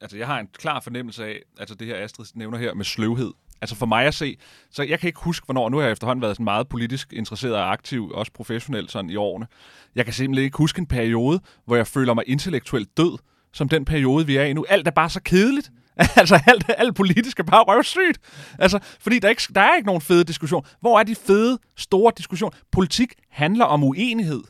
Altså, 0.00 0.16
jeg 0.16 0.26
har 0.26 0.38
en 0.38 0.48
klar 0.58 0.80
fornemmelse 0.80 1.24
af, 1.24 1.40
altså 1.58 1.74
det 1.74 1.86
her 1.86 2.04
Astrid 2.04 2.26
nævner 2.34 2.58
her 2.58 2.74
med 2.74 2.84
sløvhed. 2.84 3.32
Altså 3.60 3.76
for 3.76 3.86
mig 3.86 4.06
at 4.06 4.14
se, 4.14 4.36
så 4.70 4.82
jeg 4.82 5.00
kan 5.00 5.06
ikke 5.06 5.20
huske, 5.20 5.44
hvornår, 5.44 5.68
nu 5.68 5.76
har 5.76 5.84
jeg 5.84 5.92
efterhånden 5.92 6.22
været 6.22 6.36
sådan 6.36 6.44
meget 6.44 6.68
politisk 6.68 7.12
interesseret 7.12 7.54
og 7.54 7.72
aktiv, 7.72 8.10
også 8.14 8.32
professionelt 8.32 8.90
sådan 8.90 9.10
i 9.10 9.16
årene. 9.16 9.46
Jeg 9.94 10.04
kan 10.04 10.14
simpelthen 10.14 10.44
ikke 10.44 10.58
huske 10.58 10.78
en 10.78 10.86
periode, 10.86 11.40
hvor 11.64 11.76
jeg 11.76 11.86
føler 11.86 12.14
mig 12.14 12.24
intellektuelt 12.26 12.96
død, 12.96 13.18
som 13.52 13.68
den 13.68 13.84
periode, 13.84 14.26
vi 14.26 14.36
er 14.36 14.44
i 14.44 14.52
nu. 14.52 14.64
Alt 14.68 14.86
er 14.86 14.90
bare 14.90 15.10
så 15.10 15.20
kedeligt. 15.22 15.70
altså, 16.16 16.40
alt, 16.46 16.64
alt 16.78 16.94
politisk 16.94 17.38
er 17.38 17.42
bare 17.44 17.62
røvsygt. 17.62 18.18
Altså, 18.58 18.78
fordi 19.00 19.18
der, 19.18 19.28
ikke, 19.28 19.42
der 19.54 19.60
er 19.60 19.76
ikke 19.76 19.86
nogen 19.86 20.02
fede 20.02 20.24
diskussion. 20.24 20.66
Hvor 20.80 20.98
er 20.98 21.02
de 21.02 21.14
fede, 21.14 21.58
store 21.76 22.12
diskussioner? 22.16 22.56
Politik 22.72 23.12
handler 23.30 23.64
om 23.64 23.84
uenighed. 23.84 24.42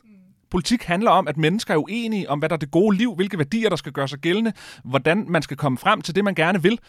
Politik 0.51 0.83
handler 0.83 1.11
om, 1.11 1.27
at 1.27 1.37
mennesker 1.37 1.73
er 1.73 1.77
uenige 1.77 2.29
om, 2.29 2.39
hvad 2.39 2.49
der 2.49 2.55
er 2.55 2.59
det 2.59 2.71
gode 2.71 2.97
liv, 2.97 3.15
hvilke 3.15 3.37
værdier, 3.37 3.69
der 3.69 3.75
skal 3.75 3.91
gøre 3.91 4.07
sig 4.07 4.19
gældende, 4.19 4.53
hvordan 4.83 5.25
man 5.29 5.41
skal 5.41 5.57
komme 5.57 5.77
frem 5.77 6.01
til 6.01 6.15
det, 6.15 6.23
man 6.23 6.35
gerne 6.35 6.61
vil. 6.61 6.79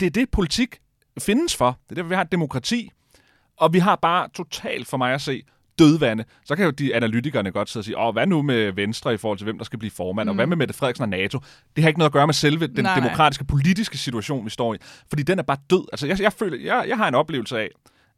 Det 0.00 0.06
er 0.06 0.10
det, 0.10 0.30
politik 0.30 0.78
findes 1.18 1.56
for. 1.56 1.78
Det 1.88 1.98
er 1.98 2.02
det, 2.02 2.10
vi 2.10 2.14
har 2.14 2.22
et 2.22 2.32
demokrati. 2.32 2.90
Og 3.56 3.72
vi 3.72 3.78
har 3.78 3.96
bare 3.96 4.28
totalt, 4.34 4.88
for 4.88 4.96
mig 4.96 5.14
at 5.14 5.20
se, 5.20 5.42
dødvande, 5.78 6.24
så 6.44 6.56
kan 6.56 6.64
jo 6.64 6.70
de 6.70 6.94
analytikerne 6.94 7.50
godt 7.50 7.70
sidde 7.70 7.80
og 7.80 7.84
sige, 7.84 7.98
åh, 7.98 8.12
hvad 8.12 8.26
nu 8.26 8.42
med 8.42 8.72
Venstre 8.72 9.14
i 9.14 9.16
forhold 9.16 9.38
til, 9.38 9.44
hvem 9.44 9.58
der 9.58 9.64
skal 9.64 9.78
blive 9.78 9.90
formand, 9.90 10.26
mm. 10.26 10.30
og 10.30 10.34
hvad 10.34 10.46
med 10.46 10.56
Mette 10.56 10.74
Frederiksen 10.74 11.02
og 11.02 11.08
NATO? 11.08 11.38
Det 11.76 11.84
har 11.84 11.88
ikke 11.88 11.98
noget 11.98 12.08
at 12.08 12.12
gøre 12.12 12.26
med 12.26 12.34
selve 12.34 12.66
den 12.66 12.84
nej, 12.84 12.94
demokratiske 12.94 13.44
politiske 13.44 13.98
situation, 13.98 14.44
vi 14.44 14.50
står 14.50 14.74
i, 14.74 14.76
fordi 15.08 15.22
den 15.22 15.38
er 15.38 15.42
bare 15.42 15.58
død. 15.70 15.84
Altså, 15.92 16.06
jeg, 16.06 16.20
jeg, 16.20 16.32
føler, 16.32 16.58
jeg, 16.58 16.84
jeg 16.88 16.96
har 16.96 17.08
en 17.08 17.14
oplevelse 17.14 17.58
af, 17.58 17.68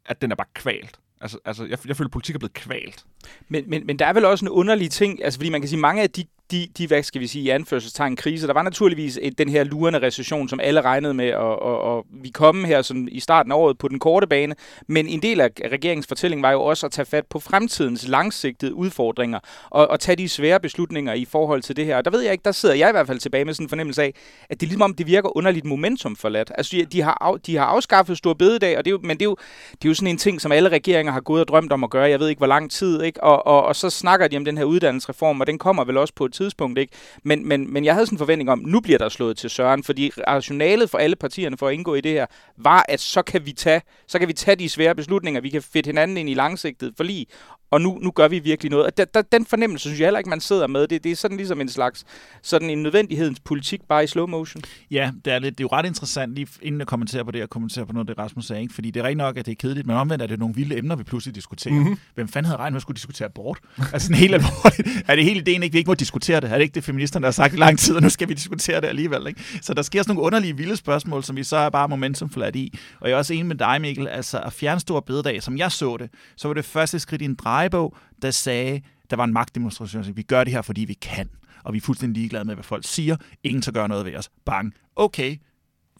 at 0.05 0.21
den 0.21 0.31
er 0.31 0.35
bare 0.35 0.47
kvalt. 0.53 0.99
Altså, 1.21 1.37
altså 1.45 1.63
jeg, 1.63 1.77
jeg 1.87 1.95
føler, 1.95 2.07
at 2.07 2.11
politik 2.11 2.35
er 2.35 2.39
blevet 2.39 2.53
kvalt. 2.53 3.05
Men, 3.49 3.63
men, 3.67 3.85
men 3.85 3.99
der 3.99 4.05
er 4.05 4.13
vel 4.13 4.25
også 4.25 4.45
en 4.45 4.49
underlig 4.49 4.91
ting, 4.91 5.23
altså 5.23 5.39
fordi 5.39 5.49
man 5.49 5.61
kan 5.61 5.69
sige, 5.69 5.79
mange 5.79 6.01
af 6.01 6.09
de 6.09 6.25
de, 6.51 6.67
de, 6.77 6.87
hvad 6.87 7.03
skal 7.03 7.21
vi 7.21 7.27
sige, 7.27 7.43
i 7.43 7.49
anførselstegn 7.49 8.15
krise. 8.15 8.47
Der 8.47 8.53
var 8.53 8.63
naturligvis 8.63 9.19
et, 9.21 9.37
den 9.37 9.49
her 9.49 9.63
lurende 9.63 10.01
recession, 10.01 10.49
som 10.49 10.59
alle 10.59 10.81
regnede 10.81 11.13
med, 11.13 11.33
og, 11.33 11.61
og, 11.61 11.81
og 11.81 12.05
vi 12.11 12.29
kom 12.29 12.65
her 12.65 12.81
sådan 12.81 13.09
i 13.11 13.19
starten 13.19 13.51
af 13.51 13.55
året 13.55 13.77
på 13.77 13.87
den 13.87 13.99
korte 13.99 14.27
bane. 14.27 14.55
Men 14.87 15.07
en 15.07 15.21
del 15.21 15.41
af 15.41 15.49
regeringens 15.71 16.07
fortælling 16.07 16.41
var 16.41 16.51
jo 16.51 16.61
også 16.61 16.85
at 16.85 16.91
tage 16.91 17.05
fat 17.05 17.25
på 17.29 17.39
fremtidens 17.39 18.07
langsigtede 18.07 18.73
udfordringer, 18.73 19.39
og, 19.69 19.87
og 19.87 19.99
tage 19.99 20.15
de 20.15 20.29
svære 20.29 20.59
beslutninger 20.59 21.13
i 21.13 21.25
forhold 21.25 21.61
til 21.61 21.75
det 21.75 21.85
her. 21.85 21.97
Og 21.97 22.05
der 22.05 22.11
ved 22.11 22.21
jeg 22.21 22.31
ikke, 22.31 22.43
der 22.43 22.51
sidder 22.51 22.75
jeg 22.75 22.89
i 22.89 22.91
hvert 22.91 23.07
fald 23.07 23.19
tilbage 23.19 23.45
med 23.45 23.53
sådan 23.53 23.65
en 23.65 23.69
fornemmelse 23.69 24.03
af, 24.03 24.13
at 24.49 24.59
det 24.59 24.65
er 24.65 24.67
ligesom 24.67 24.81
om, 24.81 24.93
det 24.93 25.07
virker 25.07 25.37
underligt 25.37 25.65
momentum 25.65 26.15
forladt. 26.15 26.51
Altså, 26.55 26.77
de, 26.77 26.85
de, 26.85 27.01
har, 27.01 27.17
af, 27.21 27.39
de 27.39 27.57
har 27.57 27.65
afskaffet 27.65 28.17
stor 28.17 28.33
bededag, 28.33 28.77
og 28.77 28.85
det 28.85 28.91
er 28.91 28.93
jo, 28.93 28.99
men 29.03 29.17
det 29.17 29.21
er, 29.21 29.29
jo, 29.29 29.35
det 29.71 29.85
er 29.85 29.89
jo 29.89 29.93
sådan 29.93 30.07
en 30.07 30.17
ting, 30.17 30.41
som 30.41 30.51
alle 30.51 30.69
regeringer 30.69 31.13
har 31.13 31.21
gået 31.21 31.41
og 31.41 31.47
drømt 31.47 31.71
om 31.71 31.83
at 31.83 31.89
gøre. 31.89 32.09
Jeg 32.09 32.19
ved 32.19 32.29
ikke, 32.29 32.39
hvor 32.39 32.47
lang 32.47 32.71
tid, 32.71 33.01
ikke? 33.01 33.23
Og, 33.23 33.47
og, 33.47 33.63
og 33.63 33.75
så 33.75 33.89
snakker 33.89 34.27
de 34.27 34.37
om 34.37 34.45
den 34.45 34.57
her 34.57 34.63
uddannelsesreform, 34.63 35.41
og 35.41 35.47
den 35.47 35.57
kommer 35.57 35.83
vel 35.83 35.97
også 35.97 36.13
på 36.13 36.25
et 36.25 36.33
tidspunkt, 36.41 36.79
ikke? 36.79 36.93
Men, 37.23 37.47
men, 37.47 37.73
men 37.73 37.85
jeg 37.85 37.93
havde 37.93 38.05
sådan 38.05 38.15
en 38.15 38.19
forventning 38.19 38.49
om, 38.49 38.59
nu 38.65 38.79
bliver 38.79 38.97
der 38.97 39.09
slået 39.09 39.37
til 39.37 39.49
Søren, 39.49 39.83
fordi 39.83 40.11
rationalet 40.27 40.89
for 40.89 40.97
alle 40.97 41.15
partierne 41.15 41.57
for 41.57 41.67
at 41.67 41.73
indgå 41.73 41.95
i 41.95 42.01
det 42.01 42.11
her, 42.11 42.25
var, 42.57 42.85
at 42.89 42.99
så 42.99 43.21
kan 43.21 43.45
vi 43.45 43.51
tage, 43.51 43.81
så 44.07 44.19
kan 44.19 44.27
vi 44.27 44.33
tage 44.33 44.55
de 44.55 44.69
svære 44.69 44.95
beslutninger, 44.95 45.41
vi 45.41 45.49
kan 45.49 45.61
fedt 45.61 45.85
hinanden 45.85 46.17
ind 46.17 46.29
i 46.29 46.33
langsigtet 46.33 46.93
forlig, 46.97 47.27
og 47.71 47.81
nu, 47.81 47.99
nu 48.01 48.11
gør 48.11 48.27
vi 48.27 48.39
virkelig 48.39 48.71
noget. 48.71 48.85
Og 48.85 48.97
da, 48.97 49.05
da, 49.05 49.21
den 49.31 49.45
fornemmelse 49.45 49.83
synes 49.83 49.99
jeg 49.99 50.05
heller 50.05 50.17
ikke, 50.17 50.29
man 50.29 50.39
sidder 50.39 50.67
med. 50.67 50.87
Det, 50.87 51.03
det 51.03 51.11
er 51.11 51.15
sådan 51.15 51.37
ligesom 51.37 51.61
en 51.61 51.69
slags 51.69 52.05
sådan 52.41 52.69
en 52.69 52.83
nødvendighedens 52.83 53.39
politik, 53.39 53.81
bare 53.89 54.03
i 54.03 54.07
slow 54.07 54.27
motion. 54.27 54.63
Ja, 54.91 55.11
det 55.25 55.33
er, 55.33 55.39
lidt, 55.39 55.57
det 55.57 55.63
er 55.63 55.67
jo 55.71 55.77
ret 55.77 55.85
interessant, 55.85 56.35
lige 56.35 56.47
inden 56.61 56.79
jeg 56.79 56.87
kommenterer 56.87 57.23
på 57.23 57.31
det, 57.31 57.43
og 57.43 57.49
kommenterer 57.49 57.85
på 57.85 57.93
noget, 57.93 58.07
det 58.07 58.17
Rasmus 58.17 58.45
sagde, 58.45 58.61
ikke? 58.61 58.73
fordi 58.73 58.91
det 58.91 58.99
er 58.99 59.03
rigtig 59.03 59.17
nok, 59.17 59.37
at 59.37 59.45
det 59.45 59.51
er 59.51 59.55
kedeligt, 59.55 59.87
men 59.87 59.95
omvendt 59.95 60.23
er 60.23 60.27
det 60.27 60.39
nogle 60.39 60.55
vilde 60.55 60.77
emner, 60.77 60.95
vi 60.95 61.03
pludselig 61.03 61.35
diskuterer. 61.35 61.73
Mm-hmm. 61.73 61.97
Hvem 62.15 62.27
fanden 62.27 62.45
havde 62.45 62.59
regnet 62.59 62.73
med 62.73 62.77
at 62.77 62.81
skulle 62.81 62.95
diskutere 62.95 63.25
abort? 63.25 63.59
altså 63.77 64.07
sådan 64.07 64.15
helt 64.15 64.33
alvorligt. 64.33 64.87
Er 65.07 65.15
det 65.15 65.23
hele 65.23 65.39
ideen 65.39 65.63
ikke, 65.63 65.73
vi 65.73 65.77
ikke 65.77 65.89
må 65.89 65.93
diskutere 65.93 66.30
det? 66.39 66.51
Er 66.51 66.55
det 66.55 66.61
ikke 66.61 66.75
det, 66.75 66.83
feministerne 66.83 67.25
har 67.25 67.31
sagt 67.31 67.53
i 67.53 67.57
lang 67.57 67.79
tid, 67.79 67.95
og 67.95 68.01
nu 68.01 68.09
skal 68.09 68.29
vi 68.29 68.33
diskutere 68.33 68.81
det 68.81 68.87
alligevel? 68.87 69.27
Ikke? 69.27 69.43
Så 69.61 69.73
der 69.73 69.81
sker 69.81 70.01
sådan 70.01 70.15
nogle 70.15 70.25
underlige, 70.25 70.57
vilde 70.57 70.75
spørgsmål, 70.75 71.23
som 71.23 71.35
vi 71.35 71.43
så 71.43 71.57
er 71.57 71.69
bare 71.69 71.89
momentum 71.89 72.29
flat 72.29 72.55
i. 72.55 72.77
Og 72.99 73.09
jeg 73.09 73.13
er 73.13 73.17
også 73.17 73.33
enig 73.33 73.45
med 73.45 73.55
dig, 73.55 73.81
Mikkel, 73.81 74.07
altså 74.07 74.39
at 74.39 74.53
fjerne 74.53 74.79
store 74.79 75.01
bededag, 75.01 75.43
som 75.43 75.57
jeg 75.57 75.71
så 75.71 75.97
det, 75.97 76.09
så 76.35 76.47
var 76.47 76.53
det 76.53 76.65
første 76.65 76.99
skridt 76.99 77.21
i 77.21 77.25
en 77.25 77.35
drejebog, 77.35 77.97
der 78.21 78.31
sagde, 78.31 78.81
der 79.09 79.15
var 79.15 79.23
en 79.23 79.33
magtdemonstration, 79.33 80.05
vi 80.15 80.21
gør 80.21 80.43
det 80.43 80.53
her, 80.53 80.61
fordi 80.61 80.81
vi 80.81 80.93
kan. 80.93 81.29
Og 81.63 81.73
vi 81.73 81.77
er 81.77 81.81
fuldstændig 81.81 82.21
ligeglade 82.21 82.45
med, 82.45 82.55
hvad 82.55 82.63
folk 82.63 82.83
siger. 82.87 83.17
Ingen 83.43 83.61
skal 83.61 83.73
gøre 83.73 83.87
noget 83.87 84.05
ved 84.05 84.15
os. 84.15 84.29
Bang. 84.45 84.73
Okay, 84.95 85.37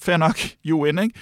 fair 0.01 0.17
nok, 0.17 0.39
UN, 0.71 0.99
ikke? 0.99 1.13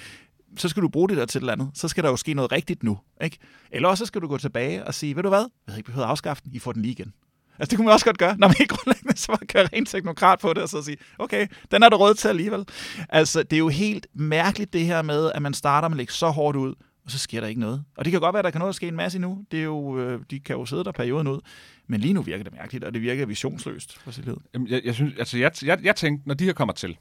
så 0.56 0.68
skal 0.68 0.82
du 0.82 0.88
bruge 0.88 1.08
det 1.08 1.16
der 1.16 1.26
til 1.26 1.38
et 1.38 1.42
eller 1.42 1.52
andet. 1.52 1.70
Så 1.74 1.88
skal 1.88 2.04
der 2.04 2.10
jo 2.10 2.16
ske 2.16 2.34
noget 2.34 2.52
rigtigt 2.52 2.82
nu. 2.82 2.98
Ikke? 3.22 3.38
Eller 3.70 3.88
også 3.88 4.06
skal 4.06 4.20
du 4.20 4.28
gå 4.28 4.38
tilbage 4.38 4.86
og 4.86 4.94
sige, 4.94 5.16
ved 5.16 5.22
du 5.22 5.28
hvad, 5.28 5.38
jeg 5.38 5.72
havde 5.72 5.78
ikke 5.78 5.86
behøvet 5.86 6.06
afskaffe 6.06 6.42
den, 6.44 6.54
I 6.54 6.58
får 6.58 6.72
den 6.72 6.82
lige 6.82 6.92
igen. 6.92 7.12
Altså 7.58 7.70
det 7.70 7.76
kunne 7.76 7.84
man 7.84 7.92
også 7.94 8.04
godt 8.06 8.18
gøre, 8.18 8.36
når 8.38 8.48
man 8.48 8.56
ikke 8.60 8.74
grundlæggende 8.74 9.18
så 9.18 9.26
bare 9.26 9.46
køre 9.46 9.68
rent 9.72 9.88
teknokrat 9.88 10.38
på 10.38 10.52
det, 10.52 10.62
og 10.62 10.68
så 10.68 10.82
sige, 10.82 10.96
okay, 11.18 11.46
den 11.70 11.82
er 11.82 11.88
der 11.88 11.96
råd 11.96 12.14
til 12.14 12.28
alligevel. 12.28 12.64
Altså 13.08 13.42
det 13.42 13.52
er 13.52 13.58
jo 13.58 13.68
helt 13.68 14.06
mærkeligt 14.14 14.72
det 14.72 14.86
her 14.86 15.02
med, 15.02 15.32
at 15.34 15.42
man 15.42 15.54
starter 15.54 15.88
med 15.88 15.94
at 15.94 15.96
lægge 15.96 16.12
så 16.12 16.28
hårdt 16.28 16.56
ud, 16.56 16.74
og 17.04 17.10
så 17.10 17.18
sker 17.18 17.40
der 17.40 17.48
ikke 17.48 17.60
noget. 17.60 17.84
Og 17.96 18.04
det 18.04 18.10
kan 18.10 18.20
godt 18.20 18.32
være, 18.32 18.38
at 18.38 18.44
der 18.44 18.50
kan 18.50 18.58
noget 18.58 18.74
ske 18.74 18.88
en 18.88 18.96
masse 18.96 19.18
nu. 19.18 19.44
Det 19.50 19.60
er 19.60 19.64
jo, 19.64 19.98
øh, 19.98 20.20
de 20.30 20.40
kan 20.40 20.56
jo 20.56 20.66
sidde 20.66 20.84
der 20.84 20.92
perioden 20.92 21.26
ud. 21.26 21.40
Men 21.86 22.00
lige 22.00 22.14
nu 22.14 22.22
virker 22.22 22.44
det 22.44 22.52
mærkeligt, 22.52 22.84
og 22.84 22.94
det 22.94 23.02
virker 23.02 23.26
visionsløst 23.26 23.98
for 23.98 24.10
sit 24.10 24.24
liv. 24.24 24.42
Jamen, 24.54 24.68
jeg, 24.68 24.80
jeg, 24.84 24.94
synes, 24.94 25.14
altså 25.18 25.38
jeg, 25.38 25.52
jeg, 25.62 25.78
jeg 25.82 25.96
tænkte, 25.96 26.28
når 26.28 26.34
de 26.34 26.44
her 26.44 26.52
kommer 26.52 26.74
til, 26.74 26.96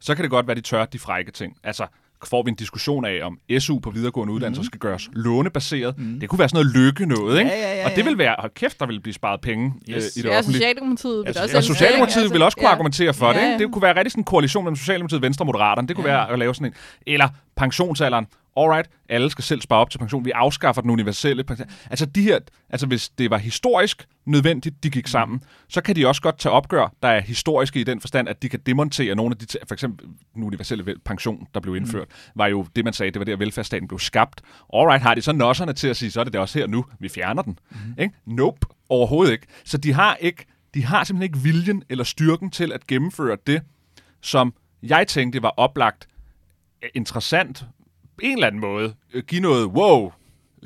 så 0.00 0.14
kan 0.14 0.22
det 0.22 0.30
godt 0.30 0.46
være, 0.46 0.56
de 0.56 0.60
tør 0.60 0.84
de 0.84 0.98
frække 0.98 1.30
ting. 1.30 1.56
Altså, 1.62 1.86
får 2.26 2.42
vi 2.42 2.48
en 2.50 2.54
diskussion 2.56 3.04
af, 3.04 3.20
om 3.22 3.38
SU 3.58 3.78
på 3.78 3.90
videregående 3.90 4.34
uddannelser 4.34 4.62
mm. 4.62 4.66
skal 4.66 4.80
gøres 4.80 5.08
lånebaseret. 5.12 5.98
Mm. 5.98 6.20
Det 6.20 6.28
kunne 6.28 6.38
være 6.38 6.48
sådan 6.48 6.64
noget 6.66 6.76
lykke 6.76 7.06
noget, 7.06 7.38
ikke? 7.38 7.50
Ja, 7.50 7.58
ja, 7.58 7.76
ja, 7.80 7.84
og 7.84 7.96
det 7.96 8.04
vil 8.04 8.18
være, 8.18 8.34
hold 8.38 8.54
kæft, 8.54 8.80
der 8.80 8.86
vil 8.86 9.00
blive 9.00 9.14
sparet 9.14 9.40
penge 9.40 9.74
Yes. 9.90 9.96
øh, 9.96 10.20
i 10.20 10.22
det 10.22 10.28
Ja, 10.28 10.38
offentlige. 10.38 10.58
Socialdemokratiet 10.60 11.24
vil 11.26 11.32
Ja, 11.36 11.42
også 11.42 11.56
Og 11.56 11.64
Socialdemokratiet 11.64 12.22
altså, 12.22 12.34
vil 12.34 12.42
også 12.42 12.56
kunne 12.56 12.68
ja. 12.68 12.72
argumentere 12.74 13.14
for 13.14 13.32
det. 13.32 13.40
Ja, 13.40 13.52
Ikke? 13.52 13.64
Det 13.64 13.72
kunne 13.72 13.82
være 13.82 13.96
rigtig 13.96 14.10
sådan 14.12 14.20
en 14.20 14.24
koalition 14.24 14.64
mellem 14.64 14.76
Socialdemokratiet, 14.76 15.22
Venstre 15.22 15.42
og 15.42 15.46
Moderaterne. 15.46 15.88
Det 15.88 15.96
kunne 15.96 16.04
være 16.06 16.30
at 16.30 16.38
lave 16.38 16.54
sådan 16.54 16.66
en... 16.66 16.74
Eller 17.06 17.28
pensionsalderen. 17.56 18.26
Alright, 18.58 18.90
alle 19.08 19.30
skal 19.30 19.44
selv 19.44 19.60
spare 19.60 19.78
op 19.78 19.90
til 19.90 19.98
pension. 19.98 20.24
Vi 20.24 20.30
afskaffer 20.30 20.82
den 20.82 20.90
universelle 20.90 21.44
pension. 21.44 21.68
Altså 21.90 22.06
de 22.06 22.22
her, 22.22 22.38
altså 22.70 22.86
hvis 22.86 23.08
det 23.08 23.30
var 23.30 23.38
historisk 23.38 24.06
nødvendigt, 24.26 24.82
de 24.82 24.90
gik 24.90 25.06
sammen, 25.06 25.42
så 25.68 25.80
kan 25.80 25.96
de 25.96 26.06
også 26.06 26.22
godt 26.22 26.38
tage 26.38 26.52
opgør, 26.52 26.92
der 27.02 27.08
er 27.08 27.20
historiske 27.20 27.80
i 27.80 27.84
den 27.84 28.00
forstand, 28.00 28.28
at 28.28 28.42
de 28.42 28.48
kan 28.48 28.60
demontere 28.66 29.14
nogle 29.14 29.32
af 29.40 29.46
de, 29.46 29.58
for 29.68 29.74
eksempel 29.74 30.06
den 30.34 30.44
universelle 30.44 30.96
pension, 31.04 31.46
der 31.54 31.60
blev 31.60 31.76
indført, 31.76 32.08
var 32.34 32.46
jo 32.46 32.66
det, 32.76 32.84
man 32.84 32.92
sagde, 32.92 33.12
det 33.12 33.18
var 33.18 33.24
der, 33.24 33.36
velfærdsstaten 33.36 33.88
blev 33.88 33.98
skabt. 33.98 34.42
Alright, 34.74 35.02
har 35.02 35.14
de 35.14 35.22
så 35.22 35.32
nosserne 35.32 35.72
til 35.72 35.88
at 35.88 35.96
sige, 35.96 36.10
så 36.10 36.20
er 36.20 36.24
det 36.24 36.32
det 36.32 36.40
også 36.40 36.58
her 36.58 36.66
nu, 36.66 36.84
vi 37.00 37.08
fjerner 37.08 37.42
den. 37.42 37.58
Ikke? 37.98 38.14
Nope, 38.26 38.66
overhovedet 38.88 39.32
ikke. 39.32 39.46
Så 39.64 39.78
de 39.78 39.92
har 39.92 40.16
ikke, 40.16 40.44
de 40.74 40.84
har 40.84 41.04
simpelthen 41.04 41.34
ikke 41.34 41.38
viljen 41.38 41.82
eller 41.88 42.04
styrken 42.04 42.50
til 42.50 42.72
at 42.72 42.86
gennemføre 42.86 43.36
det, 43.46 43.62
som 44.20 44.54
jeg 44.82 45.06
tænkte 45.06 45.42
var 45.42 45.54
oplagt 45.56 46.08
øh, 46.82 46.90
interessant 46.94 47.64
en 48.22 48.32
eller 48.32 48.46
anden 48.46 48.60
måde. 48.60 48.94
Øh, 49.12 49.22
give 49.22 49.40
noget, 49.40 49.66
wow, 49.66 50.12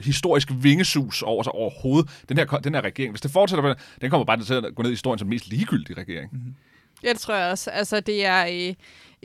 historisk 0.01 0.49
vingesus 0.55 1.23
over 1.23 1.43
sig 1.43 1.53
overhovedet. 1.53 2.11
Den 2.29 2.39
her, 2.39 2.45
den 2.45 2.75
her 2.75 2.81
regering, 2.81 3.13
hvis 3.13 3.21
det 3.21 3.31
fortsætter 3.31 3.75
den, 4.01 4.11
kommer 4.11 4.25
bare 4.25 4.41
til 4.41 4.55
at 4.55 4.75
gå 4.75 4.83
ned 4.83 4.91
i 4.91 4.93
historien 4.93 5.19
som 5.19 5.27
den 5.27 5.31
mest 5.31 5.49
ligegyldige 5.49 6.01
regering. 6.01 6.29
Mm-hmm. 6.33 6.55
Ja, 7.05 7.09
det 7.13 7.19
tror 7.19 7.35
jeg 7.35 7.51
også. 7.51 7.71
Altså, 7.71 8.01
det 8.01 8.27
er... 8.27 8.47
Øh, 8.47 8.75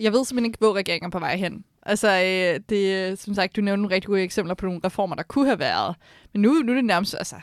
jeg 0.03 0.13
ved 0.13 0.25
simpelthen 0.25 0.45
ikke, 0.45 0.57
hvor 0.59 0.73
regeringen 0.73 1.07
er 1.07 1.11
på 1.11 1.19
vej 1.19 1.35
hen. 1.35 1.63
Altså, 1.83 2.07
øh, 2.07 2.59
det, 2.69 3.11
øh, 3.11 3.17
som 3.17 3.33
sagt, 3.33 3.55
du 3.55 3.61
nævnte 3.61 3.81
nogle 3.81 3.95
rigtig 3.95 4.07
gode 4.07 4.21
eksempler 4.21 4.55
på 4.55 4.65
nogle 4.65 4.81
reformer, 4.85 5.15
der 5.15 5.23
kunne 5.23 5.45
have 5.45 5.59
været. 5.59 5.95
Men 6.33 6.41
nu, 6.41 6.53
nu 6.53 6.71
er 6.71 6.75
det 6.75 6.85
nærmest, 6.85 7.15
altså, 7.15 7.35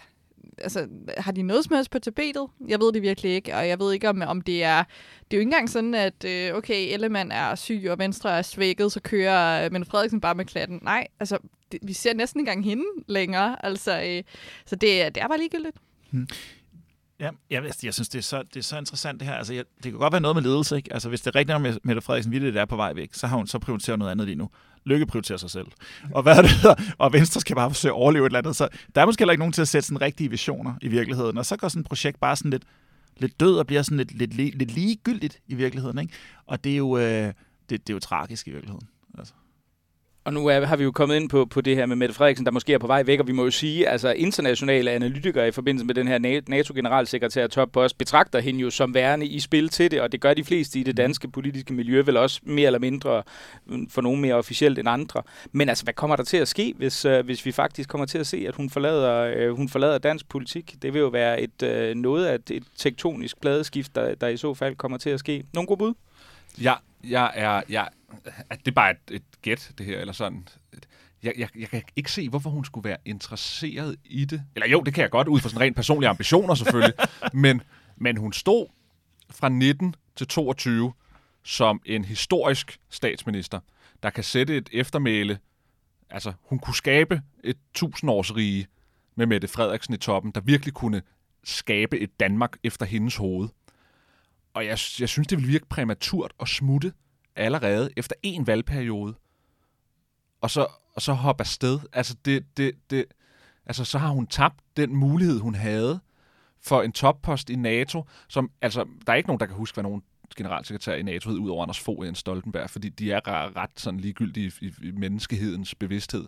altså, 0.59 0.87
har 1.19 1.33
de 1.33 1.43
noget 1.43 1.65
som 1.65 1.75
helst 1.77 1.91
på 1.91 1.99
tapetet? 1.99 2.47
Jeg 2.69 2.81
ved 2.81 2.93
det 2.93 3.03
virkelig 3.03 3.31
ikke, 3.35 3.55
og 3.57 3.69
jeg 3.69 3.79
ved 3.79 3.93
ikke, 3.93 4.09
om, 4.09 4.23
om 4.27 4.41
det 4.41 4.65
er... 4.65 4.85
Det 5.31 5.37
er 5.37 5.37
jo 5.37 5.41
ikke 5.41 5.49
engang 5.49 5.71
sådan, 5.71 5.95
at 5.95 6.25
øh, 6.25 6.55
okay, 6.55 6.93
Ellemann 6.95 7.33
er 7.33 7.55
syg, 7.55 7.87
og 7.91 7.99
Venstre 7.99 8.39
er 8.39 8.43
svækket, 8.43 8.93
så 8.93 9.01
kører 9.01 9.65
øh, 9.65 9.73
Mette 9.73 9.87
Frederiksen 9.91 10.21
bare 10.21 10.35
med 10.35 10.45
klatten. 10.45 10.79
Nej, 10.83 11.07
altså, 11.21 11.39
det, 11.73 11.81
vi 11.83 11.93
ser 11.93 12.15
næsten 12.15 12.41
ikke 12.41 12.51
engang 12.51 12.65
hende 12.65 12.85
længere. 13.09 13.65
Altså, 13.67 14.03
øh, 14.03 14.23
så 14.67 14.77
det, 14.77 15.03
er- 15.03 15.09
det 15.11 15.23
er 15.23 15.29
bare 15.29 15.39
ligegyldigt. 15.39 15.77
Ja, 17.21 17.31
jeg, 17.51 17.63
jeg 17.83 17.95
synes, 17.95 18.09
det 18.09 18.19
er, 18.19 18.23
så, 18.23 18.43
det 18.43 18.57
er 18.57 18.63
så 18.63 18.79
interessant 18.79 19.21
det 19.21 19.29
her. 19.29 19.35
Altså, 19.35 19.55
jeg, 19.55 19.65
det 19.77 19.83
kan 19.93 19.99
godt 20.01 20.13
være 20.13 20.21
noget 20.21 20.37
med 20.37 20.43
ledelse, 20.43 20.77
ikke? 20.77 20.93
Altså, 20.93 21.09
hvis 21.09 21.21
det 21.21 21.27
er 21.35 21.39
rigtigt, 21.39 21.61
med 21.61 21.77
Mette 21.83 22.03
Frederiksen 22.03 22.33
virkelig 22.33 22.57
er 22.57 22.65
på 22.65 22.77
vej 22.77 22.93
væk, 22.93 23.09
så 23.13 23.27
har 23.27 23.37
hun 23.37 23.47
så 23.47 23.59
prioriteret 23.59 23.99
noget 23.99 24.11
andet 24.13 24.27
lige 24.27 24.37
nu. 24.37 24.49
Lykke 24.87 25.07
prioriterer 25.07 25.39
sig 25.39 25.51
selv. 25.51 25.67
Og 26.13 26.23
hvad 26.23 26.37
er 26.37 26.43
det 26.43 26.51
hedder? 26.51 26.75
Og 26.99 27.13
Venstre 27.13 27.41
skal 27.41 27.57
bare 27.57 27.71
forsøge 27.71 27.93
at 27.93 27.97
overleve 27.97 28.27
et 28.27 28.29
eller 28.29 28.39
andet. 28.39 28.57
Så 28.57 28.69
der 28.95 29.01
er 29.01 29.07
måske 29.07 29.21
heller 29.21 29.33
ikke 29.33 29.39
nogen 29.41 29.53
til 29.53 29.63
at 29.63 29.69
sætte 29.69 29.87
sådan 29.87 30.01
rigtige 30.01 30.31
visioner 30.31 30.75
i 30.83 30.89
virkeligheden. 30.89 31.39
Og 31.39 31.47
så 31.47 31.57
går 31.57 31.69
sådan 31.69 31.81
et 31.81 31.87
projekt 31.87 32.21
bare 32.21 32.37
sådan 32.37 32.51
lidt, 32.51 32.63
lidt 33.17 33.41
død 33.41 33.57
og 33.57 33.67
bliver 33.67 33.83
sådan 33.83 33.99
lidt, 33.99 34.19
lidt, 34.19 34.35
lidt, 34.35 34.55
lidt 34.55 34.71
ligegyldigt 34.71 35.39
i 35.47 35.55
virkeligheden. 35.55 35.99
Ikke? 35.99 36.13
Og 36.47 36.65
det 36.65 36.73
er 36.73 36.77
jo, 36.77 36.99
øh, 36.99 37.03
det, 37.03 37.35
det 37.71 37.91
er 37.91 37.95
jo 37.95 38.01
tragisk 38.01 38.49
i 38.49 38.51
virkeligheden. 38.51 38.89
Og 40.25 40.33
nu 40.33 40.47
er, 40.47 40.65
har 40.65 40.77
vi 40.77 40.85
jo 40.85 40.93
kommet 40.93 41.17
ind 41.17 41.29
på, 41.29 41.45
på 41.45 41.61
det 41.61 41.77
her 41.77 41.87
med 41.87 41.97
Mette 41.97 42.15
Frederiksen, 42.15 42.47
der 42.47 42.53
måske 42.53 42.75
er 42.75 42.79
på 42.79 42.87
vej 42.87 43.03
væk, 43.03 43.21
og 43.21 43.27
vi 43.27 43.33
må 43.33 43.45
jo 43.45 43.51
sige, 43.51 43.89
altså 43.89 44.13
internationale 44.13 44.91
analytikere 44.91 45.49
i 45.49 45.51
forbindelse 45.51 45.87
med 45.87 45.95
den 45.95 46.09
her 46.09 46.19
Na- 46.19 46.45
NATO-generalsekretær 46.51 47.47
toppost 47.47 47.99
betragter 47.99 48.41
hende 48.41 48.61
jo 48.61 48.71
som 48.71 48.95
værende 48.95 49.27
i 49.27 49.41
spil 49.41 49.69
til 49.69 49.91
det, 49.91 50.01
og 50.01 50.13
det 50.13 50.21
gør 50.21 50.35
de 50.35 50.45
fleste 50.45 50.81
i 50.81 50.83
det 50.83 50.97
danske 50.97 51.31
politiske 51.31 51.73
miljø 51.73 52.03
vel 52.03 52.17
også 52.17 52.41
mere 52.43 52.67
eller 52.67 52.79
mindre, 52.79 53.23
mm, 53.67 53.91
for 53.91 54.03
nogen 54.03 54.21
mere 54.21 54.35
officielt 54.35 54.79
end 54.79 54.89
andre. 54.89 55.23
Men 55.53 55.69
altså, 55.69 55.85
hvad 55.85 55.95
kommer 55.95 56.17
der 56.17 56.25
til 56.25 56.37
at 56.37 56.49
ske, 56.49 56.75
hvis, 56.77 57.05
øh, 57.05 57.25
hvis 57.25 57.47
vi 57.47 57.53
faktisk 57.53 57.89
kommer 57.89 58.07
til 58.07 58.19
at 58.19 58.27
se, 58.27 58.45
at 58.49 58.55
hun 58.55 58.71
forlader, 58.71 59.35
øh, 59.37 59.57
hun 59.57 59.69
forlader 59.69 59.99
dansk 59.99 60.29
politik? 60.29 60.75
Det 60.83 60.95
vil 60.95 61.01
jo 61.01 61.09
være 61.09 61.41
et 61.41 61.63
øh, 61.63 61.95
noget 61.95 62.27
af 62.27 62.35
et, 62.35 62.51
et 62.51 62.65
tektonisk 62.77 63.41
pladeskift, 63.41 63.95
der, 63.95 64.15
der 64.15 64.29
i 64.29 64.37
så 64.37 64.55
fald 64.55 64.77
kommer 64.77 64.99
til 64.99 65.11
at 65.11 65.21
ske. 65.21 65.45
Nogle 65.53 65.67
gode 65.67 65.79
bud? 65.79 65.95
Jeg, 66.61 66.77
jeg 67.11 67.31
er... 67.35 67.63
Jeg, 67.69 67.89
at 68.51 68.59
det 68.59 68.69
er 68.69 68.75
bare 68.75 68.91
et, 68.91 69.11
et 69.11 69.23
gæt, 69.43 69.73
det 69.79 69.87
her, 69.87 69.99
eller 70.01 70.13
sådan. 70.13 70.49
Jeg, 71.23 71.33
jeg, 71.39 71.49
jeg 71.57 71.69
kan 71.69 71.83
ikke 71.97 72.13
se, 72.13 72.29
hvorfor 72.29 72.51
hun 72.51 72.65
skulle 72.65 72.89
være 72.89 72.97
interesseret 73.05 73.97
i 74.05 74.25
det. 74.25 74.43
Eller 74.55 74.69
jo, 74.69 74.81
det 74.81 74.95
kan 74.95 75.03
jeg 75.03 75.11
godt, 75.11 75.29
ud 75.29 75.41
fra 75.41 75.49
sådan 75.49 75.61
rent 75.61 75.77
personlige 75.77 76.11
ambitioner 76.11 76.55
selvfølgelig. 76.55 76.95
men, 77.45 77.63
men 77.97 78.17
hun 78.17 78.33
stod 78.33 78.67
fra 79.31 79.49
19 79.49 79.95
til 80.17 80.27
22 80.27 80.93
som 81.43 81.83
en 81.85 82.05
historisk 82.05 82.81
statsminister, 82.91 83.61
der 84.03 84.11
kan 84.11 84.25
sætte 84.25 84.57
et 84.57 84.69
eftermæle. 84.73 85.39
Altså, 86.11 86.33
hun 86.43 86.59
kunne 86.59 86.75
skabe 86.75 87.23
et 87.45 87.57
tusindårsrige 87.75 88.67
med 89.15 89.27
Mette 89.27 89.49
Frederiksen 89.49 89.95
i 89.95 89.97
toppen, 89.97 90.33
der 90.33 90.41
virkelig 90.41 90.75
kunne 90.75 91.03
skabe 91.45 91.99
et 91.99 92.21
Danmark 92.21 92.57
efter 92.63 92.87
hendes 92.87 93.17
hoved. 93.17 93.49
Og 94.55 94.65
jeg, 94.65 94.79
jeg 95.01 95.09
synes, 95.09 95.29
det 95.29 95.39
vil 95.39 95.49
virke 95.49 95.67
præmaturt 95.67 96.33
at 96.41 96.49
smutte 96.49 96.93
allerede 97.37 97.91
efter 97.97 98.17
en 98.23 98.47
valgperiode, 98.47 99.15
og 100.41 100.51
så, 100.51 100.67
og 100.95 101.03
så 101.03 101.13
hoppe 101.13 101.43
afsted. 101.43 101.81
Altså, 101.93 102.17
det, 102.25 102.57
det, 102.57 102.73
det, 102.91 103.05
altså, 103.67 103.85
så 103.85 103.99
har 103.99 104.09
hun 104.09 104.27
tabt 104.27 104.61
den 104.77 104.97
mulighed, 104.97 105.39
hun 105.41 105.55
havde 105.55 106.01
for 106.63 106.83
en 106.83 106.93
toppost 106.93 107.51
i 107.51 107.57
NATO, 107.57 108.05
som, 108.29 108.51
altså, 108.63 108.85
der 109.07 109.13
er 109.13 109.17
ikke 109.17 109.29
nogen, 109.29 109.41
der 109.41 109.47
kan 109.47 109.57
huske, 109.57 109.77
hvad 109.77 109.83
nogen 109.83 110.03
generalsekretær 110.37 110.95
i 110.95 111.03
NATO 111.03 111.31
hed, 111.31 111.39
udover 111.39 111.63
Anders 111.63 111.81
Fogh 111.81 111.99
og 111.99 112.07
Jens 112.07 112.19
Stoltenberg, 112.19 112.71
fordi 112.71 112.89
de 112.89 113.13
er 113.13 113.29
ret, 113.29 113.57
ret 113.57 113.71
sådan 113.77 114.01
ligegyldige 114.01 114.53
i, 114.61 114.73
i 114.83 114.91
menneskehedens 114.91 115.75
bevidsthed. 115.75 116.27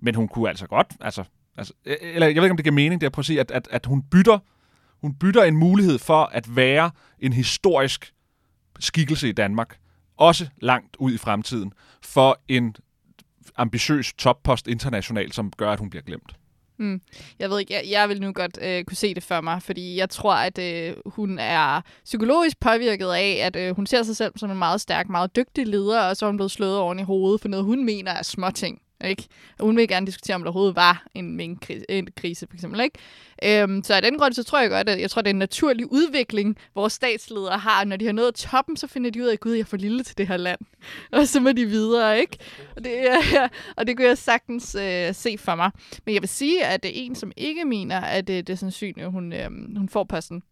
Men 0.00 0.14
hun 0.14 0.28
kunne 0.28 0.48
altså 0.48 0.66
godt, 0.66 0.86
altså, 1.00 1.24
altså, 1.56 1.72
e-, 1.86 2.04
eller 2.04 2.26
jeg 2.26 2.36
ved 2.36 2.42
ikke, 2.42 2.50
om 2.50 2.56
det 2.56 2.64
giver 2.64 2.74
mening, 2.74 3.00
det 3.00 3.06
er 3.06 3.08
at 3.08 3.12
prøve 3.12 3.22
at 3.22 3.26
sige, 3.26 3.40
at, 3.40 3.50
at, 3.50 3.68
at 3.70 3.86
hun 3.86 4.02
bytter 4.02 4.38
Hun 5.00 5.14
bytter 5.14 5.42
en 5.42 5.56
mulighed 5.56 5.98
for 5.98 6.24
at 6.24 6.56
være 6.56 6.90
en 7.18 7.32
historisk 7.32 8.14
skikkelse 8.80 9.28
i 9.28 9.32
Danmark, 9.32 9.78
også 10.16 10.48
langt 10.60 10.96
ud 10.96 11.12
i 11.12 11.18
fremtiden, 11.18 11.72
for 12.02 12.40
en 12.48 12.76
ambitiøs 13.56 14.12
toppost 14.12 14.66
internationalt, 14.66 15.34
som 15.34 15.52
gør, 15.56 15.70
at 15.70 15.78
hun 15.78 15.90
bliver 15.90 16.02
glemt. 16.02 16.36
Mm. 16.78 17.00
Jeg 17.38 17.50
ved 17.50 17.60
ikke, 17.60 17.74
jeg, 17.74 17.82
jeg 17.90 18.08
vil 18.08 18.20
nu 18.20 18.32
godt 18.32 18.58
øh, 18.62 18.84
kunne 18.84 18.96
se 18.96 19.14
det 19.14 19.22
for 19.22 19.40
mig, 19.40 19.62
fordi 19.62 19.96
jeg 19.96 20.10
tror, 20.10 20.34
at 20.34 20.58
øh, 20.58 20.94
hun 21.06 21.38
er 21.38 21.80
psykologisk 22.04 22.60
påvirket 22.60 23.06
af, 23.06 23.40
at 23.42 23.56
øh, 23.56 23.76
hun 23.76 23.86
ser 23.86 24.02
sig 24.02 24.16
selv 24.16 24.32
som 24.36 24.50
en 24.50 24.58
meget 24.58 24.80
stærk, 24.80 25.08
meget 25.08 25.36
dygtig 25.36 25.66
leder, 25.66 26.00
og 26.00 26.16
så 26.16 26.26
er 26.26 26.30
hun 26.30 26.36
blevet 26.36 26.50
slået 26.50 26.78
oven 26.78 26.98
i 26.98 27.02
hovedet 27.02 27.40
for 27.40 27.48
noget, 27.48 27.64
hun 27.64 27.84
mener 27.84 28.12
er 28.12 28.22
småting. 28.22 28.80
Ikke? 29.04 29.28
Hun 29.60 29.76
vil 29.76 29.88
gerne 29.88 30.06
diskutere, 30.06 30.34
om 30.34 30.42
der 30.42 30.48
overhovedet 30.48 30.76
var 30.76 31.06
en 31.14 31.36
minkrise, 31.36 32.46
for 32.46 32.54
eksempel. 32.54 32.80
Ikke? 32.80 32.98
Øhm, 33.62 33.82
så 33.84 33.94
af 33.94 34.02
den 34.02 34.18
grund, 34.18 34.32
så 34.32 34.44
tror 34.44 34.60
jeg 34.60 34.70
godt, 34.70 34.88
at 34.88 35.00
jeg 35.00 35.10
tror, 35.10 35.22
det 35.22 35.28
er 35.28 35.34
en 35.34 35.38
naturlig 35.38 35.92
udvikling, 35.92 36.56
vores 36.74 36.92
statsledere 36.92 37.58
har. 37.58 37.84
Når 37.84 37.96
de 37.96 38.06
har 38.06 38.12
nået 38.12 38.34
toppen, 38.34 38.76
så 38.76 38.86
finder 38.86 39.10
de 39.10 39.22
ud 39.22 39.26
af, 39.26 39.32
at 39.32 39.40
gud, 39.40 39.52
jeg 39.52 39.60
er 39.60 39.64
for 39.64 39.76
lille 39.76 40.02
til 40.02 40.18
det 40.18 40.28
her 40.28 40.36
land. 40.36 40.60
Og 41.12 41.28
så 41.28 41.40
må 41.40 41.52
de 41.52 41.66
videre, 41.66 42.20
ikke? 42.20 42.38
Og 42.76 42.84
det, 42.84 42.90
ja, 42.90 43.48
og 43.76 43.86
det 43.86 43.96
kunne 43.96 44.08
jeg 44.08 44.18
sagtens 44.18 44.74
øh, 44.74 45.14
se 45.14 45.38
for 45.38 45.54
mig. 45.54 45.70
Men 46.06 46.14
jeg 46.14 46.22
vil 46.22 46.28
sige, 46.28 46.66
at 46.66 46.82
det 46.82 46.88
er 46.88 47.04
en, 47.04 47.14
som 47.14 47.32
ikke 47.36 47.64
mener, 47.64 48.00
at 48.00 48.26
det, 48.26 48.46
det 48.46 48.52
er 48.52 48.56
sandsynligt, 48.56 49.06
at 49.06 49.12
hun, 49.12 49.32
øh, 49.32 49.50
hun 49.76 49.88
får 49.88 50.04
posten 50.04 50.42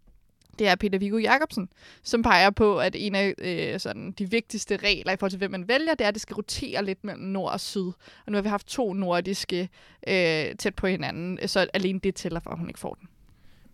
det 0.61 0.69
er 0.69 0.75
Peter 0.75 0.99
Viggo 0.99 1.19
Jacobsen, 1.19 1.69
som 2.03 2.23
peger 2.23 2.51
på, 2.51 2.79
at 2.79 2.97
en 2.99 3.15
af 3.15 3.35
øh, 3.39 3.81
sådan, 3.81 4.13
de 4.13 4.31
vigtigste 4.31 4.77
regler 4.77 5.13
i 5.13 5.17
forhold 5.17 5.31
til, 5.31 5.39
hvem 5.39 5.51
man 5.51 5.69
vælger, 5.69 5.95
det 5.95 6.05
er, 6.05 6.09
at 6.09 6.15
det 6.15 6.23
skal 6.23 6.35
rotere 6.35 6.85
lidt 6.85 7.05
mellem 7.05 7.25
nord 7.25 7.53
og 7.53 7.61
syd. 7.61 7.87
Og 8.27 8.33
nu 8.33 8.35
har 8.35 8.43
vi 8.43 8.49
haft 8.49 8.67
to 8.67 8.93
nordiske 8.93 9.69
øh, 10.09 10.15
tæt 10.59 10.75
på 10.77 10.87
hinanden, 10.87 11.49
så 11.49 11.67
alene 11.75 11.99
det 11.99 12.15
tæller 12.15 12.41
for, 12.41 12.51
at 12.51 12.59
hun 12.59 12.69
ikke 12.69 12.81
får 12.81 12.95
den. 12.95 13.09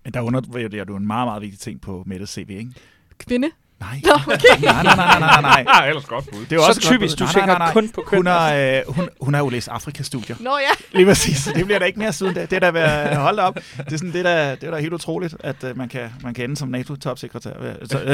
Men 0.04 0.14
der 0.14 0.20
undervurderer 0.20 0.84
du 0.84 0.96
en 0.96 1.06
meget, 1.06 1.26
meget 1.26 1.42
vigtig 1.42 1.60
ting 1.60 1.80
på 1.80 2.02
Mette 2.06 2.26
CV, 2.26 2.50
ikke? 2.50 2.70
Kvinde? 3.18 3.50
Nej. 3.80 4.00
Nå, 4.04 4.12
okay. 4.34 4.62
nej, 4.62 4.82
nej, 4.82 4.96
nej, 4.96 5.18
nej, 5.18 5.20
nej, 5.20 5.40
nej. 5.40 5.64
Ja, 5.74 5.88
ellers 5.88 6.04
godt 6.04 6.30
bud. 6.32 6.40
Det 6.40 6.52
er 6.52 6.56
jo 6.56 6.72
Så 6.72 6.80
typisk, 6.80 7.18
du 7.18 7.24
nej, 7.24 7.32
tænker 7.32 7.46
nej, 7.46 7.58
nej, 7.58 7.66
nej. 7.66 7.72
kun 7.72 7.88
på 7.88 8.02
køn. 8.06 8.18
Hun 8.18 8.26
har, 8.26 8.54
øh, 8.54 8.80
hun, 8.88 9.08
hun 9.20 9.34
har 9.34 9.40
jo 9.40 9.48
læst 9.48 9.68
Afrikastudier. 9.68 10.36
Nå 10.40 10.58
ja. 10.58 10.84
Lige 10.98 11.06
præcis. 11.06 11.50
Det 11.54 11.64
bliver 11.64 11.78
da 11.78 11.84
ikke 11.84 11.98
mere 11.98 12.12
siden 12.12 12.34
da. 12.34 12.40
Det 12.40 12.52
er 12.52 12.60
da 12.60 12.70
ved 12.70 13.16
holde 13.16 13.42
op. 13.42 13.54
Det 13.54 13.92
er, 13.92 13.96
sådan, 13.96 14.12
det, 14.12 14.18
er 14.18 14.22
da, 14.22 14.50
det 14.54 14.64
er 14.64 14.70
da 14.70 14.78
helt 14.78 14.92
utroligt, 14.92 15.36
at 15.40 15.64
uh, 15.64 15.76
man, 15.78 15.88
kan, 15.88 16.10
man 16.22 16.34
kan 16.34 16.44
ende 16.44 16.56
som 16.56 16.68
NATO-topsekretær. 16.68 17.50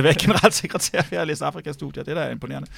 være 0.03 0.15
generalsekretær 0.15 1.03
ved 1.11 1.19
at 1.19 1.27
læse 1.27 1.45
Afrikastudier. 1.45 2.03
Det 2.03 2.19
er 2.19 2.25
da 2.25 2.31
imponerende. 2.31 2.69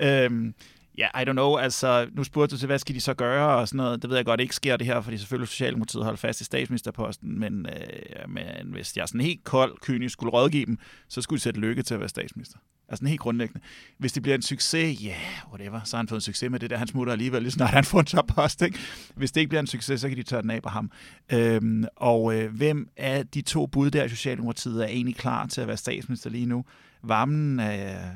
Øhm, 0.00 0.54
Ja, 0.98 1.08
I 1.20 1.24
don't 1.24 1.32
know. 1.32 1.56
Altså, 1.56 2.08
nu 2.12 2.24
spurgte 2.24 2.54
du 2.54 2.58
til, 2.58 2.66
hvad 2.66 2.78
skal 2.78 2.94
de 2.94 3.00
så 3.00 3.14
gøre 3.14 3.56
og 3.56 3.68
sådan 3.68 3.76
noget. 3.76 4.02
Det 4.02 4.10
ved 4.10 4.16
jeg 4.16 4.24
godt 4.24 4.40
ikke 4.40 4.54
sker 4.54 4.76
det 4.76 4.86
her, 4.86 5.00
fordi 5.00 5.18
selvfølgelig 5.18 5.48
Socialdemokratiet 5.48 6.04
holder 6.04 6.16
fast 6.16 6.40
i 6.40 6.44
statsministerposten, 6.44 7.38
men, 7.40 7.66
øh, 7.66 8.28
men 8.28 8.72
hvis 8.72 8.96
jeg 8.96 9.08
sådan 9.08 9.20
helt 9.20 9.44
kold, 9.44 9.78
kynisk 9.80 10.12
skulle 10.12 10.32
rådgive 10.32 10.66
dem, 10.66 10.78
så 11.08 11.22
skulle 11.22 11.38
de 11.38 11.42
sætte 11.42 11.60
lykke 11.60 11.82
til 11.82 11.94
at 11.94 12.00
være 12.00 12.08
statsminister. 12.08 12.58
Altså 12.88 13.06
helt 13.06 13.20
grundlæggende. 13.20 13.60
Hvis 13.98 14.12
det 14.12 14.22
bliver 14.22 14.36
en 14.36 14.42
succes, 14.42 15.04
ja, 15.04 15.08
yeah, 15.08 15.48
whatever, 15.50 15.80
så 15.84 15.96
har 15.96 16.02
han 16.02 16.08
fået 16.08 16.16
en 16.16 16.22
succes 16.22 16.50
med 16.50 16.60
det 16.60 16.70
der, 16.70 16.76
han 16.76 16.86
smutter 16.86 17.12
alligevel, 17.12 17.42
lige 17.42 17.52
snart 17.52 17.70
han 17.70 17.84
får 17.84 18.00
en 18.00 18.06
toppost, 18.06 18.62
ikke? 18.62 18.78
Hvis 19.14 19.32
det 19.32 19.40
ikke 19.40 19.48
bliver 19.48 19.60
en 19.60 19.66
succes, 19.66 20.00
så 20.00 20.08
kan 20.08 20.16
de 20.16 20.22
tørre 20.22 20.42
den 20.42 20.50
af 20.50 20.62
på 20.62 20.68
ham. 20.68 20.90
Øhm, 21.32 21.84
og 21.96 22.34
øh, 22.34 22.56
hvem 22.56 22.88
af 22.96 23.26
de 23.26 23.42
to 23.42 23.66
bud 23.66 23.90
der 23.90 24.08
Socialdemokratiet 24.08 24.82
er 24.82 24.88
egentlig 24.88 25.16
klar 25.16 25.46
til 25.46 25.60
at 25.60 25.66
være 25.66 25.76
statsminister 25.76 26.30
lige 26.30 26.46
nu? 26.46 26.64
Varmen 27.02 27.60
er, 27.60 27.64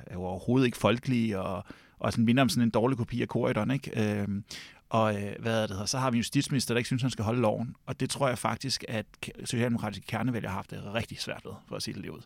er 0.07 0.15
jo 0.15 0.23
overhovedet 0.23 0.67
ikke 0.67 0.79
folkelig, 0.79 1.39
og 1.39 1.65
og 1.99 2.13
sådan 2.13 2.25
minder 2.25 2.43
om 2.43 2.49
sådan 2.49 2.63
en 2.63 2.71
dårlig 2.71 2.99
kopi 2.99 3.23
af 3.23 3.29
Corridon, 3.29 3.71
ikke? 3.71 4.21
Øh, 4.21 4.29
og 4.89 5.23
øh, 5.23 5.33
hvad 5.39 5.63
er 5.63 5.67
det 5.67 5.71
hedder, 5.71 5.87
så 5.87 5.99
har 5.99 6.11
vi 6.11 6.17
en 6.17 6.21
justitsminister, 6.21 6.75
der 6.75 6.79
ikke 6.79 6.87
synes, 6.87 7.03
han 7.03 7.11
skal 7.11 7.25
holde 7.25 7.41
loven. 7.41 7.77
Og 7.87 8.01
det 8.01 8.11
tror 8.11 8.29
jeg 8.29 8.39
faktisk, 8.39 8.85
at 8.89 9.07
socialdemokratiske 9.45 10.07
kernevælger 10.07 10.49
har 10.49 10.57
haft 10.57 10.71
det 10.71 10.95
rigtig 10.95 11.21
svært 11.21 11.43
ved, 11.45 11.53
for 11.69 11.77
at 11.77 11.83
sige 11.83 11.95
det 11.95 12.03
lige 12.03 12.13
ud. 12.13 12.21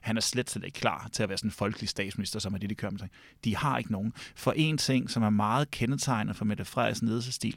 Han 0.00 0.16
er 0.16 0.20
slet, 0.20 0.50
slet 0.50 0.64
ikke 0.64 0.80
klar 0.80 1.08
til 1.12 1.22
at 1.22 1.28
være 1.28 1.38
sådan 1.38 1.48
en 1.48 1.52
folkelig 1.52 1.88
statsminister, 1.88 2.38
som 2.38 2.54
er 2.54 2.58
det, 2.58 2.70
de 2.70 2.74
kører 2.74 2.90
med 2.90 2.98
sig. 2.98 3.08
De 3.44 3.56
har 3.56 3.78
ikke 3.78 3.92
nogen. 3.92 4.12
For 4.34 4.52
en 4.52 4.78
ting, 4.78 5.10
som 5.10 5.22
er 5.22 5.30
meget 5.30 5.70
kendetegnet 5.70 6.36
for 6.36 6.44
Mette 6.44 6.64
Frederiksen 6.64 7.08
ledelsesstil, 7.08 7.56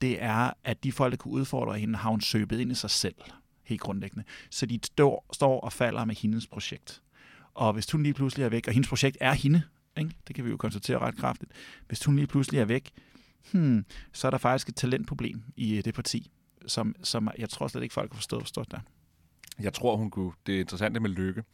det 0.00 0.22
er, 0.22 0.50
at 0.64 0.84
de 0.84 0.92
folk, 0.92 1.10
der 1.10 1.16
kunne 1.16 1.34
udfordre 1.34 1.78
hende, 1.78 1.98
har 1.98 2.10
hun 2.10 2.20
søbet 2.20 2.60
ind 2.60 2.72
i 2.72 2.74
sig 2.74 2.90
selv, 2.90 3.14
helt 3.62 3.80
grundlæggende. 3.80 4.24
Så 4.50 4.66
de 4.66 4.80
står, 4.84 5.26
står 5.32 5.60
og 5.60 5.72
falder 5.72 6.04
med 6.04 6.14
hendes 6.14 6.46
projekt. 6.46 7.02
Og 7.54 7.72
hvis 7.72 7.90
hun 7.90 8.02
lige 8.02 8.14
pludselig 8.14 8.44
er 8.44 8.48
væk, 8.48 8.66
og 8.66 8.72
hendes 8.72 8.88
projekt 8.88 9.16
er 9.20 9.32
hende, 9.32 9.62
ikke? 9.98 10.10
det 10.28 10.36
kan 10.36 10.44
vi 10.44 10.50
jo 10.50 10.56
konstatere 10.56 10.98
ret 10.98 11.16
kraftigt, 11.16 11.52
hvis 11.86 12.04
hun 12.04 12.16
lige 12.16 12.26
pludselig 12.26 12.60
er 12.60 12.64
væk, 12.64 12.90
hmm, 13.52 13.84
så 14.12 14.26
er 14.26 14.30
der 14.30 14.38
faktisk 14.38 14.68
et 14.68 14.76
talentproblem 14.76 15.42
i 15.56 15.76
øh, 15.76 15.84
det 15.84 15.94
parti, 15.94 16.30
som, 16.66 16.94
som 17.02 17.30
jeg 17.38 17.48
tror 17.48 17.68
slet 17.68 17.82
ikke 17.82 17.92
folk 17.92 18.12
har 18.12 18.16
forstået, 18.16 18.42
forstået 18.42 18.70
der. 18.70 18.80
Jeg 19.60 19.72
tror, 19.72 19.96
hun 19.96 20.10
kunne... 20.10 20.32
Det 20.46 20.56
er 20.56 20.60
interessant 20.60 21.02
med 21.02 21.10
lykke. 21.10 21.44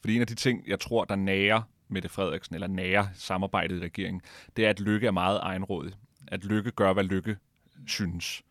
Fordi 0.00 0.14
en 0.14 0.20
af 0.20 0.26
de 0.26 0.34
ting, 0.34 0.68
jeg 0.68 0.80
tror, 0.80 1.04
der 1.04 1.16
nærer 1.16 1.62
Mette 1.88 2.08
Frederiksen, 2.08 2.54
eller 2.54 2.66
nærer 2.66 3.06
samarbejdet 3.14 3.76
i 3.76 3.80
regeringen, 3.80 4.20
det 4.56 4.66
er, 4.66 4.70
at 4.70 4.80
lykke 4.80 5.06
er 5.06 5.10
meget 5.10 5.40
egenrådig. 5.42 5.92
At 6.28 6.44
lykke 6.44 6.70
gør, 6.70 6.92
hvad 6.92 7.04
lykke 7.04 7.36
synes. 7.86 8.42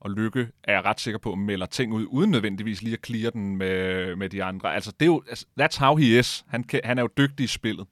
Og 0.00 0.10
Lykke 0.10 0.48
er 0.64 0.72
jeg 0.72 0.84
ret 0.84 1.00
sikker 1.00 1.18
på, 1.18 1.34
melder 1.34 1.66
ting 1.66 1.92
ud, 1.92 2.06
uden 2.08 2.30
nødvendigvis 2.30 2.82
lige 2.82 2.94
at 2.94 3.06
clear 3.06 3.30
den 3.30 3.56
med, 3.56 4.16
med 4.16 4.28
de 4.30 4.44
andre. 4.44 4.74
Altså, 4.74 4.92
det 5.00 5.06
er 5.06 5.06
jo, 5.06 5.22
altså, 5.28 5.46
that's 5.60 5.78
how 5.78 5.96
he 5.96 6.18
is. 6.18 6.44
Han, 6.48 6.64
kan, 6.64 6.80
han 6.84 6.98
er 6.98 7.02
jo 7.02 7.08
dygtig 7.18 7.44
i 7.44 7.46
spillet. 7.46 7.86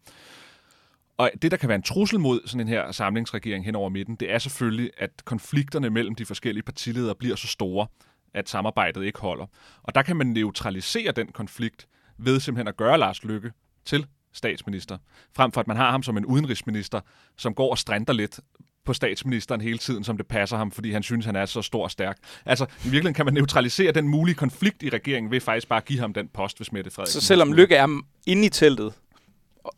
Og 1.19 1.31
det, 1.43 1.51
der 1.51 1.57
kan 1.57 1.69
være 1.69 1.77
en 1.77 1.83
trussel 1.83 2.21
mod 2.21 2.41
sådan 2.47 2.61
en 2.61 2.69
her 2.69 2.93
samlingsregering 2.93 3.65
hen 3.65 3.75
over 3.75 3.89
midten, 3.89 4.17
det 4.17 4.33
er 4.33 4.39
selvfølgelig, 4.39 4.91
at 4.99 5.11
konflikterne 5.25 5.91
mellem 5.91 6.15
de 6.15 6.27
forskellige 6.27 6.63
partiledere 6.63 7.15
bliver 7.15 7.37
så 7.37 7.47
store, 7.47 7.87
at 8.35 8.49
samarbejdet 8.49 9.05
ikke 9.05 9.21
holder. 9.21 9.47
Og 9.83 9.95
der 9.95 10.03
kan 10.03 10.17
man 10.17 10.27
neutralisere 10.27 11.13
den 11.13 11.27
konflikt 11.27 11.87
ved 12.19 12.41
simpelthen 12.41 12.69
at 12.69 12.77
gøre 12.77 12.99
Lars 12.99 13.25
Lykke 13.25 13.53
til 13.85 14.07
statsminister, 14.33 14.99
frem 15.37 15.53
for 15.53 15.61
at 15.61 15.67
man 15.67 15.77
har 15.77 15.91
ham 15.91 16.03
som 16.03 16.17
en 16.17 16.27
udenrigsminister, 16.27 17.01
som 17.37 17.55
går 17.55 17.71
og 17.71 17.79
strander 17.79 18.13
lidt 18.13 18.41
på 18.85 18.93
statsministeren 18.93 19.61
hele 19.61 19.79
tiden, 19.79 20.05
som 20.05 20.17
det 20.17 20.27
passer 20.27 20.57
ham, 20.57 20.71
fordi 20.71 20.93
han 20.93 21.03
synes, 21.03 21.27
han 21.27 21.37
er 21.37 21.47
så 21.47 21.63
stor 21.63 21.85
og 21.85 21.91
stærk. 21.91 22.19
Altså, 22.47 22.65
i 22.65 22.69
virkeligheden 22.83 23.15
kan 23.15 23.25
man 23.25 23.35
neutralisere 23.35 23.93
den 23.93 24.09
mulige 24.09 24.35
konflikt 24.35 24.83
i 24.83 24.89
regeringen 24.89 25.31
ved 25.31 25.41
faktisk 25.41 25.69
bare 25.69 25.77
at 25.77 25.85
give 25.85 26.01
ham 26.01 26.13
den 26.13 26.29
post, 26.29 26.57
hvis 26.57 26.73
Mette 26.73 26.91
Frederiksen... 26.91 27.21
Så 27.21 27.27
selvom 27.27 27.53
Lykke 27.53 27.75
er 27.75 28.03
inde 28.27 28.47
i 28.47 28.49
teltet, 28.49 28.93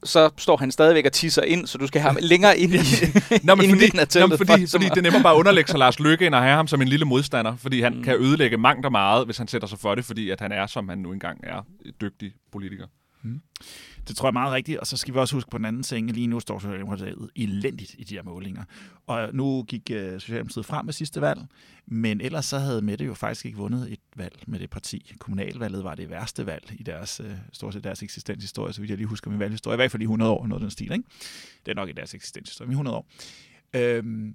så 0.05 0.31
står 0.39 0.57
han 0.57 0.71
stadigvæk 0.71 1.07
og 1.07 1.13
tisser 1.13 1.43
ind, 1.43 1.67
så 1.67 1.79
du 1.79 1.87
skal 1.87 2.01
have 2.01 2.13
ham 2.13 2.19
længere 2.21 2.59
ind 2.59 2.75
i, 2.75 2.79
Nå, 3.47 3.55
men 3.55 3.71
fordi, 3.71 3.85
af 3.85 3.91
nå, 3.95 4.05
teltet. 4.05 4.31
for 4.31 4.37
fordi, 4.37 4.59
ligesom 4.59 4.81
fordi 4.81 4.91
det 4.91 4.99
er 4.99 5.03
nemmere 5.03 5.23
bare 5.23 5.35
at 5.35 5.39
underlægge 5.39 5.71
sig 5.71 5.79
Lars 5.85 6.01
Lykke, 6.01 6.27
end 6.27 6.35
at 6.35 6.43
have 6.43 6.55
ham 6.57 6.67
som 6.67 6.83
en 6.83 6.89
lille 6.89 7.05
modstander, 7.05 7.57
fordi 7.57 7.81
han 7.81 7.95
mm. 7.95 8.03
kan 8.03 8.17
ødelægge 8.21 8.57
mangt 8.57 8.87
og 8.87 8.93
meget, 8.93 9.25
hvis 9.25 9.39
han 9.39 9.49
sætter 9.49 9.69
sig 9.69 9.79
for 9.79 9.95
det, 9.95 10.05
fordi 10.05 10.31
at 10.31 10.41
han 10.41 10.53
er, 10.53 10.67
som 10.67 10.89
han 10.89 10.99
nu 10.99 11.13
engang 11.13 11.41
er, 11.43 11.67
dygtig 12.01 12.33
politiker. 12.53 12.87
Mm. 13.23 13.41
Det 14.09 14.17
tror 14.17 14.27
jeg 14.27 14.31
er 14.31 14.33
meget 14.33 14.53
rigtigt, 14.53 14.79
og 14.79 14.87
så 14.87 14.97
skal 14.97 15.15
vi 15.15 15.19
også 15.19 15.37
huske 15.37 15.51
på 15.51 15.59
den 15.59 15.67
anden 15.67 15.83
ting, 15.83 16.11
lige 16.11 16.27
nu 16.27 16.41
står 16.41 16.59
Socialdemokratiet 16.59 17.31
elendigt 17.37 17.95
i 17.99 18.05
de 18.05 18.15
her 18.15 18.23
målinger. 18.23 18.65
Og 19.07 19.35
nu 19.35 19.63
gik 19.63 19.91
øh, 19.91 20.21
Socialdemokratiet 20.21 20.67
frem 20.67 20.85
med 20.85 20.93
sidste 20.93 21.21
valg, 21.21 21.41
men 21.87 22.21
ellers 22.21 22.45
så 22.45 22.59
havde 22.59 22.83
Mette 22.83 23.05
jo 23.05 23.15
faktisk 23.15 23.47
ikke 23.47 23.59
vundet 23.59 23.93
et 23.93 24.01
valg 24.17 24.43
med 24.47 24.59
det 24.59 24.71
parti. 24.71 25.13
Kommunalvalget 25.19 25.85
var 25.85 25.95
det 25.95 26.11
værste 26.11 26.47
valg 26.47 26.81
i 26.81 26.83
deres, 26.83 27.21
øh, 27.25 27.33
stort 27.53 27.75
set 27.75 27.85
deres 27.85 28.03
eksistenshistorie, 28.03 28.73
så 28.73 28.81
vidt 28.81 28.91
jeg 28.91 28.99
lige 28.99 29.09
husker 29.09 29.31
min 29.31 29.41
valghistorie. 29.41 29.75
I 29.75 29.77
hvert 29.77 29.91
fald 29.91 30.03
i 30.03 30.05
100 30.05 30.31
år, 30.31 30.47
noget 30.47 30.61
af 30.61 30.65
den 30.65 30.71
stil, 30.71 30.93
ikke? 30.93 31.05
Det 31.67 31.71
er 31.71 31.77
nok 31.77 31.89
i 31.89 31.93
deres 31.93 32.15
eksistenshistorie, 32.15 32.69
i 32.69 32.73
100 32.73 32.97
år. 32.97 33.07
Øhm, 33.75 34.35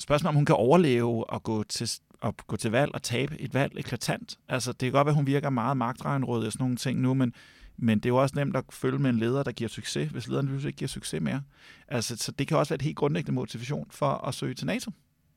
spørgsmålet 0.00 0.28
om 0.28 0.34
hun 0.34 0.44
kan 0.44 0.56
overleve 0.56 1.30
og 1.30 1.42
gå 1.42 1.62
til, 1.62 1.90
at 2.22 2.36
gå 2.46 2.56
til 2.56 2.70
valg 2.70 2.94
og 2.94 3.02
tabe 3.02 3.40
et 3.40 3.54
valg 3.54 3.72
eklatant. 3.78 4.38
Altså, 4.48 4.72
det 4.72 4.80
kan 4.80 4.92
godt 4.92 5.06
være, 5.06 5.12
at 5.12 5.16
hun 5.16 5.26
virker 5.26 5.50
meget 5.50 5.76
magtregenrådig 5.76 6.46
og 6.46 6.52
sådan 6.52 6.64
nogle 6.64 6.76
ting 6.76 7.00
nu, 7.00 7.14
men 7.14 7.34
men 7.82 7.98
det 7.98 8.06
er 8.06 8.10
jo 8.10 8.16
også 8.16 8.34
nemt 8.34 8.56
at 8.56 8.64
følge 8.70 8.98
med 8.98 9.10
en 9.10 9.18
leder, 9.18 9.42
der 9.42 9.52
giver 9.52 9.68
succes, 9.68 10.10
hvis 10.10 10.28
lederen 10.28 10.46
pludselig 10.46 10.68
ikke 10.68 10.78
giver 10.78 10.88
succes 10.88 11.20
mere. 11.20 11.42
Altså, 11.88 12.16
så 12.16 12.32
det 12.32 12.48
kan 12.48 12.56
også 12.56 12.70
være 12.70 12.76
et 12.76 12.82
helt 12.82 12.96
grundlæggende 12.96 13.34
motivation 13.34 13.86
for 13.90 14.12
at 14.12 14.34
søge 14.34 14.54
til 14.54 14.66
NATO. 14.66 14.90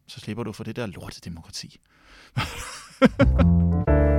Så 0.07 0.19
slipper 0.19 0.43
du 0.43 0.51
for 0.51 0.63
det 0.63 0.75
der 0.75 0.85
lorte 0.85 1.21
demokrati. 1.23 1.79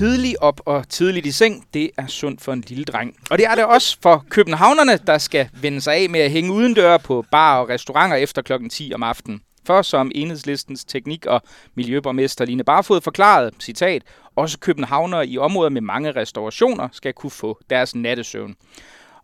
tidligt 0.00 0.36
op 0.40 0.60
og 0.64 0.88
tidligt 0.88 1.26
i 1.26 1.30
seng, 1.30 1.64
det 1.74 1.90
er 1.96 2.06
sundt 2.06 2.40
for 2.40 2.52
en 2.52 2.64
lille 2.66 2.84
dreng. 2.84 3.16
Og 3.30 3.38
det 3.38 3.46
er 3.46 3.54
det 3.54 3.64
også 3.64 3.96
for 4.02 4.24
københavnerne, 4.30 4.98
der 5.06 5.18
skal 5.18 5.48
vende 5.60 5.80
sig 5.80 5.94
af 5.94 6.10
med 6.10 6.20
at 6.20 6.30
hænge 6.30 6.52
udendør 6.52 6.98
på 6.98 7.24
bar 7.30 7.60
og 7.60 7.68
restauranter 7.68 8.16
efter 8.16 8.42
klokken 8.42 8.70
10 8.70 8.92
om 8.94 9.02
aftenen. 9.02 9.40
For 9.66 9.82
som 9.82 10.12
enhedslistens 10.14 10.84
teknik- 10.84 11.26
og 11.26 11.42
miljøborgmester 11.74 12.44
Line 12.44 12.64
Barfod 12.64 13.00
forklarede, 13.00 13.50
citat, 13.60 14.02
også 14.36 14.58
københavnere 14.58 15.26
i 15.26 15.38
områder 15.38 15.70
med 15.70 15.80
mange 15.80 16.12
restaurationer 16.12 16.88
skal 16.92 17.12
kunne 17.12 17.30
få 17.30 17.58
deres 17.70 17.94
nattesøvn. 17.94 18.54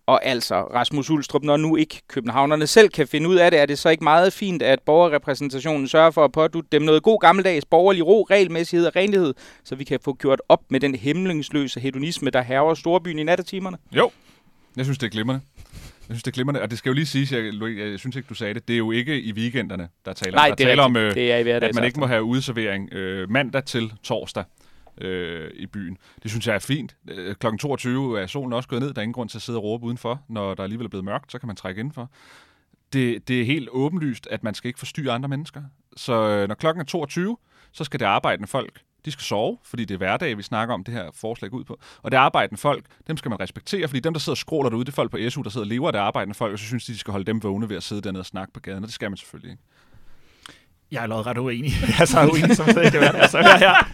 Og 0.06 0.24
altså, 0.24 0.60
Rasmus 0.60 1.10
Ulstrup, 1.10 1.42
når 1.42 1.56
nu 1.56 1.76
ikke 1.76 2.02
københavnerne 2.08 2.66
selv 2.66 2.88
kan 2.88 3.08
finde 3.08 3.28
ud 3.28 3.36
af 3.36 3.50
det, 3.50 3.60
er 3.60 3.66
det 3.66 3.78
så 3.78 3.88
ikke 3.88 4.04
meget 4.04 4.32
fint, 4.32 4.62
at 4.62 4.78
borgerrepræsentationen 4.86 5.88
sørger 5.88 6.10
for 6.10 6.24
at 6.24 6.32
pådutte 6.32 6.68
dem 6.72 6.82
noget 6.82 7.02
god 7.02 7.20
gammeldags 7.20 7.64
borgerlig 7.64 8.06
ro, 8.06 8.22
regelmæssighed 8.22 8.86
og 8.86 8.96
renlighed, 8.96 9.34
så 9.64 9.74
vi 9.74 9.84
kan 9.84 9.98
få 10.04 10.14
gjort 10.14 10.42
op 10.48 10.60
med 10.70 10.80
den 10.80 10.94
hemmelingsløse 10.94 11.80
hedonisme, 11.80 12.30
der 12.30 12.42
herrer 12.42 12.74
storbyen 12.74 13.18
i 13.18 13.22
nattetimerne? 13.22 13.76
Jo, 13.92 14.10
jeg 14.76 14.84
synes, 14.84 14.98
det 14.98 15.06
er 15.06 15.10
glimrende. 15.10 15.40
synes, 16.04 16.22
det 16.22 16.30
er 16.30 16.34
glimrende, 16.34 16.62
og 16.62 16.70
det 16.70 16.78
skal 16.78 16.90
jo 16.90 16.94
lige 16.94 17.06
siges, 17.06 17.32
jeg, 17.32 17.44
jeg 17.78 17.98
synes 17.98 18.16
ikke, 18.16 18.26
du 18.28 18.34
sagde 18.34 18.54
det, 18.54 18.68
det 18.68 18.74
er 18.74 18.78
jo 18.78 18.90
ikke 18.90 19.20
i 19.20 19.32
weekenderne, 19.32 19.88
der 20.04 20.12
taler 20.12 20.36
Nej, 20.36 20.48
der 20.48 20.54
det 20.54 20.64
er, 20.64 20.68
taler 20.68 20.82
om, 20.82 20.96
øh, 20.96 21.14
det 21.14 21.32
er 21.32 21.38
i 21.38 21.48
at 21.48 21.74
man 21.74 21.84
ikke 21.84 22.00
må 22.00 22.06
have 22.06 22.22
udeservering 22.22 22.92
øh, 22.92 23.30
mandag 23.30 23.64
til 23.64 23.92
torsdag 24.02 24.44
øh, 25.00 25.50
i 25.54 25.66
byen. 25.66 25.98
Det 26.22 26.30
synes 26.30 26.46
jeg 26.46 26.54
er 26.54 26.58
fint. 26.58 26.96
Øh, 27.08 27.34
klokken 27.34 27.58
22 27.58 28.20
er 28.20 28.26
solen 28.26 28.52
også 28.52 28.68
gået 28.68 28.82
ned. 28.82 28.94
Der 28.94 29.00
er 29.00 29.02
ingen 29.02 29.12
grund 29.12 29.28
til 29.28 29.38
at 29.38 29.42
sidde 29.42 29.58
og 29.58 29.62
råbe 29.62 29.86
udenfor. 29.86 30.22
Når 30.28 30.54
der 30.54 30.62
alligevel 30.62 30.84
er 30.84 30.88
blevet 30.88 31.04
mørkt, 31.04 31.32
så 31.32 31.38
kan 31.38 31.46
man 31.46 31.56
trække 31.56 31.78
indenfor. 31.78 32.10
Det, 32.92 33.28
det 33.28 33.40
er 33.40 33.44
helt 33.44 33.68
åbenlyst, 33.72 34.28
at 34.30 34.44
man 34.44 34.54
skal 34.54 34.68
ikke 34.68 34.78
forstyrre 34.78 35.14
andre 35.14 35.28
mennesker. 35.28 35.62
Så 35.96 36.28
øh, 36.28 36.48
når 36.48 36.54
klokken 36.54 36.80
er 36.80 36.84
22, 36.84 37.36
så 37.72 37.84
skal 37.84 38.00
det 38.00 38.06
arbejdende 38.06 38.48
folk, 38.48 38.80
de 39.04 39.10
skal 39.10 39.22
sove, 39.22 39.58
fordi 39.64 39.84
det 39.84 39.94
er 39.94 39.98
hverdag, 39.98 40.36
vi 40.36 40.42
snakker 40.42 40.74
om 40.74 40.84
det 40.84 40.94
her 40.94 41.10
forslag 41.14 41.52
ud 41.52 41.64
på. 41.64 41.80
Og 42.02 42.10
det 42.10 42.16
arbejdende 42.16 42.60
folk, 42.60 42.84
dem 43.06 43.16
skal 43.16 43.28
man 43.28 43.40
respektere, 43.40 43.88
fordi 43.88 44.00
dem, 44.00 44.12
der 44.12 44.20
sidder 44.20 44.34
og 44.34 44.38
skråler 44.38 44.70
derude, 44.70 44.84
det 44.84 44.92
er 44.92 44.94
folk 44.94 45.10
på 45.10 45.18
SU, 45.30 45.42
der 45.42 45.50
sidder 45.50 45.64
og 45.64 45.68
lever 45.68 45.86
af 45.86 45.92
det 45.92 46.00
arbejdende 46.00 46.34
folk, 46.34 46.52
og 46.52 46.58
så 46.58 46.64
synes 46.64 46.84
de, 46.84 46.92
de 46.92 46.98
skal 46.98 47.12
holde 47.12 47.24
dem 47.24 47.42
vågne 47.42 47.68
ved 47.68 47.76
at 47.76 47.82
sidde 47.82 48.02
dernede 48.02 48.22
og 48.22 48.26
snakke 48.26 48.52
på 48.52 48.60
gaden, 48.60 48.82
og 48.82 48.86
det 48.86 48.94
skal 48.94 49.10
man 49.10 49.16
selvfølgelig 49.16 49.50
ikke. 49.50 49.62
Jeg 50.90 51.02
er 51.02 51.06
lodret 51.06 51.38
uenig. 51.38 51.70
Jeg 51.80 52.00
er 52.00 52.04
så 52.04 52.26
uenig, 52.26 52.56
som 52.56 52.66
det 52.66 52.92
kan 52.92 53.00
være. 53.00 53.16
Altså, 53.22 53.38
jeg, 53.38 53.58
jeg, 53.60 53.84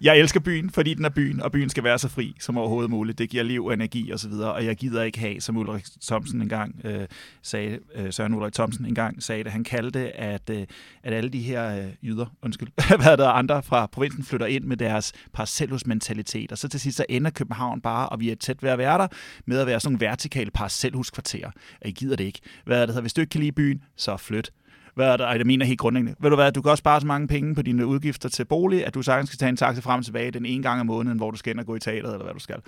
jeg 0.00 0.18
elsker 0.18 0.40
byen, 0.40 0.70
fordi 0.70 0.94
den 0.94 1.04
er 1.04 1.08
byen, 1.08 1.42
og 1.42 1.52
byen 1.52 1.68
skal 1.68 1.84
være 1.84 1.98
så 1.98 2.08
fri 2.08 2.36
som 2.40 2.58
overhovedet 2.58 2.90
muligt. 2.90 3.18
Det 3.18 3.30
giver 3.30 3.42
liv, 3.42 3.68
energi 3.68 4.12
osv., 4.12 4.32
og, 4.32 4.52
og 4.52 4.64
jeg 4.64 4.76
gider 4.76 5.02
ikke 5.02 5.18
have, 5.18 5.40
som 5.40 5.56
Ulrik 5.56 5.84
Thomsen 6.02 6.42
engang 6.42 6.80
øh, 6.84 7.06
sagde, 7.42 7.78
øh, 7.94 8.12
Søren 8.12 8.34
Ulrik 8.34 8.52
Thomsen 8.52 8.86
engang 8.86 9.22
sagde 9.22 9.44
det, 9.44 9.52
han 9.52 9.64
kaldte, 9.64 10.16
at, 10.16 10.50
øh, 10.50 10.66
at 11.02 11.12
alle 11.12 11.30
de 11.30 11.40
her 11.40 11.78
øh, 11.78 11.92
yder, 12.02 12.26
undskyld, 12.42 12.68
hvad 13.02 13.16
der 13.16 13.28
andre 13.28 13.62
fra 13.62 13.86
provinsen 13.86 14.24
flytter 14.24 14.46
ind 14.46 14.64
med 14.64 14.76
deres 14.76 15.12
parcelhusmentalitet, 15.32 16.52
og 16.52 16.58
så 16.58 16.68
til 16.68 16.80
sidst 16.80 16.96
så 16.96 17.04
ender 17.08 17.30
København 17.30 17.80
bare, 17.80 18.08
og 18.08 18.20
vi 18.20 18.30
er 18.30 18.34
tæt 18.34 18.62
ved 18.62 18.70
at 18.70 18.78
være 18.78 18.98
der, 18.98 19.08
med 19.46 19.58
at 19.58 19.66
være 19.66 19.80
sådan 19.80 19.92
nogle 19.92 20.06
vertikale 20.06 20.50
parcelhuskvarterer. 20.50 21.50
Og 21.80 21.88
I 21.88 21.90
gider 21.90 22.16
det 22.16 22.24
ikke. 22.24 22.40
Hvad 22.64 22.82
er 22.82 22.86
det, 22.86 22.94
så 22.94 23.00
hvis 23.00 23.12
du 23.12 23.20
ikke 23.20 23.30
kan 23.30 23.40
lide 23.40 23.52
byen, 23.52 23.82
så 23.96 24.16
flyt 24.16 24.52
hvad 24.94 25.06
er 25.06 25.16
der, 25.16 25.38
det 25.38 25.46
mener 25.46 25.66
helt 25.66 25.80
grundlæggende. 25.80 26.14
Ved 26.20 26.30
du 26.30 26.36
hvad, 26.36 26.52
du 26.52 26.62
kan 26.62 26.70
også 26.70 26.80
spare 26.80 27.00
så 27.00 27.06
mange 27.06 27.28
penge 27.28 27.54
på 27.54 27.62
dine 27.62 27.86
udgifter 27.86 28.28
til 28.28 28.44
bolig, 28.44 28.86
at 28.86 28.94
du 28.94 29.02
sagtens 29.02 29.28
skal 29.28 29.38
tage 29.38 29.48
en 29.48 29.56
taxa 29.56 29.80
frem 29.80 29.98
og 29.98 30.04
tilbage 30.04 30.30
den 30.30 30.46
ene 30.46 30.62
gang 30.62 30.80
om 30.80 30.86
måneden, 30.86 31.18
hvor 31.18 31.30
du 31.30 31.36
skal 31.36 31.50
ind 31.50 31.60
og 31.60 31.66
gå 31.66 31.76
i 31.76 31.80
teateret, 31.80 32.12
eller 32.12 32.24
hvad 32.24 32.34
du 32.34 32.40
skal. 32.40 32.60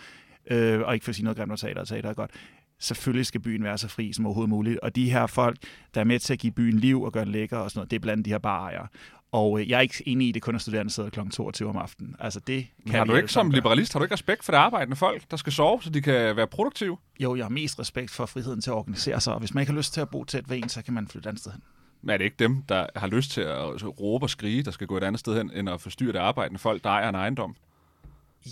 Øh, 0.50 0.80
og 0.80 0.94
ikke 0.94 1.04
for 1.04 1.10
at 1.10 1.14
sige 1.16 1.24
noget 1.24 1.36
grimt 1.36 1.52
om 1.52 1.56
teater, 1.56 1.84
teater 1.84 2.08
er 2.08 2.14
godt. 2.14 2.30
Selvfølgelig 2.78 3.26
skal 3.26 3.40
byen 3.40 3.64
være 3.64 3.78
så 3.78 3.88
fri 3.88 4.12
som 4.12 4.26
overhovedet 4.26 4.50
muligt. 4.50 4.78
Og 4.78 4.96
de 4.96 5.10
her 5.10 5.26
folk, 5.26 5.56
der 5.94 6.00
er 6.00 6.04
med 6.04 6.18
til 6.18 6.32
at 6.32 6.38
give 6.38 6.52
byen 6.52 6.78
liv 6.78 7.02
og 7.02 7.12
gøre 7.12 7.24
den 7.24 7.32
lækker 7.32 7.56
og 7.56 7.70
sådan 7.70 7.78
noget, 7.78 7.90
det 7.90 7.96
er 7.96 8.00
blandt 8.00 8.24
de 8.24 8.30
her 8.30 8.38
barejere. 8.38 8.86
Og 9.32 9.60
øh, 9.60 9.70
jeg 9.70 9.76
er 9.76 9.80
ikke 9.80 10.02
enig 10.06 10.26
i, 10.26 10.30
at 10.30 10.34
det 10.34 10.42
kun 10.42 10.54
er 10.54 10.58
studerende, 10.58 10.88
der 10.88 10.92
sidder 10.92 11.10
kl. 11.10 11.30
22 11.30 11.68
om 11.68 11.76
aftenen. 11.76 12.16
Altså 12.18 12.40
det 12.40 12.66
kan 12.86 12.94
har 12.94 13.04
du 13.04 13.14
ikke 13.14 13.32
som 13.32 13.50
liberalist, 13.50 13.92
har 13.92 14.00
du 14.00 14.04
ikke 14.04 14.14
respekt 14.14 14.44
for 14.44 14.52
det 14.52 14.58
arbejdende 14.58 14.96
folk, 14.96 15.30
der 15.30 15.36
skal 15.36 15.52
sove, 15.52 15.82
så 15.82 15.90
de 15.90 16.00
kan 16.00 16.36
være 16.36 16.46
produktive? 16.46 16.96
Jo, 17.20 17.36
jeg 17.36 17.44
har 17.44 17.50
mest 17.50 17.78
respekt 17.78 18.10
for 18.10 18.26
friheden 18.26 18.60
til 18.60 18.70
at 18.70 18.74
organisere 18.74 19.20
sig, 19.20 19.32
og 19.34 19.38
hvis 19.38 19.54
man 19.54 19.62
ikke 19.62 19.72
har 19.72 19.76
lyst 19.76 19.94
til 19.94 20.00
at 20.00 20.08
bo 20.08 20.24
tæt 20.24 20.50
ved 20.50 20.56
en, 20.56 20.68
så 20.68 20.82
kan 20.82 20.94
man 20.94 21.08
flytte 21.08 21.26
et 21.26 21.28
andet 21.28 21.40
sted 21.40 21.52
hen. 21.52 21.62
Men 22.02 22.10
er 22.10 22.16
det 22.16 22.24
ikke 22.24 22.36
dem, 22.38 22.62
der 22.62 22.86
har 22.96 23.06
lyst 23.06 23.30
til 23.30 23.40
at 23.40 24.00
råbe 24.00 24.24
og 24.24 24.30
skrige, 24.30 24.62
der 24.62 24.70
skal 24.70 24.86
gå 24.86 24.96
et 24.96 25.04
andet 25.04 25.20
sted 25.20 25.36
hen, 25.36 25.50
end 25.54 25.70
at 25.70 25.80
forstyrre 25.80 26.12
det 26.12 26.18
arbejdende 26.18 26.58
folk, 26.58 26.84
der 26.84 26.90
ejer 26.90 27.08
en 27.08 27.14
ejendom? 27.14 27.56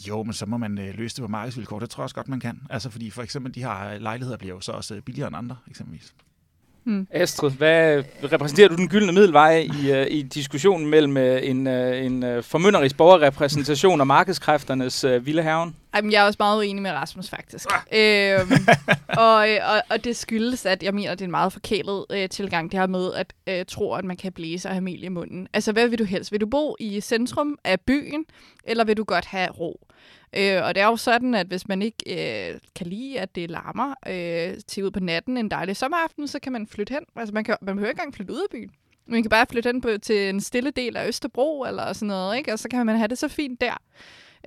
Jo, 0.08 0.22
men 0.22 0.32
så 0.32 0.46
må 0.46 0.56
man 0.56 0.78
øh, 0.78 0.94
løse 0.94 1.16
det 1.16 1.22
på 1.22 1.28
markedsvilkår. 1.28 1.78
Det 1.78 1.90
tror 1.90 2.02
jeg 2.02 2.04
også 2.04 2.14
godt, 2.14 2.28
man 2.28 2.40
kan. 2.40 2.62
Altså, 2.70 2.90
fordi 2.90 3.10
for 3.10 3.22
eksempel 3.22 3.54
de 3.54 3.60
her 3.60 3.88
øh, 3.88 4.00
lejligheder 4.00 4.38
bliver 4.38 4.54
jo 4.54 4.60
så 4.60 4.72
også 4.72 4.94
øh, 4.94 5.02
billigere 5.02 5.28
end 5.28 5.36
andre, 5.36 5.56
eksempelvis. 5.68 6.14
Astrid, 7.10 7.50
hvad 7.50 8.02
repræsenterer 8.32 8.68
du 8.68 8.76
den 8.76 8.88
gyldne 8.88 9.12
middelvej 9.12 9.68
i, 9.82 9.92
uh, 9.92 10.06
i 10.10 10.22
diskussionen 10.22 10.86
mellem 10.86 11.16
uh, 11.16 11.48
en, 11.48 11.66
uh, 11.66 12.04
en 12.06 12.36
uh, 12.36 12.44
formynderisk 12.44 12.96
borgerrepræsentation 12.96 14.00
og 14.00 14.06
markedskræfternes 14.06 15.04
uh, 15.04 15.26
vilde 15.26 15.42
haven? 15.42 15.74
Ej, 15.92 16.00
men 16.00 16.12
jeg 16.12 16.22
er 16.22 16.26
også 16.26 16.36
meget 16.40 16.58
uenig 16.58 16.82
med 16.82 16.90
Rasmus, 16.90 17.30
faktisk. 17.30 17.68
øhm, 17.92 18.66
og, 19.26 19.46
og, 19.62 19.82
og 19.90 20.04
det 20.04 20.16
skyldes, 20.16 20.66
at 20.66 20.82
jeg 20.82 20.94
mener, 20.94 21.12
at 21.12 21.18
det 21.18 21.24
er 21.24 21.26
en 21.26 21.30
meget 21.30 21.52
forkælet 21.52 22.04
øh, 22.10 22.28
tilgang, 22.28 22.72
det 22.72 22.80
her 22.80 22.86
med 22.86 23.12
at 23.14 23.32
øh, 23.46 23.64
tro, 23.68 23.94
at 23.94 24.04
man 24.04 24.16
kan 24.16 24.32
blæse 24.32 24.68
og 24.68 24.74
have 24.74 24.80
mel 24.80 25.04
i 25.04 25.08
munden. 25.08 25.48
Altså, 25.52 25.72
hvad 25.72 25.88
vil 25.88 25.98
du 25.98 26.04
helst? 26.04 26.32
Vil 26.32 26.40
du 26.40 26.46
bo 26.46 26.76
i 26.80 27.00
centrum 27.00 27.58
af 27.64 27.80
byen, 27.80 28.24
eller 28.64 28.84
vil 28.84 28.96
du 28.96 29.04
godt 29.04 29.24
have 29.24 29.50
ro? 29.50 29.86
Øh, 30.36 30.64
og 30.64 30.74
det 30.74 30.80
er 30.80 30.86
jo 30.86 30.96
sådan, 30.96 31.34
at 31.34 31.46
hvis 31.46 31.68
man 31.68 31.82
ikke 31.82 31.96
øh, 32.06 32.60
kan 32.76 32.86
lide, 32.86 33.20
at 33.20 33.34
det 33.34 33.50
larmer 33.50 33.94
øh, 34.06 34.58
til 34.66 34.84
ud 34.84 34.90
på 34.90 35.00
natten 35.00 35.36
en 35.36 35.50
dejlig 35.50 35.76
sommeraften, 35.76 36.28
så 36.28 36.38
kan 36.38 36.52
man 36.52 36.66
flytte 36.66 36.92
hen. 36.92 37.02
Altså, 37.16 37.34
man, 37.34 37.44
kan, 37.44 37.56
man 37.62 37.76
behøver 37.76 37.90
ikke 37.90 38.00
engang 38.00 38.14
flytte 38.14 38.32
ud 38.32 38.38
af 38.38 38.50
byen. 38.50 38.70
Man 39.06 39.22
kan 39.22 39.30
bare 39.30 39.46
flytte 39.50 39.68
hen 39.68 39.80
på, 39.80 39.98
til 40.02 40.28
en 40.28 40.40
stille 40.40 40.70
del 40.70 40.96
af 40.96 41.08
Østerbro, 41.08 41.62
eller 41.62 41.92
sådan 41.92 42.08
noget, 42.08 42.36
ikke? 42.36 42.52
Og 42.52 42.58
så 42.58 42.68
kan 42.68 42.86
man 42.86 42.96
have 42.96 43.08
det 43.08 43.18
så 43.18 43.28
fint 43.28 43.60
der. 43.60 43.76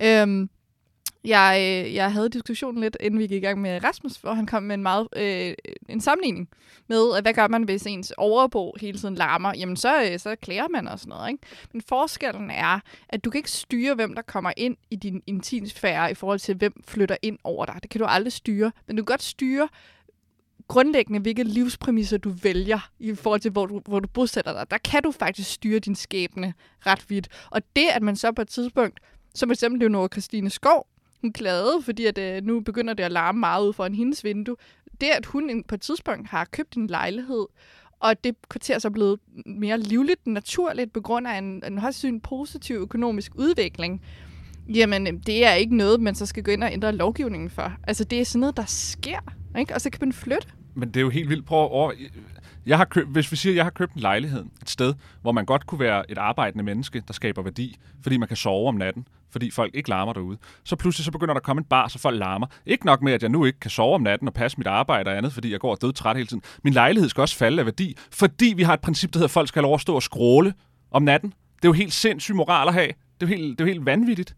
Øhm, 0.02 0.50
jeg, 1.24 1.84
øh, 1.86 1.94
jeg 1.94 2.12
havde 2.12 2.28
diskussionen 2.28 2.80
lidt, 2.80 2.96
inden 3.00 3.20
vi 3.20 3.26
gik 3.26 3.42
i 3.42 3.46
gang 3.46 3.60
med 3.60 3.84
Rasmus, 3.84 4.16
hvor 4.16 4.32
han 4.32 4.46
kom 4.46 4.62
med 4.62 4.74
en 4.74 4.82
meget 4.82 5.08
øh, 5.16 5.54
en 5.88 6.00
sammenligning 6.00 6.48
med, 6.88 7.16
at 7.16 7.24
hvad 7.24 7.34
gør 7.34 7.48
man, 7.48 7.62
hvis 7.62 7.86
ens 7.86 8.12
overbo 8.16 8.74
hele 8.80 8.98
tiden 8.98 9.14
larmer? 9.14 9.52
Jamen, 9.56 9.76
så, 9.76 10.10
øh, 10.10 10.18
så 10.18 10.36
klæder 10.42 10.68
man 10.68 10.88
og 10.88 10.98
sådan 10.98 11.08
noget, 11.08 11.30
ikke? 11.30 11.46
Men 11.72 11.82
forskellen 11.88 12.50
er, 12.50 12.80
at 13.08 13.24
du 13.24 13.30
kan 13.30 13.38
ikke 13.38 13.50
styre, 13.50 13.94
hvem 13.94 14.14
der 14.14 14.22
kommer 14.22 14.52
ind 14.56 14.76
i 14.90 14.96
din 14.96 15.22
intimsfære 15.26 16.10
i 16.10 16.14
forhold 16.14 16.38
til, 16.38 16.54
hvem 16.54 16.82
flytter 16.84 17.16
ind 17.22 17.38
over 17.44 17.66
dig. 17.66 17.78
Det 17.82 17.90
kan 17.90 17.98
du 17.98 18.06
aldrig 18.06 18.32
styre. 18.32 18.72
Men 18.86 18.96
du 18.96 19.02
kan 19.02 19.12
godt 19.12 19.22
styre 19.22 19.68
grundlæggende, 20.68 21.20
hvilke 21.20 21.42
livspræmisser 21.42 22.18
du 22.18 22.30
vælger 22.30 22.90
i 22.98 23.14
forhold 23.14 23.40
til, 23.40 23.50
hvor 23.50 23.66
du, 23.66 23.80
hvor 23.84 24.00
du 24.00 24.08
bosætter 24.08 24.52
dig. 24.52 24.70
Der 24.70 24.78
kan 24.78 25.02
du 25.02 25.10
faktisk 25.10 25.52
styre 25.52 25.78
din 25.78 25.94
skæbne 25.94 26.54
ret 26.86 27.04
vidt. 27.10 27.28
Og 27.50 27.62
det, 27.76 27.86
at 27.92 28.02
man 28.02 28.16
så 28.16 28.32
på 28.32 28.42
et 28.42 28.48
tidspunkt, 28.48 29.00
som 29.34 29.50
eksempel 29.50 29.80
Leonora 29.80 30.08
Christine 30.12 30.50
Skov, 30.50 30.86
hun 31.24 31.82
fordi 31.82 32.06
at, 32.06 32.18
øh, 32.18 32.44
nu 32.44 32.60
begynder 32.60 32.94
det 32.94 33.04
at 33.04 33.12
larme 33.12 33.40
meget 33.40 33.66
ud 33.66 33.72
foran 33.72 33.94
hendes 33.94 34.24
vindue. 34.24 34.56
Det, 35.00 35.06
at 35.06 35.26
hun 35.26 35.64
på 35.68 35.74
et 35.74 35.80
tidspunkt 35.80 36.28
har 36.28 36.44
købt 36.44 36.74
en 36.74 36.86
lejlighed, 36.86 37.46
og 38.00 38.24
det 38.24 38.36
kvarter 38.48 38.78
så 38.78 38.90
blevet 38.90 39.20
mere 39.46 39.80
livligt, 39.80 40.26
naturligt, 40.26 40.92
på 40.92 41.00
grund 41.00 41.26
af 41.26 41.38
en, 41.38 41.62
en 41.66 41.78
højst 41.78 41.98
syn 41.98 42.20
positiv 42.20 42.76
økonomisk 42.76 43.32
udvikling, 43.34 44.02
jamen 44.68 45.06
øh, 45.06 45.12
det 45.26 45.46
er 45.46 45.52
ikke 45.52 45.76
noget, 45.76 46.00
man 46.00 46.14
så 46.14 46.26
skal 46.26 46.42
gå 46.42 46.50
ind 46.50 46.64
og 46.64 46.72
ændre 46.72 46.92
lovgivningen 46.92 47.50
for. 47.50 47.72
Altså 47.86 48.04
det 48.04 48.20
er 48.20 48.24
sådan 48.24 48.40
noget, 48.40 48.56
der 48.56 48.64
sker, 48.66 49.34
ikke? 49.58 49.74
og 49.74 49.80
så 49.80 49.90
kan 49.90 49.98
man 50.02 50.12
flytte. 50.12 50.48
Men 50.74 50.88
det 50.88 50.96
er 50.96 51.00
jo 51.00 51.10
helt 51.10 51.28
vildt. 51.28 51.46
Prøv 51.46 51.64
at 51.64 51.70
over... 51.70 51.92
Jeg 52.66 52.78
har 52.78 52.84
køb, 52.84 53.08
hvis 53.08 53.32
vi 53.32 53.36
siger, 53.36 53.52
at 53.52 53.56
jeg 53.56 53.64
har 53.64 53.70
købt 53.70 53.94
en 53.94 54.00
lejlighed 54.00 54.44
et 54.62 54.70
sted, 54.70 54.94
hvor 55.22 55.32
man 55.32 55.44
godt 55.44 55.66
kunne 55.66 55.80
være 55.80 56.10
et 56.10 56.18
arbejdende 56.18 56.64
menneske, 56.64 57.02
der 57.06 57.12
skaber 57.12 57.42
værdi, 57.42 57.76
fordi 58.02 58.16
man 58.16 58.28
kan 58.28 58.36
sove 58.36 58.68
om 58.68 58.74
natten, 58.74 59.08
fordi 59.30 59.50
folk 59.50 59.74
ikke 59.74 59.88
larmer 59.88 60.12
derude. 60.12 60.38
Så 60.64 60.76
pludselig 60.76 61.04
så 61.04 61.10
begynder 61.10 61.34
der 61.34 61.40
at 61.40 61.44
komme 61.44 61.60
en 61.60 61.64
bar, 61.64 61.88
så 61.88 61.98
folk 61.98 62.18
larmer. 62.18 62.46
Ikke 62.66 62.86
nok 62.86 63.02
med, 63.02 63.12
at 63.12 63.22
jeg 63.22 63.30
nu 63.30 63.44
ikke 63.44 63.60
kan 63.60 63.70
sove 63.70 63.94
om 63.94 64.02
natten 64.02 64.28
og 64.28 64.34
passe 64.34 64.58
mit 64.58 64.66
arbejde 64.66 65.10
og 65.10 65.16
andet, 65.16 65.32
fordi 65.32 65.52
jeg 65.52 65.60
går 65.60 65.74
død 65.74 65.92
træt 65.92 66.16
hele 66.16 66.26
tiden. 66.26 66.42
Min 66.64 66.72
lejlighed 66.72 67.08
skal 67.08 67.20
også 67.20 67.36
falde 67.36 67.60
af 67.60 67.66
værdi, 67.66 67.96
fordi 68.10 68.54
vi 68.56 68.62
har 68.62 68.74
et 68.74 68.80
princip, 68.80 69.12
der 69.12 69.18
hedder, 69.18 69.26
at 69.26 69.30
folk 69.30 69.48
skal 69.48 69.60
have 69.60 69.66
lov 69.66 69.74
at 69.74 69.80
stå 69.80 69.94
og 69.94 70.02
skråle 70.02 70.54
om 70.90 71.02
natten. 71.02 71.30
Det 71.56 71.64
er 71.64 71.68
jo 71.68 71.72
helt 71.72 71.92
sindssygt 71.92 72.36
moral 72.36 72.68
at 72.68 72.74
have. 72.74 72.86
Det 73.20 73.26
er 73.26 73.26
jo 73.30 73.36
helt, 73.36 73.58
det 73.58 73.64
er 73.64 73.68
jo 73.68 73.72
helt 73.72 73.86
vanvittigt. 73.86 74.36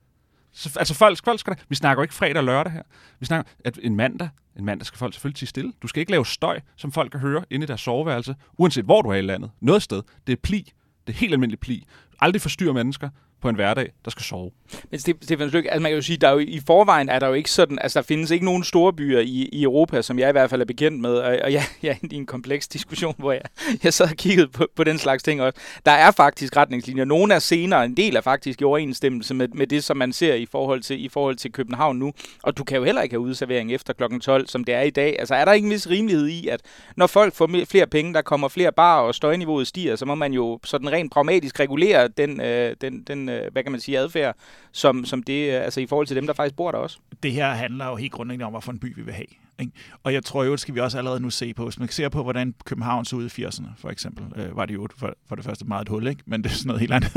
Så, 0.56 0.78
altså 0.78 0.94
folk, 0.94 1.18
folk 1.24 1.40
skal 1.40 1.54
da, 1.54 1.62
vi 1.68 1.74
snakker 1.74 2.00
jo 2.00 2.02
ikke 2.02 2.14
fredag 2.14 2.36
og 2.36 2.44
lørdag 2.44 2.72
her. 2.72 2.82
Vi 3.20 3.26
snakker, 3.26 3.52
at 3.64 3.78
en 3.82 3.96
mandag, 3.96 4.28
en 4.58 4.64
mandag 4.64 4.86
skal 4.86 4.98
folk 4.98 5.14
selvfølgelig 5.14 5.36
til 5.36 5.48
stille. 5.48 5.72
Du 5.82 5.86
skal 5.86 6.00
ikke 6.00 6.12
lave 6.12 6.26
støj, 6.26 6.60
som 6.76 6.92
folk 6.92 7.10
kan 7.10 7.20
høre 7.20 7.44
inde 7.50 7.64
i 7.64 7.66
deres 7.66 7.80
soveværelse, 7.80 8.34
uanset 8.58 8.84
hvor 8.84 9.02
du 9.02 9.08
er 9.08 9.14
i 9.14 9.20
landet. 9.20 9.50
Noget 9.60 9.82
sted. 9.82 10.02
Det 10.26 10.32
er 10.32 10.36
pli. 10.42 10.72
Det 11.06 11.12
er 11.12 11.18
helt 11.18 11.32
almindelig 11.32 11.60
pli. 11.60 11.86
Aldrig 12.20 12.42
forstyrre 12.42 12.74
mennesker 12.74 13.08
på 13.46 13.50
en 13.50 13.56
hverdag, 13.56 13.92
der 14.04 14.10
skal 14.10 14.22
sove. 14.22 14.50
Men 14.90 15.00
Stefan 15.00 15.48
Lykke, 15.48 15.70
altså 15.70 15.82
man 15.82 15.90
kan 15.90 15.96
jo 15.96 16.02
sige, 16.02 16.16
der 16.16 16.28
er 16.28 16.32
jo, 16.32 16.38
i 16.38 16.60
forvejen 16.66 17.08
er 17.08 17.18
der 17.18 17.26
jo 17.26 17.32
ikke 17.32 17.50
sådan, 17.50 17.78
altså 17.78 17.98
der 17.98 18.06
findes 18.06 18.30
ikke 18.30 18.44
nogen 18.44 18.64
store 18.64 18.92
byer 18.92 19.20
i, 19.20 19.48
i 19.52 19.62
Europa, 19.62 20.02
som 20.02 20.18
jeg 20.18 20.28
i 20.28 20.32
hvert 20.32 20.50
fald 20.50 20.60
er 20.60 20.64
bekendt 20.64 21.00
med, 21.00 21.10
og, 21.10 21.38
og 21.44 21.52
jeg, 21.52 21.62
jeg 21.82 21.90
er 21.90 22.08
i 22.10 22.14
en 22.14 22.26
kompleks 22.26 22.68
diskussion, 22.68 23.14
hvor 23.18 23.32
jeg, 23.32 23.42
jeg 23.84 23.94
sad 23.94 24.10
og 24.10 24.16
kiggede 24.16 24.48
på, 24.48 24.66
på 24.76 24.84
den 24.84 24.98
slags 24.98 25.22
ting 25.22 25.42
også. 25.42 25.60
Der 25.86 25.92
er 25.92 26.10
faktisk 26.10 26.56
retningslinjer. 26.56 27.04
Nogle 27.04 27.34
er 27.34 27.38
senere, 27.38 27.84
en 27.84 27.96
del 27.96 28.16
er 28.16 28.20
faktisk 28.20 28.60
i 28.60 28.64
overensstemmelse 28.64 29.34
med, 29.34 29.48
med 29.48 29.66
det, 29.66 29.84
som 29.84 29.96
man 29.96 30.12
ser 30.12 30.34
i 30.34 30.46
forhold, 30.46 30.82
til, 30.82 31.04
i 31.04 31.08
forhold 31.08 31.36
til 31.36 31.52
København 31.52 31.96
nu. 31.96 32.12
Og 32.42 32.58
du 32.58 32.64
kan 32.64 32.76
jo 32.76 32.84
heller 32.84 33.02
ikke 33.02 33.12
have 33.12 33.20
udservering 33.20 33.72
efter 33.72 33.92
kl. 33.92 34.18
12, 34.18 34.46
som 34.46 34.64
det 34.64 34.74
er 34.74 34.82
i 34.82 34.90
dag. 34.90 35.16
Altså 35.18 35.34
er 35.34 35.44
der 35.44 35.52
ikke 35.52 35.64
en 35.64 35.72
vis 35.72 35.90
rimelighed 35.90 36.26
i, 36.26 36.48
at 36.48 36.60
når 36.96 37.06
folk 37.06 37.34
får 37.34 37.50
flere 37.70 37.86
penge, 37.86 38.14
der 38.14 38.22
kommer 38.22 38.48
flere 38.48 38.72
bar 38.72 39.00
og 39.00 39.14
støjniveauet 39.14 39.66
stiger, 39.66 39.96
så 39.96 40.04
må 40.04 40.14
man 40.14 40.32
jo 40.32 40.60
sådan 40.64 40.92
rent 40.92 41.12
pragmatisk 41.12 41.60
regulere 41.60 42.08
den, 42.08 42.40
øh, 42.40 42.76
den, 42.80 43.02
den 43.02 43.28
øh, 43.28 43.35
øh, 43.44 43.52
hvad 43.52 43.62
kan 43.62 43.72
man 43.72 43.80
sige, 43.80 43.98
adfærd, 43.98 44.36
som, 44.72 45.04
som 45.04 45.22
det, 45.22 45.54
øh, 45.54 45.64
altså 45.64 45.80
i 45.80 45.86
forhold 45.86 46.06
til 46.06 46.16
dem, 46.16 46.26
der 46.26 46.34
faktisk 46.34 46.56
bor 46.56 46.70
der 46.70 46.78
også. 46.78 46.98
det 47.22 47.32
her 47.32 47.50
handler 47.50 47.86
jo 47.86 47.96
helt 47.96 48.12
grundlæggende 48.12 48.46
om, 48.46 48.52
hvad 48.52 48.62
for 48.62 48.72
en 48.72 48.78
by 48.78 48.96
vi 48.96 49.02
vil 49.02 49.14
have. 49.14 49.26
Ikke? 49.58 49.72
Og 50.02 50.12
jeg 50.12 50.24
tror 50.24 50.44
jo, 50.44 50.52
det 50.52 50.60
skal 50.60 50.74
vi 50.74 50.80
også 50.80 50.98
allerede 50.98 51.20
nu 51.20 51.30
se 51.30 51.54
på. 51.54 51.64
Hvis 51.64 51.78
man 51.78 51.88
ser 51.88 52.08
på, 52.08 52.22
hvordan 52.22 52.54
København 52.64 53.04
så 53.04 53.16
ud 53.16 53.24
i 53.38 53.44
80'erne, 53.44 53.66
for 53.78 53.90
eksempel, 53.90 54.40
øh, 54.40 54.56
var 54.56 54.66
det 54.66 54.74
jo 54.74 54.88
for, 54.96 55.14
for 55.28 55.36
det 55.36 55.44
første 55.44 55.64
meget 55.64 55.82
et 55.82 55.88
hul, 55.88 56.06
ikke? 56.06 56.22
men 56.26 56.44
det 56.44 56.50
er 56.50 56.54
sådan 56.54 56.68
noget 56.68 56.80
helt 56.80 56.92
andet. 56.92 57.12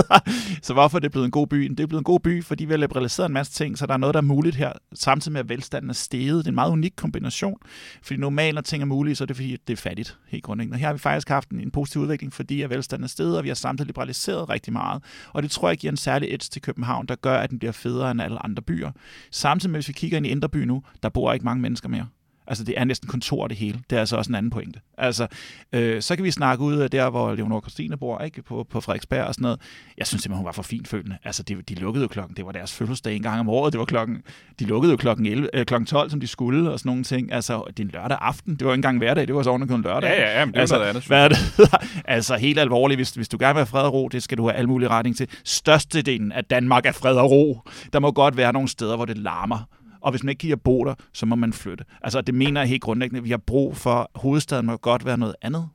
så 0.66 0.72
hvorfor 0.72 0.98
er 0.98 1.00
det 1.00 1.10
blevet 1.10 1.24
en 1.24 1.30
god 1.30 1.46
by? 1.46 1.66
Det 1.68 1.80
er 1.80 1.86
blevet 1.86 2.00
en 2.00 2.04
god 2.04 2.20
by, 2.20 2.44
fordi 2.44 2.64
vi 2.64 2.72
har 2.72 2.78
liberaliseret 2.78 3.28
en 3.28 3.32
masse 3.32 3.52
ting, 3.52 3.78
så 3.78 3.86
der 3.86 3.92
er 3.92 3.98
noget, 3.98 4.14
der 4.14 4.20
er 4.20 4.24
muligt 4.24 4.56
her, 4.56 4.72
samtidig 4.94 5.32
med, 5.32 5.40
at 5.40 5.48
velstanden 5.48 5.90
er 5.90 5.94
steget. 5.94 6.38
Det 6.38 6.46
er 6.46 6.50
en 6.50 6.54
meget 6.54 6.70
unik 6.70 6.92
kombination, 6.96 7.58
fordi 8.02 8.20
normalt, 8.20 8.54
når 8.54 8.62
ting 8.62 8.82
er 8.82 8.86
mulige, 8.86 9.14
så 9.14 9.24
er 9.24 9.26
det 9.26 9.36
fordi, 9.36 9.56
det 9.66 9.72
er 9.72 9.76
fattigt, 9.76 10.18
helt 10.28 10.44
grundlæggende. 10.44 10.74
Og 10.74 10.78
her 10.78 10.86
har 10.86 10.92
vi 10.92 10.98
faktisk 10.98 11.28
haft 11.28 11.50
en, 11.50 11.60
en 11.60 11.70
positiv 11.70 12.00
udvikling, 12.02 12.32
fordi 12.32 12.62
at 12.62 12.70
velstanden 12.70 13.04
er 13.04 13.08
steget, 13.08 13.38
og 13.38 13.44
vi 13.44 13.48
har 13.48 13.54
samtidig 13.54 13.86
liberaliseret 13.86 14.48
rigtig 14.48 14.72
meget. 14.72 15.02
Og 15.32 15.42
det 15.42 15.50
tror 15.50 15.68
jeg 15.68 15.78
giver 15.78 15.90
en 15.90 15.96
særlig 15.96 16.34
edge 16.34 16.48
til 16.50 16.62
København, 16.62 17.06
der 17.06 17.14
gør, 17.14 17.36
at 17.36 17.50
den 17.50 17.58
bliver 17.58 17.72
federe 17.72 18.10
end 18.10 18.22
alle 18.22 18.44
andre 18.44 18.62
byer. 18.62 18.90
Samtidig 19.30 19.70
med, 19.70 19.76
hvis 19.76 19.88
vi 19.88 19.92
kigger 19.92 20.16
ind 20.16 20.26
i 20.26 20.28
Indre 20.28 20.48
By 20.48 20.56
nu, 20.56 20.82
der 21.02 21.08
bor 21.08 21.32
ikke 21.32 21.44
mange 21.44 21.62
mennesker 21.62 21.73
mere. 21.82 22.06
Altså, 22.46 22.64
det 22.64 22.74
er 22.76 22.84
næsten 22.84 23.08
kontor 23.08 23.48
det 23.48 23.56
hele. 23.56 23.80
Det 23.90 23.96
er 23.96 24.00
altså 24.00 24.16
også 24.16 24.30
en 24.30 24.34
anden 24.34 24.50
pointe. 24.50 24.80
Altså, 24.98 25.26
øh, 25.72 26.02
så 26.02 26.16
kan 26.16 26.24
vi 26.24 26.30
snakke 26.30 26.64
ud 26.64 26.76
af 26.76 26.90
der, 26.90 27.10
hvor 27.10 27.34
Leonor 27.34 27.60
Christine 27.60 27.96
bor, 27.96 28.18
ikke? 28.18 28.42
På, 28.42 28.66
på 28.70 28.80
Frederiksberg 28.80 29.24
og 29.24 29.34
sådan 29.34 29.42
noget. 29.42 29.60
Jeg 29.98 30.06
synes 30.06 30.22
simpelthen, 30.22 30.38
hun 30.38 30.46
var 30.46 30.52
for 30.52 30.62
finfølgende. 30.62 31.16
Altså, 31.24 31.42
det, 31.42 31.68
de 31.68 31.74
lukkede 31.74 32.02
jo 32.02 32.08
klokken, 32.08 32.36
det 32.36 32.46
var 32.46 32.52
deres 32.52 32.72
fødselsdag 32.72 33.16
en 33.16 33.22
gang 33.22 33.40
om 33.40 33.48
året. 33.48 33.72
Det 33.72 33.78
var 33.78 33.84
klokken, 33.84 34.22
de 34.58 34.64
lukkede 34.64 34.90
jo 34.90 34.96
klokken, 34.96 35.26
11, 35.26 35.48
øh, 35.54 35.66
klokken 35.66 35.86
12, 35.86 36.10
som 36.10 36.20
de 36.20 36.26
skulle, 36.26 36.70
og 36.70 36.78
sådan 36.78 36.90
nogle 36.90 37.04
ting. 37.04 37.32
Altså, 37.32 37.62
det 37.66 37.80
er 37.80 37.84
en 37.84 37.90
lørdag 37.90 38.18
aften. 38.20 38.56
Det 38.56 38.66
var 38.66 38.72
ikke 38.72 38.78
engang 38.78 38.98
hverdag, 38.98 39.26
det 39.26 39.34
var 39.34 39.42
så 39.42 39.54
en 39.54 39.82
lørdag. 39.82 40.10
Ja, 40.10 40.20
ja, 40.20 40.38
ja, 40.38 40.44
men 40.44 40.54
det 40.54 40.60
altså, 40.60 40.74
noget 40.74 40.88
andet. 40.88 41.06
Hvad 41.06 41.24
er 41.24 41.28
det? 41.28 41.38
altså, 42.04 42.36
helt 42.36 42.58
alvorligt, 42.58 42.98
hvis, 42.98 43.10
hvis 43.10 43.28
du 43.28 43.36
gerne 43.40 43.54
vil 43.54 43.60
have 43.60 43.66
fred 43.66 43.82
og 43.82 43.92
ro, 43.92 44.08
det 44.08 44.22
skal 44.22 44.38
du 44.38 44.48
have 44.48 44.54
alle 44.54 44.68
mulige 44.68 44.88
retning 44.88 45.16
til. 45.16 45.28
Størstedelen 45.44 46.32
af 46.32 46.44
Danmark 46.44 46.86
er 46.86 46.92
fred 46.92 47.16
og 47.16 47.30
ro. 47.30 47.60
Der 47.92 47.98
må 47.98 48.12
godt 48.12 48.36
være 48.36 48.52
nogle 48.52 48.68
steder, 48.68 48.96
hvor 48.96 49.04
det 49.04 49.18
larmer 49.18 49.68
og 50.04 50.10
hvis 50.10 50.22
man 50.22 50.30
ikke 50.30 50.48
kan 50.48 50.58
bo 50.58 50.84
der, 50.84 50.94
så 51.12 51.26
må 51.26 51.36
man 51.36 51.52
flytte. 51.52 51.84
Altså, 52.02 52.20
det 52.20 52.34
mener 52.34 52.60
jeg 52.60 52.68
helt 52.68 52.82
grundlæggende. 52.82 53.22
Vi 53.22 53.30
har 53.30 53.36
brug 53.36 53.76
for, 53.76 54.10
hovedstaden 54.14 54.66
må 54.66 54.76
godt 54.76 55.04
være 55.04 55.18
noget 55.18 55.34
andet. 55.42 55.68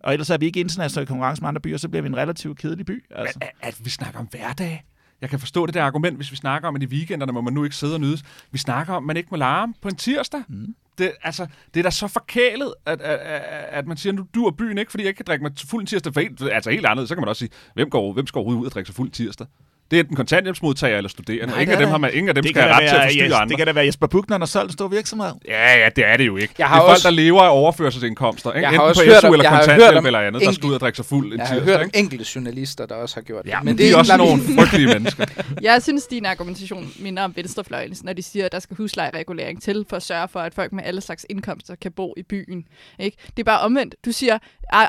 Og 0.00 0.12
ellers 0.12 0.30
er 0.30 0.38
vi 0.38 0.46
ikke 0.46 0.60
internationale 0.60 1.06
konkurrence 1.06 1.42
med 1.42 1.48
andre 1.48 1.60
byer, 1.60 1.76
så 1.76 1.88
bliver 1.88 2.02
vi 2.02 2.08
en 2.08 2.16
relativt 2.16 2.58
kedelig 2.58 2.86
by. 2.86 3.04
Altså. 3.10 3.38
At, 3.40 3.50
at 3.60 3.84
vi 3.84 3.90
snakker 3.90 4.20
om 4.20 4.26
hverdag. 4.26 4.84
Jeg 5.20 5.30
kan 5.30 5.38
forstå 5.38 5.66
det 5.66 5.74
der 5.74 5.84
argument, 5.84 6.16
hvis 6.16 6.30
vi 6.30 6.36
snakker 6.36 6.68
om, 6.68 6.76
at 6.76 6.82
i 6.82 6.86
weekenderne 6.86 7.32
må 7.32 7.40
man 7.40 7.52
nu 7.52 7.64
ikke 7.64 7.76
sidde 7.76 7.94
og 7.94 8.00
nydes. 8.00 8.22
Vi 8.50 8.58
snakker 8.58 8.94
om, 8.94 9.04
at 9.04 9.06
man 9.06 9.16
ikke 9.16 9.28
må 9.30 9.36
larme 9.36 9.74
på 9.82 9.88
en 9.88 9.96
tirsdag. 9.96 10.42
Mm. 10.48 10.74
Det, 10.98 11.12
altså, 11.22 11.46
det 11.74 11.80
er 11.80 11.84
da 11.84 11.90
så 11.90 12.08
forkælet, 12.08 12.74
at, 12.86 13.00
at, 13.00 13.18
at, 13.18 13.42
at 13.70 13.86
man 13.86 13.96
siger, 13.96 14.12
nu 14.12 14.26
du 14.34 14.44
er 14.44 14.50
byen 14.50 14.78
ikke, 14.78 14.90
fordi 14.90 15.02
jeg 15.02 15.08
ikke 15.08 15.16
kan 15.16 15.26
drikke 15.26 15.42
mig 15.42 15.52
fuld 15.66 15.86
tirsdag. 15.86 16.14
For 16.14 16.48
altså 16.48 16.70
helt 16.70 16.86
andet, 16.86 17.08
så 17.08 17.14
kan 17.14 17.22
man 17.22 17.28
også 17.28 17.40
sige, 17.40 17.50
hvem 17.74 17.90
går, 17.90 18.12
hvem 18.12 18.26
skal 18.26 18.40
ud 18.40 18.66
og 18.66 18.72
drikke 18.72 18.86
sig 18.86 18.96
fuld 18.96 19.10
tirsdag? 19.10 19.46
Det 19.90 19.96
er 19.96 20.00
enten 20.00 20.16
kontanthjælpsmodtager 20.16 20.96
eller 20.96 21.08
studerende. 21.08 21.46
Nej, 21.46 21.60
ingen, 21.60 21.72
af 21.74 21.78
dem 21.80 21.88
har 21.88 21.98
man, 21.98 22.10
ingen 22.14 22.28
af 22.28 22.34
dem 22.34 22.44
skal 22.44 22.62
have 22.62 22.74
ret 22.74 22.88
til 22.88 22.96
at 22.96 23.02
forstyrre 23.02 23.26
yes, 23.26 23.32
andre. 23.34 23.48
Det 23.48 23.56
kan 23.56 23.66
da 23.66 23.72
være 23.72 23.84
Jesper 23.86 24.06
Buchner, 24.06 24.38
der 24.38 24.46
solgt 24.46 24.68
en 24.70 24.72
stor 24.72 24.88
virksomhed. 24.88 25.32
Ja, 25.48 25.76
ja, 25.78 25.88
det 25.96 26.04
er 26.06 26.16
det 26.16 26.26
jo 26.26 26.36
ikke. 26.36 26.54
Jeg 26.58 26.64
det 26.64 26.66
har 26.68 26.76
er 26.76 26.80
folk, 26.80 26.90
også- 26.90 27.08
der 27.08 27.14
lever 27.14 27.42
af 27.42 27.50
overførselsindkomster. 27.56 28.52
Ikke? 28.52 28.60
Jeg 28.60 28.68
har 28.68 28.74
Enten 28.74 28.88
også 28.88 29.00
på 29.04 29.10
hørt 29.10 29.20
SU 29.20 29.26
om- 29.26 29.32
eller 29.34 29.50
kontanthjælp 29.50 30.04
eller 30.06 30.20
andet, 30.20 30.42
der 30.42 30.52
skal 30.52 30.66
ud 30.68 30.74
og 30.74 30.80
drikke 30.80 30.96
sig 30.96 31.04
fuld 31.04 31.32
en 31.32 31.38
Jeg 31.38 31.46
har 31.46 31.54
tirsdag. 31.54 31.76
hørt 31.76 31.86
ikke? 31.86 31.98
enkelte 31.98 32.24
journalister, 32.34 32.86
der 32.86 32.94
også 32.94 33.16
har 33.16 33.22
gjort 33.22 33.44
det. 33.44 33.50
Ja, 33.50 33.60
men, 33.62 33.78
det 33.78 33.84
de 33.86 33.90
er 33.92 33.96
også 33.96 34.16
nogle 34.16 34.42
frygtelige 34.58 34.86
mennesker. 34.88 35.24
Jeg 35.62 35.82
synes, 35.82 36.06
din 36.06 36.24
argumentation 36.26 36.90
minder 36.98 37.22
om 37.22 37.32
venstrefløjen, 37.36 37.96
når 38.02 38.12
de 38.12 38.22
siger, 38.22 38.44
at 38.46 38.52
der 38.52 38.58
skal 38.58 38.76
huslejeregulering 38.76 39.62
til 39.62 39.84
for 39.88 39.96
at 39.96 40.02
sørge 40.02 40.28
for, 40.28 40.40
at 40.40 40.54
folk 40.54 40.72
med 40.72 40.84
alle 40.86 41.00
slags 41.00 41.26
indkomster 41.30 41.74
kan 41.82 41.92
bo 41.92 42.14
i 42.16 42.22
byen. 42.22 42.64
Ikke? 42.98 43.16
Det 43.36 43.38
er 43.38 43.44
bare 43.44 43.60
omvendt. 43.60 43.94
Du 44.04 44.12
siger, 44.12 44.34
at 44.34 44.40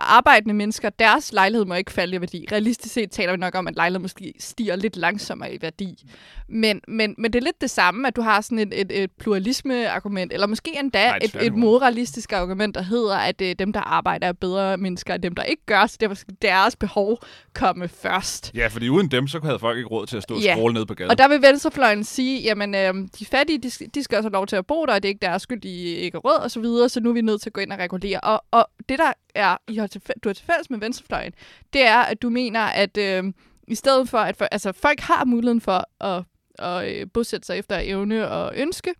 arbejdende 0.02 0.54
mennesker, 0.56 0.89
deres 0.89 1.34
lejlighed 1.34 1.66
må 1.66 1.74
ikke 1.74 1.91
falde 1.91 2.16
i 2.16 2.22
værdi. 2.22 2.45
Realistisk 2.52 2.93
set 2.93 3.12
taler 3.12 3.32
vi 3.32 3.38
nok 3.38 3.56
om, 3.56 3.68
at 3.68 3.76
lejligheden 3.76 4.02
måske 4.02 4.34
stiger 4.39 4.76
lidt 4.76 4.89
langsommere 4.98 5.54
i 5.54 5.58
værdi. 5.62 6.04
Men, 6.48 6.82
men, 6.88 7.16
men 7.18 7.34
det 7.34 7.40
er 7.40 7.44
lidt 7.44 7.62
det 7.62 7.70
samme, 7.70 8.08
at 8.08 8.16
du 8.16 8.22
har 8.22 8.42
sådan 8.42 8.60
et, 8.60 8.82
et, 8.82 9.04
et 9.04 9.12
pluralisme-argument, 9.20 10.34
eller 10.34 10.48
måske 10.48 10.80
endda 10.80 11.08
Nej, 11.08 11.20
et, 11.22 11.36
et 11.42 11.56
moralistisk 11.56 12.34
argument, 12.34 12.76
der 12.76 12.82
hedder, 12.82 13.16
at 13.18 13.42
øh, 13.42 13.56
dem, 13.60 13.74
der 13.74 13.80
arbejder, 13.80 14.28
er 14.28 14.32
bedre 14.32 14.78
mennesker 14.78 15.14
end 15.14 15.24
dem, 15.24 15.36
der 15.36 15.44
ikke 15.44 15.66
gør, 15.66 15.86
så 15.86 15.98
derfor 16.00 16.16
skal 16.16 16.36
deres 16.42 16.76
behov 16.76 17.20
komme 17.54 17.88
først. 17.88 18.52
Ja, 18.56 18.68
fordi 18.68 18.90
uden 18.90 19.12
dem, 19.12 19.28
så 19.28 19.40
havde 19.44 19.60
folk 19.60 19.78
ikke 19.78 19.90
råd 19.90 20.06
til 20.08 20.18
at 20.18 20.24
stå 20.24 20.36
og 20.36 20.42
Ja. 20.42 20.54
skråle 20.56 20.74
ned 20.74 20.86
på 20.86 20.94
gaden. 20.94 21.12
Og 21.12 21.18
der 21.18 21.28
vil 21.28 21.42
venstrefløjen 21.42 22.04
sige, 22.04 22.42
jamen 22.42 22.76
øh, 22.76 22.94
de 23.20 23.26
fattige, 23.26 23.58
de, 23.58 23.70
skal- 23.70 23.88
de 23.96 24.04
skal 24.04 24.16
også 24.18 24.28
have 24.30 24.34
lov 24.34 24.48
til 24.48 24.56
at 24.56 24.66
bo 24.68 24.86
der, 24.86 24.94
og 24.94 25.04
det 25.04 25.10
er 25.10 25.12
ikke 25.14 25.26
deres 25.26 25.42
skyld, 25.42 25.62
de 25.62 25.70
ikke 25.84 26.16
er 26.16 26.20
råd 26.20 26.40
og 26.44 26.52
så 26.52 26.60
videre, 26.60 26.90
så 26.90 27.00
nu 27.00 27.10
er 27.10 27.14
vi 27.14 27.22
nødt 27.22 27.42
til 27.42 27.50
at 27.50 27.54
gå 27.54 27.62
ind 27.62 27.72
og 27.72 27.80
regulere. 27.80 28.20
Og, 28.20 28.44
og 28.52 28.68
det 28.90 29.00
der 29.00 29.12
er, 29.36 29.58
I 29.68 29.76
har 29.76 29.88
til, 29.88 30.02
du 30.24 30.30
har 30.30 30.34
til 30.34 30.46
fælles 30.46 30.70
med 30.70 30.80
venstrefløjen, 30.80 31.32
det 31.74 31.88
er, 31.88 31.98
at 32.00 32.22
du 32.22 32.30
mener, 32.30 32.60
at 32.62 32.98
øh, 32.98 33.24
i 33.70 33.76
stedet 33.76 34.09
for, 34.09 34.17
at 34.17 34.38
for, 34.38 34.45
altså, 34.45 34.72
folk 34.72 34.99
har 34.99 35.26
muligheden 35.26 35.61
for 35.61 36.03
at, 36.05 36.24
at 36.59 36.95
øh, 36.95 37.07
bosætte 37.13 37.45
sig 37.45 37.57
efter 37.59 37.80
evne 37.84 38.28
og 38.28 38.51
ønske, 38.55 38.93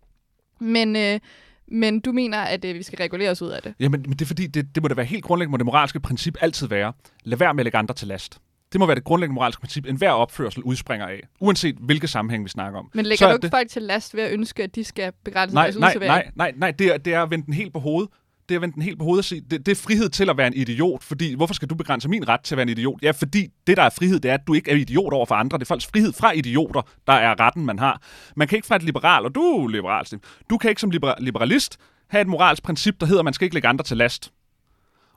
men, 0.60 0.96
øh, 0.96 1.20
men 1.68 2.00
du 2.00 2.12
mener, 2.12 2.38
at 2.38 2.66
øh, 2.66 2.76
vi 2.76 2.84
skal 2.84 2.98
regulere 2.98 3.30
os 3.32 3.42
ud 3.42 3.50
af 3.50 3.62
det. 3.62 3.74
Jamen, 3.80 4.02
men 4.02 4.12
det 4.12 4.22
er 4.22 4.26
fordi, 4.26 4.48
det, 4.48 4.76
det 4.76 4.84
må 4.84 4.88
da 4.90 4.94
være 4.94 5.06
helt 5.06 5.24
grundlæggende, 5.24 5.52
må 5.52 5.58
det 5.58 5.66
moralske 5.66 6.00
princip 6.00 6.38
altid 6.42 6.68
være, 6.68 6.94
lad 7.24 7.38
være 7.38 7.54
med 7.54 7.60
at 7.62 7.66
lægge 7.66 7.78
andre 7.78 7.96
til 7.96 8.08
last. 8.08 8.40
Det 8.74 8.80
må 8.80 8.86
være 8.86 8.96
det 8.96 9.04
grundlæggende 9.04 9.36
moralske 9.36 9.60
princip, 9.62 9.86
en 9.86 9.96
hver 9.96 10.12
opførsel 10.12 10.64
udspringer 10.64 11.08
af, 11.08 11.22
uanset 11.40 11.76
hvilke 11.80 12.08
sammenhæng 12.08 12.44
vi 12.44 12.50
snakker 12.50 12.80
om. 12.80 12.90
Men 12.94 13.06
Så 13.06 13.10
lægger 13.10 13.26
er 13.26 13.30
du 13.32 13.36
ikke 13.36 13.42
det- 13.42 13.52
folk 13.52 13.70
til 13.70 13.82
last 13.82 14.16
ved 14.16 14.24
at 14.24 14.34
ønske, 14.34 14.64
at 14.64 14.76
de 14.76 14.84
skal 14.84 15.14
begrænse 15.26 15.56
Nej, 15.56 15.64
deres 15.64 15.78
nej, 15.80 15.88
udservering? 15.90 16.14
nej, 16.14 16.32
nej, 16.36 16.54
nej, 16.58 16.72
det 16.72 16.88
er, 16.94 16.98
det 16.98 17.14
er 17.14 17.24
at 17.24 17.30
vende 17.32 17.46
den 17.46 17.54
helt 17.54 17.74
på 17.74 17.80
hovedet. 17.80 18.10
Det 18.50 18.56
er 18.56 18.60
vendt 18.60 18.76
den 18.76 18.84
helt 18.84 18.98
på 18.98 19.04
hovedet 19.04 19.22
at 19.22 19.26
sige, 19.26 19.42
det, 19.42 19.66
det 19.66 19.72
er 19.72 19.76
frihed 19.76 20.10
til 20.10 20.30
at 20.30 20.38
være 20.38 20.48
en 20.48 20.54
idiot, 20.54 21.04
fordi 21.04 21.36
hvorfor 21.36 21.54
skal 21.54 21.68
du 21.70 21.76
begrænse 21.76 22.10
min 22.10 22.28
ret 22.28 22.42
til 22.42 22.56
at 22.56 22.58
være 22.58 22.64
en 22.64 22.70
idiot? 22.70 23.00
Ja, 23.02 23.12
fordi 23.12 23.48
det, 23.68 23.78
der 23.78 23.84
er 23.84 23.90
frihed, 23.90 24.20
det 24.20 24.32
er, 24.32 24.34
at 24.34 24.48
du 24.48 24.54
ikke 24.54 24.72
er 24.72 24.76
idiot 24.76 25.14
over 25.14 25.26
for 25.26 25.36
andre. 25.36 25.58
Det 25.58 25.64
er 25.64 25.68
folks 25.68 25.86
frihed 25.88 26.14
fra 26.14 26.32
idioter, 26.32 26.82
der 27.08 27.14
er 27.14 27.40
retten, 27.40 27.66
man 27.66 27.80
har. 27.80 28.02
Man 28.36 28.48
kan 28.48 28.56
ikke 28.56 28.68
fra 28.68 28.76
et 28.76 28.84
liberal, 28.84 29.26
og 29.26 29.36
du 29.36 29.42
er 29.42 29.68
liberal, 29.68 30.06
du 30.50 30.58
kan 30.58 30.70
ikke 30.70 30.82
som 30.82 30.92
libera- 30.92 31.20
liberalist 31.20 31.78
have 32.08 32.22
et 32.22 32.28
moralsk 32.28 32.64
princip, 32.64 33.00
der 33.00 33.06
hedder, 33.06 33.20
at 33.20 33.26
man 33.26 33.34
skal 33.34 33.46
ikke 33.46 33.56
lægge 33.56 33.68
andre 33.68 33.84
til 33.84 33.98
last. 33.98 34.32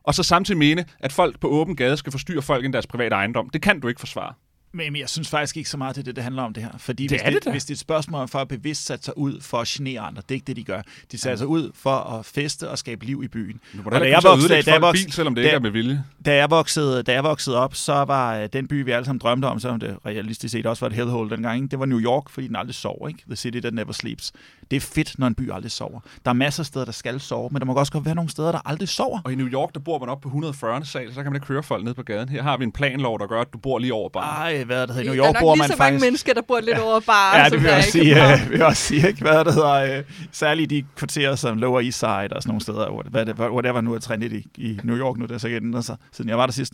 Og 0.02 0.14
så 0.14 0.22
samtidig 0.22 0.58
mene, 0.58 0.84
at 1.00 1.12
folk 1.12 1.40
på 1.40 1.48
åben 1.48 1.76
gade 1.76 1.96
skal 1.96 2.12
forstyrre 2.12 2.42
folk 2.42 2.64
i 2.64 2.68
deres 2.68 2.86
private 2.86 3.14
ejendom. 3.14 3.48
Det 3.50 3.62
kan 3.62 3.80
du 3.80 3.88
ikke 3.88 4.00
forsvare. 4.00 4.34
Men 4.74 4.96
jeg 4.96 5.08
synes 5.08 5.28
faktisk 5.28 5.56
ikke 5.56 5.70
så 5.70 5.76
meget, 5.76 5.96
det 5.96 6.06
det, 6.06 6.16
det 6.16 6.24
handler 6.24 6.42
om 6.42 6.52
det 6.52 6.62
her. 6.62 6.70
Fordi 6.78 7.02
Det 7.02 7.10
hvis, 7.10 7.20
er 7.24 7.30
det 7.30 7.44
det, 7.44 7.52
hvis 7.52 7.64
det 7.64 7.70
er 7.70 7.74
et 7.74 7.78
spørgsmål 7.78 8.20
om 8.22 8.28
for 8.28 8.38
at 8.38 8.48
bevidst 8.48 8.86
sætte 8.86 9.04
sig 9.04 9.18
ud 9.18 9.40
for 9.40 9.58
at 9.60 9.66
genere 9.68 10.00
andre, 10.00 10.22
det 10.22 10.30
er 10.30 10.34
ikke 10.34 10.44
det, 10.46 10.56
de 10.56 10.64
gør. 10.64 10.82
De 11.12 11.18
sætter 11.18 11.36
sig 11.36 11.46
ud 11.46 11.70
for 11.74 11.90
at 12.18 12.26
feste 12.26 12.70
og 12.70 12.78
skabe 12.78 13.04
liv 13.06 13.22
i 13.24 13.28
byen. 13.28 13.60
Må 13.74 13.82
Og 13.86 13.92
da 13.92 14.08
jeg 14.08 14.20
voksede- 14.24 14.62
da 14.62 14.72
jeg 14.72 14.82
voksede- 14.82 15.06
bil, 15.06 15.12
selvom 15.12 15.34
det 15.34 15.42
da- 15.44 15.48
ikke 15.48 15.54
er 15.56 15.60
med 15.60 15.70
vilje. 15.70 16.04
Da 16.24 16.34
jeg 16.36 16.50
voksede, 16.50 17.02
da 17.02 17.12
jeg 17.12 17.24
voksede 17.24 17.56
op, 17.56 17.74
så 17.74 17.92
var 17.92 18.36
øh, 18.36 18.48
den 18.52 18.68
by, 18.68 18.84
vi 18.84 18.90
alle 18.90 19.04
sammen 19.04 19.18
drømte 19.18 19.46
om, 19.46 19.60
selvom 19.60 19.80
det 19.80 19.96
realistisk 20.06 20.52
set 20.52 20.66
også 20.66 20.80
var 20.84 20.90
et 20.90 20.96
hellhole 20.96 21.30
dengang, 21.30 21.56
ikke? 21.56 21.68
det 21.70 21.78
var 21.78 21.86
New 21.86 22.00
York, 22.00 22.28
fordi 22.30 22.46
den 22.48 22.56
aldrig 22.56 22.74
sov. 22.74 23.06
Ikke? 23.08 23.20
The 23.26 23.36
city 23.36 23.60
that 23.60 23.74
never 23.74 23.92
sleeps. 23.92 24.32
Det 24.70 24.76
er 24.76 24.80
fedt, 24.80 25.18
når 25.18 25.26
en 25.26 25.34
by 25.34 25.52
aldrig 25.52 25.70
sover. 25.72 26.00
Der 26.24 26.30
er 26.30 26.34
masser 26.34 26.62
af 26.62 26.66
steder, 26.66 26.84
der 26.84 26.92
skal 26.92 27.20
sove, 27.20 27.48
men 27.52 27.60
der 27.60 27.66
må 27.66 27.74
også 27.74 27.92
godt 27.92 28.04
være 28.04 28.14
nogle 28.14 28.30
steder, 28.30 28.52
der 28.52 28.68
aldrig 28.68 28.88
sover. 28.88 29.20
Og 29.24 29.32
i 29.32 29.34
New 29.34 29.48
York, 29.48 29.74
der 29.74 29.80
bor 29.80 29.98
man 29.98 30.08
op 30.08 30.20
på 30.20 30.28
140. 30.28 30.84
sal, 30.84 31.08
så 31.08 31.14
kan 31.14 31.24
man 31.24 31.34
ikke 31.36 31.46
køre 31.46 31.62
folk 31.62 31.84
ned 31.84 31.94
på 31.94 32.02
gaden. 32.02 32.28
Her 32.28 32.42
har 32.42 32.56
vi 32.56 32.64
en 32.64 32.72
planlov, 32.72 33.18
der 33.18 33.26
gør, 33.26 33.40
at 33.40 33.52
du 33.52 33.58
bor 33.58 33.78
lige 33.78 33.94
over 33.94 34.08
bare. 34.08 34.52
Ej, 34.52 34.61
hvad 34.64 34.82
er 34.82 34.86
det 34.86 34.94
hedder? 34.94 35.12
I 35.12 35.16
New 35.16 35.22
der 35.22 35.22
er 35.22 35.26
York 35.28 35.34
nok 35.34 35.40
bor 35.42 35.54
lige 35.54 35.58
man 35.62 35.68
så 35.68 35.76
mange 35.78 35.92
faktisk... 35.92 36.04
mennesker, 36.06 36.34
der 36.34 36.42
bor 36.42 36.60
lidt 36.60 36.78
over 36.78 37.00
bare. 37.00 37.36
Ja, 37.38 37.44
det 37.44 37.52
vil 37.52 37.62
der 37.62 37.68
jeg 37.68 37.78
også 37.78 37.90
sige, 37.90 38.32
øh, 38.42 38.50
vil 38.50 38.56
jeg 38.58 38.66
også 38.66 38.82
sige 38.82 39.08
ikke? 39.08 39.20
Hvad 39.20 39.44
det 39.44 39.54
hedder, 39.54 39.98
øh, 39.98 40.04
særligt 40.32 40.70
de 40.70 40.84
kvarterer 40.96 41.34
som 41.34 41.58
Lower 41.58 41.80
East 41.80 41.98
Side 41.98 42.08
og 42.08 42.42
sådan 42.42 42.48
nogle 42.48 42.60
steder, 42.60 42.90
hvor- 42.90 43.04
hvad 43.10 43.26
det, 43.26 43.38
whatever 43.38 43.80
nu 43.80 43.94
er 43.94 43.98
trendigt 43.98 44.32
i, 44.32 44.46
i 44.56 44.80
New 44.84 44.96
York 44.96 45.16
nu, 45.18 45.22
det 45.24 45.30
har 45.30 45.38
sikkert 45.38 45.62
ændret 45.62 45.84
sig, 45.84 45.96
siden 46.12 46.28
jeg 46.28 46.38
var 46.38 46.46
der 46.46 46.52
sidst. 46.52 46.72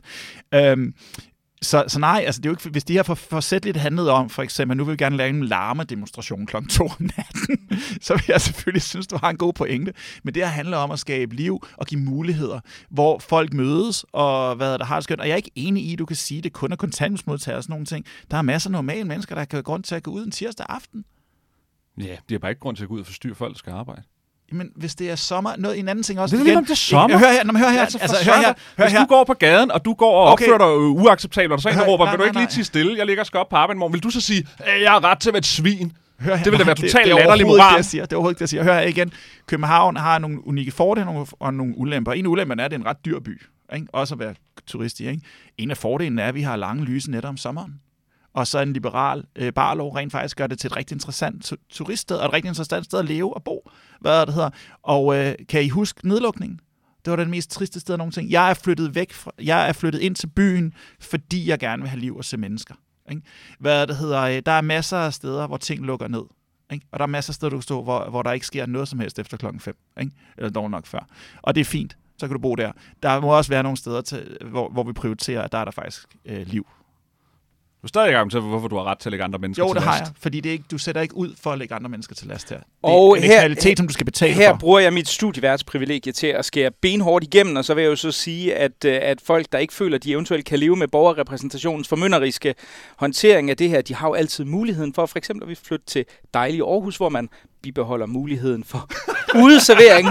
Øhm, 0.54 0.92
så, 1.62 1.84
så 1.88 1.98
nej, 1.98 2.22
altså 2.26 2.40
det 2.40 2.46
er 2.46 2.50
jo 2.50 2.56
ikke, 2.56 2.70
hvis 2.70 2.84
de 2.84 2.92
her 2.92 3.02
for, 3.02 3.14
forsætteligt 3.14 3.76
handlede 3.76 4.10
om, 4.10 4.30
for 4.30 4.42
eksempel, 4.42 4.76
nu 4.76 4.84
vil 4.84 4.92
vi 4.92 4.96
gerne 4.96 5.16
lave 5.16 5.28
en 5.28 5.44
larmedemonstration 5.44 6.46
kl. 6.46 6.56
2 6.70 6.84
om 6.84 6.90
natten, 7.00 7.68
så 8.06 8.14
vil 8.14 8.24
jeg 8.28 8.40
selvfølgelig 8.40 8.82
synes, 8.82 9.06
du 9.06 9.16
har 9.16 9.30
en 9.30 9.36
god 9.36 9.52
pointe. 9.52 9.92
Men 10.22 10.34
det 10.34 10.42
her 10.42 10.50
handler 10.50 10.76
om 10.76 10.90
at 10.90 10.98
skabe 10.98 11.34
liv 11.34 11.66
og 11.76 11.86
give 11.86 12.00
muligheder, 12.00 12.60
hvor 12.90 13.18
folk 13.18 13.52
mødes 13.52 14.04
og 14.12 14.56
hvad 14.56 14.78
der 14.78 14.84
har 14.84 14.96
det 14.96 15.04
skønt. 15.04 15.20
Og 15.20 15.26
jeg 15.26 15.32
er 15.32 15.36
ikke 15.36 15.50
enig 15.54 15.84
i, 15.84 15.92
at 15.92 15.98
du 15.98 16.06
kan 16.06 16.16
sige, 16.16 16.38
at 16.38 16.44
det 16.44 16.52
kun 16.52 16.72
er 16.72 16.76
kontanthjælpsmodtagere 16.76 17.58
og 17.58 17.62
sådan 17.62 17.72
nogle 17.72 17.86
ting. 17.86 18.06
Der 18.30 18.36
er 18.36 18.42
masser 18.42 18.70
af 18.70 18.72
normale 18.72 19.04
mennesker, 19.04 19.34
der 19.34 19.44
kan 19.44 19.62
grund 19.62 19.82
til 19.82 19.94
at 19.94 20.02
gå 20.02 20.10
ud 20.10 20.24
en 20.24 20.30
tirsdag 20.30 20.66
aften. 20.68 21.04
Ja, 21.98 22.16
det 22.28 22.34
er 22.34 22.38
bare 22.38 22.50
ikke 22.50 22.60
grund 22.60 22.76
til 22.76 22.84
at 22.84 22.88
gå 22.88 22.94
ud 22.94 23.00
og 23.00 23.06
forstyrre 23.06 23.34
folk, 23.34 23.52
der 23.52 23.58
skal 23.58 23.72
arbejde. 23.72 24.02
Men 24.52 24.70
hvis 24.76 24.94
det 24.94 25.10
er 25.10 25.16
sommer, 25.16 25.56
noget, 25.58 25.78
en 25.78 25.88
anden 25.88 26.02
ting 26.02 26.20
også. 26.20 26.36
Det 26.36 26.40
er 26.40 26.44
lige 26.44 26.56
om 26.56 26.64
det 26.64 26.70
er 26.70 26.74
sommer. 26.76 27.18
Hør 27.18 27.32
her, 27.32 27.44
nå, 27.44 27.52
men 27.52 27.62
hør 27.62 27.68
her. 27.70 27.80
Altså, 27.80 27.98
Altså, 28.00 28.16
hør 28.24 28.32
her, 28.40 28.46
hør 28.78 28.84
Hvis 28.84 28.92
her. 28.92 29.00
du 29.00 29.06
går 29.06 29.24
på 29.24 29.34
gaden, 29.34 29.70
og 29.70 29.84
du 29.84 29.94
går 29.94 30.12
og 30.26 30.32
Okay. 30.32 30.44
opfører 30.44 30.58
dig 30.58 30.76
uacceptabelt, 30.76 31.52
og 31.52 31.60
så 31.60 31.68
er 31.68 31.72
en, 31.72 31.78
der 31.78 31.84
råber, 31.86 32.04
nej, 32.04 32.12
vil 32.12 32.18
du 32.18 32.22
nej, 32.22 32.28
ikke 32.28 32.38
lige 32.38 32.44
nej. 32.44 32.50
tige 32.50 32.64
stille? 32.64 32.98
Jeg 32.98 33.06
ligger 33.06 33.22
og 33.22 33.26
skal 33.26 33.40
op 33.40 33.48
på 33.48 33.56
arbejde 33.56 33.78
morgen. 33.78 33.92
Vil 33.92 34.02
du 34.02 34.10
så 34.10 34.20
sige, 34.20 34.46
"Øh, 34.76 34.82
jeg 34.82 34.90
har 34.90 35.04
ret 35.04 35.18
til 35.18 35.30
at 35.30 35.32
være 35.32 35.38
et 35.38 35.46
svin? 35.46 35.92
Hør 36.20 36.36
her. 36.36 36.42
Det 36.42 36.52
vil 36.52 36.58
da 36.60 36.64
være 36.64 36.74
totalt 36.74 37.10
er 37.10 37.14
latterlig 37.16 37.46
moral. 37.46 37.70
Det, 37.72 37.76
jeg 37.76 37.84
siger. 37.84 38.04
det 38.04 38.12
er 38.12 38.16
overhovedet 38.16 38.32
ikke 38.34 38.38
det, 38.38 38.40
jeg 38.40 38.48
siger. 38.48 38.62
Hør 38.62 38.74
her 38.74 38.88
igen. 38.88 39.12
København 39.46 39.96
har 39.96 40.18
nogle 40.18 40.46
unikke 40.48 40.70
fordele 40.72 41.06
og 41.40 41.54
nogle 41.54 41.74
ulemper. 41.76 42.12
En 42.12 42.24
af 42.24 42.28
ulemperne 42.28 42.62
er, 42.62 42.64
at 42.64 42.70
det 42.70 42.76
er 42.76 42.80
en 42.80 42.86
ret 42.86 43.04
dyr 43.04 43.20
by. 43.20 43.42
Ikke? 43.74 43.86
Også 43.92 44.14
at 44.14 44.18
være 44.20 44.34
turist 44.66 45.00
i. 45.00 45.08
Ikke? 45.08 45.22
En 45.58 45.70
af 45.70 45.76
fordelene 45.76 46.22
er, 46.22 46.28
at 46.28 46.34
vi 46.34 46.42
har 46.42 46.56
lange 46.56 46.84
lyse 46.84 47.10
nætter 47.10 47.28
om 47.28 47.36
sommeren. 47.36 47.74
Og 48.38 48.46
så 48.46 48.58
en 48.58 48.72
liberal 48.72 49.24
øh, 49.36 49.52
barlov 49.52 49.92
rent 49.92 50.12
faktisk 50.12 50.36
gør 50.36 50.46
det 50.46 50.58
til 50.58 50.66
et 50.68 50.76
rigtig 50.76 50.94
interessant 50.94 51.44
tu- 51.44 51.66
turiststed, 51.70 52.16
og 52.16 52.26
et 52.26 52.32
rigtig 52.32 52.48
interessant 52.48 52.84
sted 52.84 52.98
at 52.98 53.04
leve 53.04 53.34
og 53.34 53.44
bo. 53.44 53.70
Hvad 54.00 54.26
det 54.26 54.34
hedder? 54.34 54.50
Og 54.82 55.16
øh, 55.16 55.34
kan 55.48 55.62
I 55.64 55.68
huske 55.68 56.08
nedlukningen? 56.08 56.60
Det 57.04 57.10
var 57.10 57.16
den 57.16 57.30
mest 57.30 57.50
triste 57.50 57.80
sted 57.80 58.00
af 58.00 58.12
ting. 58.12 58.30
Jeg 58.30 58.50
er 58.50 58.54
flyttet 58.54 58.94
væk 58.94 59.12
fra, 59.12 59.30
jeg 59.42 59.68
er 59.68 59.72
flyttet 59.72 60.00
ind 60.00 60.16
til 60.16 60.26
byen, 60.26 60.74
fordi 61.00 61.48
jeg 61.48 61.58
gerne 61.58 61.82
vil 61.82 61.88
have 61.90 62.00
liv 62.00 62.16
og 62.16 62.24
se 62.24 62.36
mennesker. 62.36 62.74
Ikke? 63.10 63.22
Hvad 63.58 63.86
det 63.86 63.96
hedder, 63.96 64.20
øh, 64.20 64.42
der 64.46 64.52
er 64.52 64.60
masser 64.60 64.96
af 64.96 65.14
steder, 65.14 65.46
hvor 65.46 65.56
ting 65.56 65.86
lukker 65.86 66.08
ned. 66.08 66.24
Ikke? 66.72 66.86
Og 66.92 66.98
der 66.98 67.02
er 67.02 67.08
masser 67.08 67.30
af 67.30 67.34
steder, 67.34 67.50
du 67.50 67.56
kan 67.56 67.62
stå, 67.62 67.82
hvor, 67.82 68.10
hvor 68.10 68.22
der 68.22 68.32
ikke 68.32 68.46
sker 68.46 68.66
noget 68.66 68.88
som 68.88 68.98
helst 68.98 69.18
efter 69.18 69.36
klokken 69.36 69.60
5. 69.60 69.76
Ikke? 70.00 70.12
Eller 70.36 70.50
dog 70.50 70.70
nok 70.70 70.86
før. 70.86 71.06
Og 71.42 71.54
det 71.54 71.60
er 71.60 71.64
fint. 71.64 71.96
Så 72.18 72.26
kan 72.26 72.34
du 72.34 72.40
bo 72.40 72.54
der. 72.54 72.72
Der 73.02 73.20
må 73.20 73.36
også 73.36 73.50
være 73.50 73.62
nogle 73.62 73.78
steder, 73.78 74.00
til, 74.00 74.38
hvor, 74.50 74.68
hvor 74.68 74.82
vi 74.82 74.92
prioriterer, 74.92 75.42
at 75.42 75.52
der 75.52 75.58
er 75.58 75.64
der 75.64 75.72
faktisk 75.72 76.06
øh, 76.24 76.46
liv. 76.46 76.66
Du 77.82 77.86
er 77.86 77.88
stadig 77.88 78.12
gang 78.12 78.30
til, 78.30 78.40
hvorfor 78.40 78.68
du 78.68 78.76
har 78.76 78.84
ret 78.84 78.98
til 78.98 79.08
at 79.08 79.10
lægge 79.10 79.24
andre 79.24 79.38
mennesker 79.38 79.64
Jo, 79.64 79.68
til 79.68 79.74
det 79.74 79.82
har 79.82 79.92
last. 79.92 80.00
jeg. 80.10 80.12
Fordi 80.20 80.40
det 80.40 80.48
er 80.48 80.52
ikke, 80.52 80.64
du 80.70 80.78
sætter 80.78 81.00
ikke 81.00 81.16
ud 81.16 81.34
for 81.42 81.50
at 81.52 81.58
lægge 81.58 81.74
andre 81.74 81.88
mennesker 81.90 82.14
til 82.14 82.26
last 82.26 82.50
her. 82.50 82.56
Det 82.56 82.66
Og 82.82 83.10
er 83.12 83.16
en 83.16 83.22
her- 83.22 83.40
kvalitet, 83.40 83.78
som 83.78 83.86
du 83.86 83.92
skal 83.92 84.04
betale 84.06 84.34
Her 84.34 84.50
for. 84.50 84.56
bruger 84.58 84.78
jeg 84.80 84.92
mit 84.92 85.08
studieværtsprivilegie 85.08 86.12
til 86.12 86.26
at 86.26 86.44
skære 86.44 86.70
benhårdt 86.82 87.24
igennem, 87.24 87.56
og 87.56 87.64
så 87.64 87.74
vil 87.74 87.82
jeg 87.82 87.90
jo 87.90 87.96
så 87.96 88.12
sige, 88.12 88.54
at, 88.54 88.84
øh, 88.84 88.98
at 89.02 89.20
folk, 89.20 89.46
der 89.52 89.58
ikke 89.58 89.74
føler, 89.74 89.96
at 89.96 90.04
de 90.04 90.12
eventuelt 90.12 90.44
kan 90.44 90.58
leve 90.58 90.76
med 90.76 90.88
borgerrepræsentationens 90.88 91.88
formynderiske 91.88 92.54
håndtering 92.96 93.50
af 93.50 93.56
det 93.56 93.68
her, 93.68 93.80
de 93.80 93.94
har 93.94 94.08
jo 94.08 94.14
altid 94.14 94.44
muligheden 94.44 94.94
for 94.94 95.06
for 95.06 95.18
eksempel 95.18 95.42
at 95.44 95.48
vi 95.48 95.54
flytte 95.54 95.86
til 95.86 96.04
dejlige 96.34 96.62
Aarhus, 96.62 96.96
hvor 96.96 97.08
man 97.08 97.28
bibeholder 97.62 98.06
muligheden 98.06 98.64
for 98.64 98.90
udeservering 99.44 100.08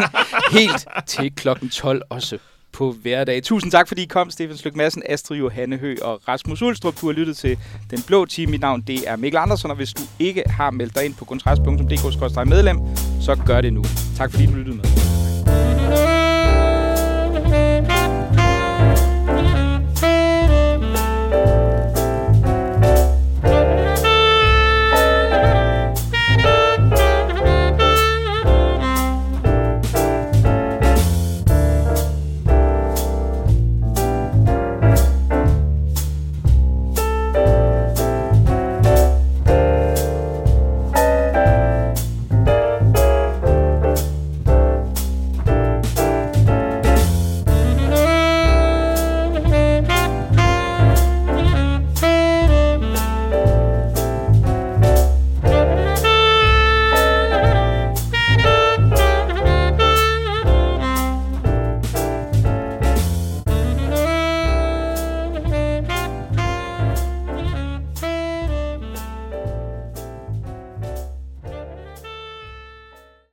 helt 0.52 0.88
til 1.08 1.36
klokken 1.36 1.70
12 1.70 2.02
også 2.10 2.38
på 2.78 2.92
hverdag. 3.02 3.44
Tusind 3.44 3.72
tak, 3.72 3.88
fordi 3.88 4.04
I 4.04 4.06
kom, 4.06 4.30
Stefan 4.30 4.58
Slyk 4.58 4.76
Madsen, 4.76 5.04
Astrid 5.10 5.38
Johanne 5.38 5.78
Hø 5.78 5.96
og 6.02 6.22
Rasmus 6.28 6.62
Ulstrup. 6.62 7.02
Du 7.02 7.06
har 7.06 7.14
lyttet 7.14 7.38
til 7.38 7.58
Den 7.92 8.02
Blå 8.08 8.26
Team. 8.26 8.50
Mit 8.50 8.62
navn 8.62 8.82
det 8.82 9.10
er 9.10 9.16
Mikkel 9.16 9.38
Andersen, 9.38 9.70
og 9.70 9.76
hvis 9.76 9.94
du 9.94 10.02
ikke 10.20 10.44
har 10.48 10.72
meldt 10.72 10.96
dig 10.96 11.06
ind 11.06 11.14
på 11.14 11.26
kontrast.dk-medlem, 11.26 12.78
så 13.22 13.36
gør 13.46 13.62
det 13.62 13.74
nu. 13.74 13.84
Tak 14.18 14.32
fordi 14.32 14.46
du 14.46 14.52
lyttede 14.52 14.76
med. 14.76 14.87